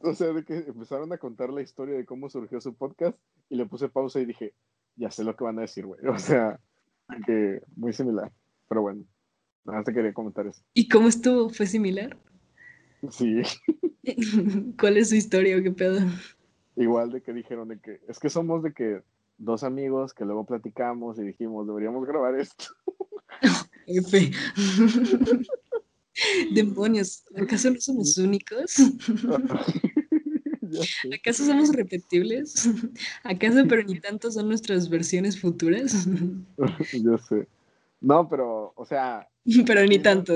o 0.00 0.14
sea, 0.14 0.32
de 0.32 0.44
que 0.44 0.56
empezaron 0.56 1.12
a 1.12 1.18
contar 1.18 1.50
la 1.50 1.62
historia 1.62 1.96
de 1.96 2.04
cómo 2.04 2.28
surgió 2.28 2.60
su 2.60 2.74
podcast 2.74 3.16
y 3.48 3.56
le 3.56 3.66
puse 3.66 3.88
pausa 3.88 4.18
y 4.18 4.26
dije, 4.26 4.54
ya 4.96 5.10
sé 5.10 5.24
lo 5.24 5.36
que 5.36 5.44
van 5.44 5.58
a 5.58 5.62
decir, 5.62 5.86
güey. 5.86 6.00
O 6.08 6.18
sea, 6.18 6.58
que 7.26 7.60
muy 7.76 7.92
similar. 7.92 8.32
Pero 8.68 8.82
bueno, 8.82 9.04
nada 9.64 9.78
más 9.78 9.86
te 9.86 9.92
quería 9.92 10.12
comentar 10.12 10.46
eso. 10.46 10.62
¿Y 10.74 10.88
cómo 10.88 11.08
estuvo? 11.08 11.50
¿Fue 11.50 11.66
similar? 11.66 12.16
Sí. 13.10 13.42
¿Cuál 14.78 14.96
es 14.96 15.10
su 15.10 15.16
historia 15.16 15.58
o 15.58 15.62
qué 15.62 15.72
pedo? 15.72 16.00
Igual 16.76 17.10
de 17.10 17.22
que 17.22 17.32
dijeron 17.32 17.68
de 17.68 17.80
que 17.80 18.00
es 18.08 18.18
que 18.18 18.30
somos 18.30 18.62
de 18.62 18.72
que 18.72 19.02
dos 19.36 19.62
amigos 19.64 20.14
que 20.14 20.24
luego 20.24 20.46
platicamos 20.46 21.18
y 21.18 21.22
dijimos, 21.22 21.66
deberíamos 21.66 22.06
grabar 22.06 22.38
esto. 22.38 22.66
F. 23.86 24.30
Demonios, 26.54 27.24
¿acaso 27.36 27.70
no 27.70 27.80
somos 27.80 28.16
únicos? 28.18 28.76
¿Acaso 31.14 31.44
somos 31.44 31.72
repetibles? 31.72 32.54
¿Acaso 33.24 33.64
pero 33.68 33.82
ni 33.82 34.00
tanto 34.00 34.30
son 34.30 34.48
nuestras 34.48 34.88
versiones 34.88 35.40
futuras? 35.40 36.06
Yo 36.92 37.18
sé. 37.18 37.46
No, 38.00 38.28
pero, 38.28 38.72
o 38.74 38.84
sea. 38.84 39.28
Pero 39.66 39.84
ni 39.86 39.98
tanto. 39.98 40.34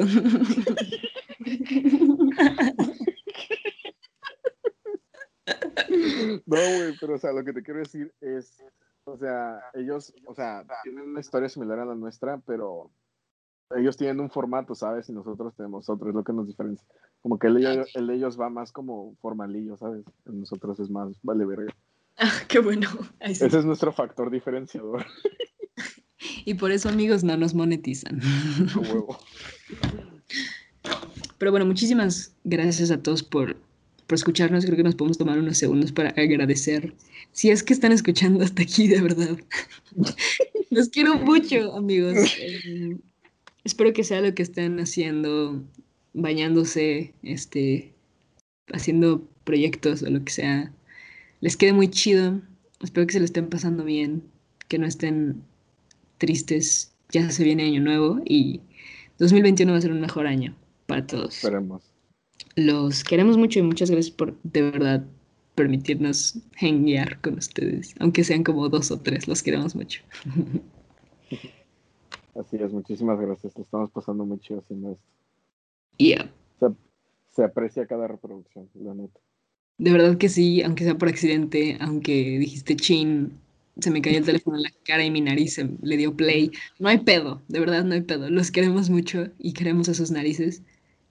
No, 6.45 6.57
güey, 6.57 6.95
pero, 7.01 7.15
o 7.15 7.19
sea, 7.19 7.33
lo 7.33 7.45
que 7.45 7.53
te 7.53 7.63
quiero 7.63 7.81
decir 7.81 8.13
es, 8.21 8.63
o 9.05 9.17
sea, 9.17 9.61
ellos, 9.75 10.13
o 10.27 10.35
sea, 10.35 10.65
tienen 10.83 11.11
una 11.11 11.21
historia 11.21 11.49
similar 11.49 11.79
a 11.79 11.85
la 11.85 11.95
nuestra, 11.95 12.39
pero 12.47 12.91
ellos 13.75 13.97
tienen 13.97 14.21
un 14.21 14.31
formato, 14.31 14.75
¿sabes? 14.75 15.09
Y 15.09 15.13
nosotros 15.13 15.55
tenemos 15.57 15.89
otro, 15.89 16.09
es 16.09 16.15
lo 16.15 16.23
que 16.23 16.33
nos 16.33 16.47
diferencia. 16.47 16.87
Como 17.23 17.39
que 17.39 17.49
el, 17.49 17.55
de 17.55 18.15
ellos 18.15 18.39
va 18.39 18.49
más 18.49 18.71
como 18.71 19.17
formalillo, 19.21 19.77
¿sabes? 19.77 20.05
nosotros 20.25 20.79
es 20.79 20.91
más 20.91 21.09
vale 21.23 21.45
verga. 21.45 21.75
Ah, 22.19 22.31
qué 22.49 22.61
bueno. 22.61 22.89
Ese 23.21 23.47
es 23.47 23.65
nuestro 23.65 23.93
factor 23.93 24.31
diferenciador. 24.31 25.05
Y 26.45 26.55
por 26.55 26.71
eso, 26.71 26.89
amigos, 26.89 27.25
no 27.25 27.37
nos 27.37 27.55
monetizan. 27.55 28.21
Pero 31.39 31.51
bueno, 31.51 31.67
muchísimas 31.67 32.35
gracias 32.45 32.91
a 32.91 33.03
todos 33.03 33.23
por, 33.23 33.57
por 34.07 34.15
escucharnos. 34.15 34.65
Creo 34.65 34.77
que 34.77 34.85
nos 34.85 34.95
podemos 34.95 35.19
tomar 35.19 35.39
unos 35.39 35.59
segundos 35.59 35.93
para 35.93 36.11
agradecer. 36.11 36.95
Si 37.33 37.51
es 37.51 37.63
que 37.63 37.73
están 37.75 37.93
escuchando 37.93 38.43
hasta 38.45 38.63
aquí, 38.63 38.87
de 38.89 39.03
verdad. 39.03 39.37
Los 40.71 40.89
quiero 40.89 41.17
mucho, 41.17 41.75
amigos. 41.77 42.17
Espero 43.67 43.93
que 43.93 44.05
sea 44.05 44.21
lo 44.21 44.33
que 44.33 44.45
estén 44.45 44.79
haciendo 44.79 45.61
bañándose, 46.15 47.15
este, 47.25 47.93
haciendo 48.73 49.29
proyectos 49.43 50.05
o 50.05 50.09
lo 50.09 50.25
que 50.25 50.33
sea, 50.33 50.73
les 51.41 51.57
quede 51.57 51.73
muy 51.73 51.89
chido. 51.89 52.41
Espero 52.81 53.09
que 53.09 53.15
se 53.15 53.19
lo 53.19 53.25
estén 53.25 53.49
pasando 53.49 53.83
bien, 53.83 54.23
que 54.69 54.79
no 54.79 54.87
estén 54.87 55.43
tristes. 56.19 56.95
Ya 57.11 57.29
se 57.29 57.43
viene 57.43 57.65
año 57.65 57.81
nuevo 57.81 58.21
y 58.25 58.61
2021 59.19 59.73
va 59.73 59.79
a 59.79 59.81
ser 59.81 59.91
un 59.91 60.01
mejor 60.01 60.29
año 60.29 60.55
para 60.87 61.05
todos. 61.05 61.35
Esperemos. 61.35 61.83
Los 62.55 63.03
queremos 63.03 63.37
mucho 63.37 63.59
y 63.59 63.63
muchas 63.63 63.91
gracias 63.91 64.15
por 64.15 64.41
de 64.45 64.63
verdad 64.63 65.05
permitirnos 65.57 66.39
hanguear 66.61 67.21
con 67.21 67.35
ustedes, 67.35 67.97
aunque 67.99 68.23
sean 68.23 68.45
como 68.45 68.69
dos 68.69 68.93
o 68.93 69.01
tres, 69.01 69.27
los 69.27 69.43
queremos 69.43 69.75
mucho. 69.75 70.03
Así 72.39 72.57
es, 72.57 72.73
muchísimas 72.73 73.19
gracias. 73.19 73.57
Lo 73.57 73.63
estamos 73.63 73.91
pasando 73.91 74.25
mucho 74.25 74.59
haciendo 74.59 74.93
esto. 74.93 75.05
Yeah. 75.99 76.31
Se, 77.31 77.45
aprecia 77.45 77.87
cada 77.87 78.09
reproducción, 78.09 78.69
la 78.75 78.95
neta. 78.95 79.21
De 79.79 79.93
verdad 79.93 80.17
que 80.17 80.29
sí, 80.29 80.63
aunque 80.63 80.85
sea 80.85 80.97
por 80.97 81.09
accidente, 81.09 81.77
aunque 81.81 82.39
dijiste 82.39 82.77
chin, 82.77 83.39
se 83.79 83.91
me 83.91 84.01
cayó 84.01 84.19
el 84.19 84.25
teléfono 84.25 84.57
en 84.57 84.63
la 84.63 84.73
cara 84.85 85.05
y 85.05 85.11
mi 85.11 85.21
nariz 85.21 85.55
se, 85.55 85.69
le 85.83 85.97
dio 85.99 86.17
play. 86.17 86.51
No 86.79 86.89
hay 86.89 86.99
pedo, 86.99 87.43
de 87.49 87.61
verdad 87.61 87.85
no 87.85 87.95
hay 87.95 88.01
pedo. 88.03 88.31
Los 88.31 88.51
queremos 88.51 88.89
mucho 88.89 89.29
y 89.39 89.53
queremos 89.53 89.89
a 89.91 89.95
sus 89.95 90.11
narices. 90.11 90.63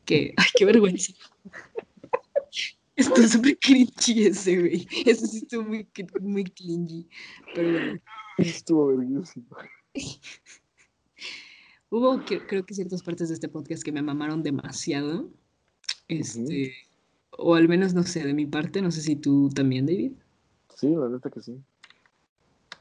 Que, 0.06 0.34
ay, 0.38 0.48
qué 0.56 0.66
vergüenza. 0.66 1.14
Esto 2.96 3.22
es 3.22 3.32
súper 3.32 3.58
cringy 3.60 4.28
ese, 4.28 4.60
güey. 4.60 4.88
Eso 5.06 5.28
sí 5.28 5.40
estuvo 5.40 5.64
muy, 5.64 5.88
muy 6.22 6.44
cringy. 6.46 7.08
Pero 7.54 7.72
bueno. 7.72 8.02
Estuvo 8.38 8.88
vergüenza. 8.88 9.40
Hubo 11.96 12.20
creo 12.26 12.66
que 12.66 12.74
ciertas 12.74 13.02
partes 13.04 13.30
de 13.30 13.36
este 13.36 13.48
podcast 13.48 13.82
que 13.82 13.94
me 13.94 14.02
mamaron 14.02 14.44
demasiado. 14.44 15.30
Este, 16.10 16.74
o 17.32 17.56
al 17.56 17.70
menos 17.70 17.94
no 17.94 18.04
sé, 18.04 18.22
de 18.26 18.34
mi 18.34 18.46
parte, 18.46 18.82
no 18.82 18.92
sé 18.92 19.00
si 19.00 19.16
tú 19.16 19.48
también, 19.48 19.86
David. 19.86 20.12
Sí, 20.76 20.90
la 20.90 21.08
neta 21.08 21.30
que 21.30 21.42
sí. 21.42 21.54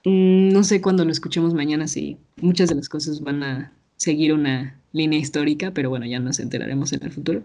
Mm, 0.05 0.49
no 0.49 0.65
sé 0.65 0.81
cuándo 0.81 1.05
lo 1.05 1.13
escuchemos 1.13 1.55
mañana 1.55 1.87
si 1.87 2.19
muchas 2.43 2.71
de 2.71 2.75
las 2.75 2.89
cosas 2.89 3.21
van 3.21 3.45
a 3.45 3.73
seguir 3.99 4.33
una 4.33 4.81
línea 4.91 5.21
histórica, 5.21 5.71
pero 5.71 5.91
bueno, 5.91 6.07
ya 6.07 6.19
nos 6.19 6.41
enteraremos 6.41 6.93
en 6.93 7.05
el 7.05 7.13
futuro. 7.13 7.45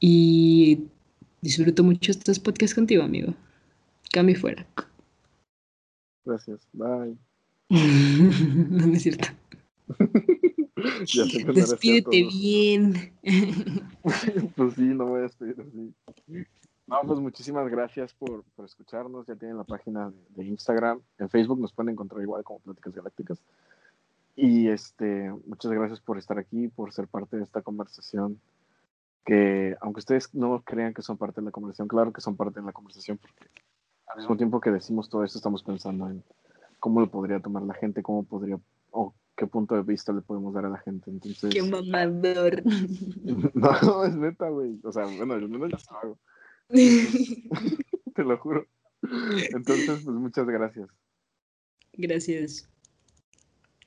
Y 0.00 0.84
disfruto 1.42 1.84
mucho 1.84 2.12
estos 2.12 2.38
podcasts 2.38 2.74
contigo, 2.74 3.02
amigo. 3.02 3.34
Cambio 4.10 4.40
fuera. 4.40 4.66
Gracias. 6.24 6.66
Bye. 6.72 7.18
no, 7.68 8.94
es 8.94 9.02
cierto. 9.02 9.28
Despídete 11.54 12.22
bien. 12.24 13.14
pues 14.56 14.74
sí, 14.74 14.82
no 14.82 15.06
voy 15.06 15.20
a 15.20 15.22
despedir 15.22 15.60
así. 15.60 15.94
No, 16.86 17.00
pues 17.06 17.20
muchísimas 17.20 17.68
gracias 17.70 18.12
por, 18.12 18.44
por 18.54 18.64
escucharnos. 18.64 19.26
Ya 19.26 19.36
tienen 19.36 19.56
la 19.56 19.64
página 19.64 20.12
de, 20.30 20.44
Instagram. 20.44 21.00
En 21.18 21.28
Facebook 21.28 21.60
nos 21.60 21.72
pueden 21.72 21.92
encontrar 21.92 22.20
igual 22.22 22.42
como 22.44 22.58
Pláticas 22.60 22.92
Galácticas. 22.92 23.42
Y 24.34 24.68
este, 24.68 25.32
muchas 25.46 25.70
gracias 25.72 26.00
por 26.00 26.18
estar 26.18 26.38
aquí, 26.38 26.68
por 26.68 26.92
ser 26.92 27.06
parte 27.06 27.36
de 27.36 27.44
esta 27.44 27.62
conversación. 27.62 28.40
Que 29.24 29.76
aunque 29.80 30.00
ustedes 30.00 30.34
no 30.34 30.62
crean 30.62 30.94
que 30.94 31.02
son 31.02 31.16
parte 31.16 31.40
de 31.40 31.44
la 31.44 31.52
conversación, 31.52 31.86
claro 31.86 32.12
que 32.12 32.20
son 32.20 32.36
parte 32.36 32.60
de 32.60 32.66
la 32.66 32.72
conversación, 32.72 33.18
porque 33.18 33.48
al 34.08 34.18
mismo 34.18 34.36
tiempo 34.36 34.60
que 34.60 34.70
decimos 34.70 35.08
todo 35.08 35.22
esto, 35.22 35.38
estamos 35.38 35.62
pensando 35.62 36.10
en 36.10 36.24
cómo 36.80 37.00
lo 37.00 37.08
podría 37.08 37.38
tomar 37.38 37.62
la 37.62 37.74
gente, 37.74 38.02
cómo 38.02 38.24
podría, 38.24 38.58
o 38.90 39.14
qué 39.42 39.48
punto 39.48 39.74
de 39.74 39.82
vista 39.82 40.12
le 40.12 40.20
podemos 40.20 40.54
dar 40.54 40.66
a 40.66 40.68
la 40.68 40.78
gente. 40.78 41.10
Entonces. 41.10 41.52
Qué 41.52 41.62
mamador. 41.62 42.62
No, 43.54 44.04
es 44.04 44.14
neta, 44.14 44.48
güey. 44.48 44.78
O 44.84 44.92
sea, 44.92 45.04
bueno, 45.04 45.36
yo 45.38 45.48
no 45.48 45.68
ya 45.68 45.78
hago. 46.00 46.18
Te 48.14 48.22
lo 48.22 48.38
juro. 48.38 48.66
Entonces, 49.52 50.02
pues 50.04 50.16
muchas 50.16 50.46
gracias. 50.46 50.88
Gracias. 51.94 52.68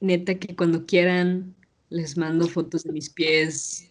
neta 0.02 0.36
que 0.36 0.56
cuando 0.58 0.86
quieran 0.86 1.56
les 1.90 2.18
mando 2.18 2.48
fotos 2.48 2.84
de 2.84 2.92
mis 2.92 3.10
pies. 3.10 3.90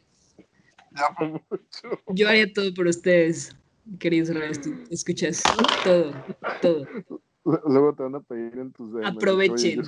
Yo 2.09 2.29
haría 2.29 2.53
todo 2.53 2.73
por 2.75 2.87
ustedes, 2.87 3.57
queridos 3.99 4.31
escuchas 4.91 5.43
todo, 5.83 6.13
todo. 6.61 6.87
Luego 7.45 7.95
te 7.95 8.03
van 8.03 8.15
a 8.17 8.21
pedir 8.21 8.59
en 8.59 8.71
tus 8.73 8.93
DMs. 8.93 9.07
Aprovechen. 9.07 9.83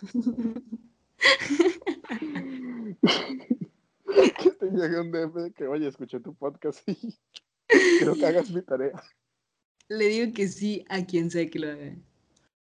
que 4.42 4.50
te 4.50 4.66
llegue 4.66 5.00
un 5.00 5.12
DM 5.12 5.52
que, 5.52 5.66
oye, 5.66 5.88
escuché 5.88 6.20
tu 6.20 6.34
podcast 6.34 6.86
y 6.88 7.18
creo 7.98 8.14
que 8.14 8.26
hagas 8.26 8.50
mi 8.50 8.62
tarea. 8.62 8.92
Le 9.88 10.06
digo 10.06 10.32
que 10.32 10.48
sí 10.48 10.84
a 10.88 11.04
quien 11.04 11.30
sea 11.30 11.48
que 11.48 11.58
lo 11.58 11.70
haga. 11.70 11.96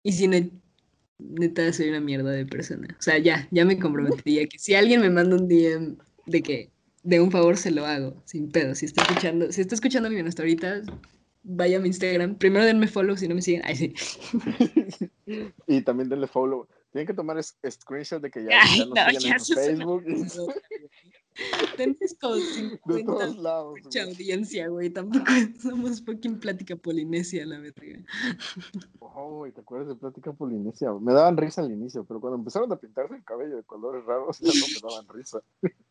Y 0.03 0.13
si 0.13 0.29
no, 0.29 0.37
neta, 1.19 1.73
soy 1.73 1.89
una 1.89 2.01
mierda 2.01 2.31
de 2.31 2.47
persona. 2.47 2.95
O 2.99 3.03
sea, 3.03 3.19
ya, 3.19 3.49
ya 3.51 3.65
me 3.65 3.79
comprometí 3.79 4.47
que 4.49 4.59
si 4.59 4.75
alguien 4.75 5.01
me 5.01 5.11
manda 5.11 5.37
un 5.37 5.49
DM 5.49 5.97
de 6.27 6.43
que 6.43 6.71
de 7.03 7.21
un 7.21 7.31
favor 7.31 7.57
se 7.57 7.71
lo 7.71 7.87
hago, 7.87 8.15
sin 8.25 8.51
pedo. 8.51 8.75
Si 8.75 8.87
está 8.87 9.03
escuchando, 9.03 9.53
si 9.53 9.61
está 9.61 9.75
escuchando 9.75 10.11
mi 10.11 10.21
hasta 10.21 10.43
ahorita, 10.43 10.83
vaya 11.43 11.79
a 11.79 11.81
mi 11.81 11.89
Instagram. 11.89 12.37
Primero 12.37 12.65
denme 12.65 12.87
follow 12.87 13.17
si 13.17 13.29
no 13.29 13.35
me 13.35 13.43
siguen. 13.43 13.63
Ay, 13.65 13.77
sí. 13.77 13.95
y 15.67 15.81
también 15.83 16.09
denle 16.09 16.27
follow. 16.27 16.69
Tienen 16.91 17.07
que 17.07 17.15
tomar 17.15 17.41
screenshot 17.43 18.21
de 18.21 18.31
que 18.31 18.45
ya, 18.45 18.61
Ay, 18.63 18.79
ya 18.79 18.85
no, 18.87 19.35
en 19.35 19.41
Facebook. 19.41 20.05
Tienes 21.77 22.17
como 22.21 22.35
50 22.35 23.27
de 23.27 23.35
lados, 23.37 23.79
mucha 23.83 24.03
audiencia, 24.03 24.69
güey. 24.69 24.91
Tampoco 24.91 25.25
somos 25.63 26.05
fucking 26.05 26.41
plática 26.41 26.75
polinesia, 26.77 27.47
la 27.47 27.61
verga. 27.61 28.05
Oh, 28.99 29.47
¿te 29.55 29.61
acuerdas 29.61 29.89
de 29.89 29.95
plática 29.95 30.33
polinesia? 30.33 30.93
Me 30.95 31.13
daban 31.13 31.37
risa 31.37 31.63
al 31.63 31.71
inicio, 31.71 32.05
pero 32.05 32.21
cuando 32.21 32.39
empezaron 32.39 32.71
a 32.73 32.77
pintarse 32.77 33.15
el 33.15 33.25
cabello 33.25 33.57
de 33.57 33.63
colores 33.63 34.05
raros, 34.05 34.39
ya 34.41 34.49
no 34.49 34.67
me 34.67 34.91
daban 34.91 35.09
risa. 35.09 35.41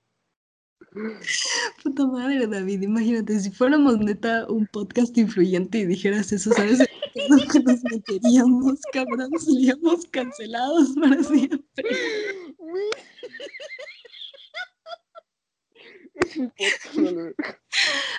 Puta 1.83 2.07
madre, 2.07 2.47
David, 2.47 2.81
imagínate, 2.81 3.39
si 3.39 3.51
fuéramos 3.51 3.99
neta 3.99 4.47
un 4.49 4.65
podcast 4.67 5.17
influyente 5.17 5.79
y 5.79 5.85
dijeras 5.85 6.31
eso, 6.31 6.51
¿sabes? 6.51 6.79
nos 7.65 7.83
meteríamos, 7.83 8.79
cabrón, 8.91 9.31
seríamos 9.39 10.05
cancelados 10.07 10.95
para 10.99 11.23
siempre. 11.23 11.85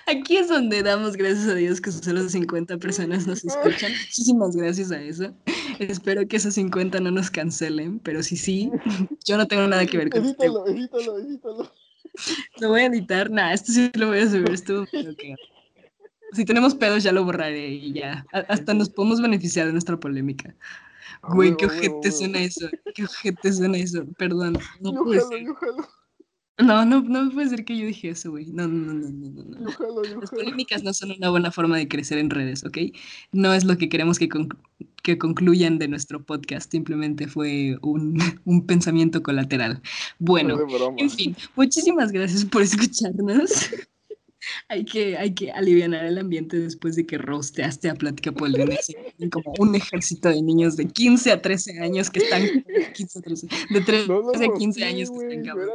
Aquí 0.06 0.36
es 0.36 0.48
donde 0.48 0.82
damos 0.82 1.16
gracias 1.16 1.48
a 1.48 1.54
Dios 1.54 1.80
que 1.80 1.92
solo 1.92 2.28
50 2.28 2.78
personas 2.78 3.26
nos 3.26 3.44
escuchan. 3.44 3.92
Muchísimas 3.92 4.56
gracias 4.56 4.90
a 4.90 5.02
eso. 5.02 5.34
Espero 5.78 6.26
que 6.26 6.36
esos 6.36 6.54
50 6.54 7.00
no 7.00 7.10
nos 7.10 7.30
cancelen, 7.30 7.98
pero 8.00 8.22
si 8.22 8.36
sí, 8.36 8.70
yo 9.24 9.36
no 9.36 9.46
tengo 9.46 9.66
nada 9.66 9.86
que 9.86 9.98
ver 9.98 10.10
con 10.10 10.22
eso. 10.22 10.30
Edítalo, 10.30 10.66
edítalo, 10.66 11.18
edítalo. 11.18 11.72
Lo 12.60 12.68
voy 12.68 12.80
a 12.82 12.86
editar, 12.86 13.30
nada, 13.30 13.52
esto 13.52 13.72
sí 13.72 13.90
lo 13.94 14.08
voy 14.08 14.18
a 14.18 14.30
subir, 14.30 14.50
esto 14.50 14.86
Si 16.32 16.44
tenemos 16.44 16.74
pedos 16.74 17.02
ya 17.02 17.12
lo 17.12 17.24
borraré 17.24 17.68
y 17.68 17.92
ya. 17.92 18.24
Hasta 18.32 18.74
nos 18.74 18.88
podemos 18.88 19.20
beneficiar 19.20 19.66
de 19.66 19.72
nuestra 19.72 19.98
polémica. 19.98 20.54
Güey, 21.22 21.56
qué 21.56 21.66
ojete 21.66 22.12
suena 22.12 22.40
eso. 22.40 22.68
Qué 22.94 23.04
ojete 23.04 23.52
suena 23.52 23.78
eso. 23.78 24.04
Perdón. 24.16 24.58
No 24.80 25.04
puede 25.04 25.20
ser. 25.20 25.46
No, 26.62 26.84
no, 26.84 27.00
no 27.02 27.30
puede 27.30 27.48
ser 27.48 27.64
que 27.64 27.76
yo 27.76 27.86
dije 27.86 28.10
eso, 28.10 28.30
güey. 28.30 28.46
No, 28.46 28.66
no, 28.66 28.92
no, 28.92 29.08
no, 29.08 29.30
no. 29.30 29.44
no. 29.44 30.20
Las 30.20 30.30
polémicas 30.30 30.82
no 30.82 30.92
son 30.92 31.12
una 31.12 31.30
buena 31.30 31.50
forma 31.50 31.76
de 31.76 31.88
crecer 31.88 32.18
en 32.18 32.30
redes, 32.30 32.64
¿ok? 32.64 32.78
No 33.32 33.54
es 33.54 33.64
lo 33.64 33.76
que 33.78 33.88
queremos 33.88 34.18
que, 34.18 34.28
que 35.02 35.18
concluyan 35.18 35.78
de 35.78 35.88
nuestro 35.88 36.22
podcast. 36.24 36.70
Simplemente 36.70 37.28
fue 37.28 37.78
un, 37.82 38.18
un 38.44 38.66
pensamiento 38.66 39.22
colateral. 39.22 39.80
Bueno, 40.18 40.58
en 40.96 41.10
fin, 41.10 41.36
muchísimas 41.56 42.12
gracias 42.12 42.44
por 42.44 42.62
escucharnos 42.62 43.70
hay 44.68 44.84
que, 44.84 45.16
hay 45.16 45.34
que 45.34 45.50
aliviar 45.52 45.92
el 45.94 46.18
ambiente 46.18 46.58
después 46.58 46.96
de 46.96 47.06
que 47.06 47.18
rosteaste 47.18 47.90
a 47.90 47.94
Plática 47.94 48.32
Polinesia. 48.32 48.98
como 49.30 49.52
un 49.58 49.74
ejército 49.74 50.28
de 50.28 50.42
niños 50.42 50.76
de 50.76 50.86
15 50.86 51.32
a 51.32 51.42
13 51.42 51.80
años 51.80 52.10
que 52.10 52.20
están. 52.20 52.42
15 52.94 53.18
a 53.18 53.22
13, 53.22 53.48
de 53.70 53.80
13 53.80 54.12
a 54.12 54.58
15 54.58 54.84
años 54.84 55.10
que 55.10 55.26
están 55.26 55.44
cabrón. 55.44 55.70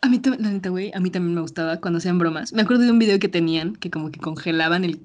A 0.00 0.08
mí, 0.08 0.20
la 0.24 0.50
neta, 0.52 0.68
güey, 0.68 0.92
a 0.94 1.00
mí 1.00 1.10
también 1.10 1.34
me 1.34 1.40
gustaba 1.40 1.80
cuando 1.80 1.98
hacían 1.98 2.18
bromas. 2.18 2.52
Me 2.52 2.62
acuerdo 2.62 2.84
de 2.84 2.92
un 2.92 3.00
video 3.00 3.18
que 3.18 3.28
tenían 3.28 3.74
que 3.74 3.90
como 3.90 4.12
que 4.12 4.20
congelaban 4.20 4.84
el... 4.84 5.00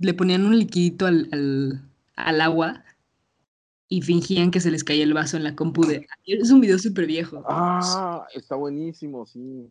le, 0.00 0.14
ponían 0.14 0.46
un 0.46 0.58
liquidito 0.58 1.06
al, 1.06 1.28
al, 1.30 1.82
al, 2.16 2.40
agua 2.40 2.84
y 3.88 4.00
fingían 4.00 4.50
que 4.50 4.60
se 4.60 4.70
les 4.70 4.82
caía 4.82 5.04
el 5.04 5.12
vaso 5.12 5.36
en 5.36 5.44
la 5.44 5.54
compu 5.54 5.84
de... 5.84 6.06
Es 6.24 6.50
un 6.50 6.62
video 6.62 6.78
súper 6.78 7.06
viejo. 7.06 7.44
Ah, 7.46 8.26
está 8.34 8.56
buenísimo, 8.56 9.26
sí. 9.26 9.70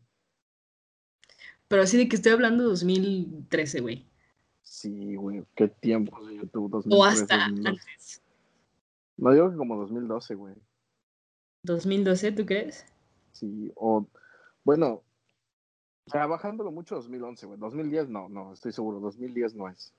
Pero 1.68 1.82
así 1.82 1.98
de 1.98 2.08
que 2.08 2.16
estoy 2.16 2.34
hablando 2.34 2.64
2013, 2.66 3.82
güey. 3.82 4.06
Sí, 4.62 5.16
güey, 5.16 5.44
qué 5.56 5.68
tiempo 5.68 6.24
de 6.28 6.36
YouTube. 6.36 6.70
2013, 6.70 6.96
o 6.96 7.04
hasta 7.04 7.46
antes. 7.46 8.22
No 9.18 9.32
digo 9.32 9.50
que 9.50 9.58
como 9.58 9.78
2012, 9.78 10.36
güey. 10.36 10.54
¿2012, 11.66 12.36
tú 12.36 12.46
crees? 12.46 12.86
Sí, 13.34 13.72
o 13.76 14.08
bueno, 14.64 15.04
o 16.06 16.10
sea, 16.10 16.26
bajándolo 16.26 16.72
mucho 16.72 16.96
2011, 16.96 17.46
güey. 17.46 17.60
2010 17.60 18.10
no, 18.10 18.30
no, 18.30 18.54
estoy 18.54 18.72
seguro. 18.72 19.00
2010 19.00 19.56
no 19.56 19.70
es. 19.70 19.94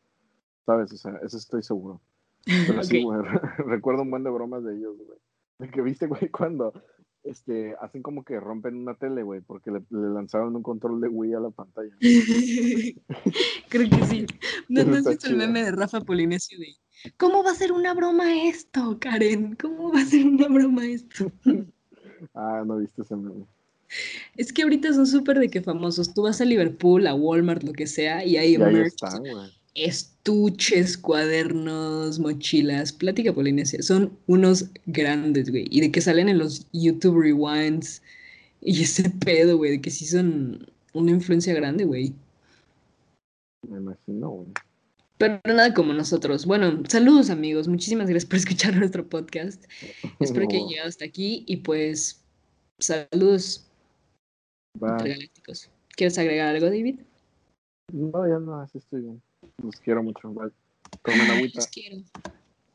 ¿Sabes? 0.67 0.93
O 0.93 0.97
sea, 0.97 1.19
eso 1.23 1.37
estoy 1.37 1.63
seguro. 1.63 2.01
Pero 2.45 2.83
sí, 2.83 3.03
güey, 3.05 3.21
recuerdo 3.67 4.03
un 4.03 4.11
buen 4.11 4.25
de 4.25 4.31
bromas 4.31 4.65
de 4.65 4.77
ellos, 4.77 4.97
güey. 4.97 5.19
De 5.59 5.71
que 5.71 5.83
viste, 5.83 6.07
güey, 6.07 6.29
cuando 6.33 6.73
este, 7.23 7.75
hacen 7.81 8.03
como 8.03 8.23
que 8.25 8.39
rompen 8.39 8.77
una 8.77 8.95
tele, 8.95 9.23
güey, 9.23 9.41
porque 9.41 9.71
le, 9.71 9.83
lanzaron 9.91 10.55
un 10.55 10.63
control 10.63 11.01
de 11.01 11.09
Wii 11.09 11.35
a 11.35 11.41
la 11.41 11.51
pantalla. 11.51 11.95
Creo 13.69 13.91
que 13.91 14.05
sí. 14.07 14.27
¿No, 14.69 14.85
¿no 14.85 14.97
has 14.97 15.07
visto 15.07 15.29
el 15.29 15.37
meme 15.37 15.65
de 15.65 15.73
Rafa 15.73 16.01
Polinesio 16.01 16.59
de 16.59 16.77
¿Cómo 17.19 17.43
va 17.43 17.51
a 17.51 17.55
ser 17.55 17.73
una 17.73 17.93
broma 17.93 18.47
esto, 18.47 18.99
Karen? 18.99 19.57
¿Cómo 19.57 19.93
va 19.93 20.01
a 20.01 20.05
ser 20.07 20.27
una 20.27 20.49
broma 20.49 20.87
esto? 20.87 21.31
Ah, 22.35 22.63
no 22.67 22.79
viste 22.79 23.03
ese 23.03 23.17
meme. 23.17 23.45
Es 24.37 24.53
que 24.53 24.63
ahorita 24.63 24.93
son 24.93 25.07
súper 25.07 25.39
de 25.39 25.51
que 25.51 25.61
famosos. 25.61 26.15
Tú 26.15 26.23
vas 26.23 26.41
a 26.41 26.45
Liverpool, 26.45 27.07
a 27.07 27.15
Walmart, 27.15 27.63
lo 27.63 27.73
que 27.73 27.87
sea, 27.87 28.25
y 28.25 28.37
hay 28.37 28.57
y 28.57 28.77
están, 28.81 29.21
güey 29.21 29.51
estuches, 29.75 30.97
cuadernos, 30.97 32.19
mochilas, 32.19 32.93
plática 32.93 33.33
polinesia. 33.33 33.83
Son 33.83 34.17
unos 34.27 34.71
grandes, 34.87 35.51
güey. 35.51 35.67
Y 35.71 35.81
de 35.81 35.91
que 35.91 36.01
salen 36.01 36.29
en 36.29 36.39
los 36.39 36.67
YouTube 36.73 37.21
Rewinds. 37.21 38.03
Y 38.61 38.83
ese 38.85 39.11
pedo, 39.11 39.57
güey, 39.57 39.73
de 39.73 39.81
que 39.81 39.91
sí 39.91 40.07
son 40.07 40.67
una 40.93 41.11
influencia 41.11 41.55
grande, 41.55 41.85
güey. 41.85 42.15
Me 43.69 43.79
imagino, 43.79 44.31
güey. 44.31 44.49
Pero 45.19 45.41
nada 45.45 45.73
como 45.75 45.93
nosotros. 45.93 46.45
Bueno, 46.45 46.83
saludos 46.89 47.31
amigos. 47.31 47.69
Muchísimas 47.69 48.09
gracias 48.09 48.29
por 48.29 48.37
escuchar 48.39 48.77
nuestro 48.77 49.07
podcast. 49.09 49.65
Espero 50.21 50.49
que 50.49 50.57
hayan 50.57 50.69
llegado 50.69 50.89
hasta 50.89 51.05
aquí 51.05 51.45
y 51.47 51.59
pues 51.59 52.25
saludos 52.79 53.67
galácticos. 54.81 55.71
¿Quieres 55.97 56.19
agregar 56.19 56.55
algo, 56.55 56.67
David? 56.67 56.99
No, 57.93 58.27
ya 58.27 58.39
no, 58.39 58.61
así 58.61 58.79
estoy 58.79 59.03
bien. 59.03 59.23
Los 59.63 59.77
quiero 59.77 60.03
mucho, 60.03 60.31
igual. 60.31 60.53
Tomen 61.03 61.31
agüita. 61.31 61.61
Los 61.61 61.69
quiero. 61.69 61.99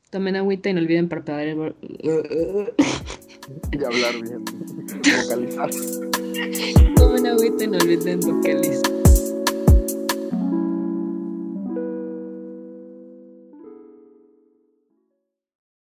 Tomen 0.10 0.36
agüita 0.38 0.70
y 0.70 0.74
no 0.74 0.82
olviden 0.82 1.10
parpadear. 1.10 1.76
y 3.72 3.84
hablar 3.84 4.22
bien. 4.22 4.46
Vocalizar. 5.24 5.70
Tomen 6.96 7.28
agüita 7.28 7.64
y 7.64 7.68
no 7.68 7.78
olviden 7.78 8.20
vocalizar. 8.22 8.99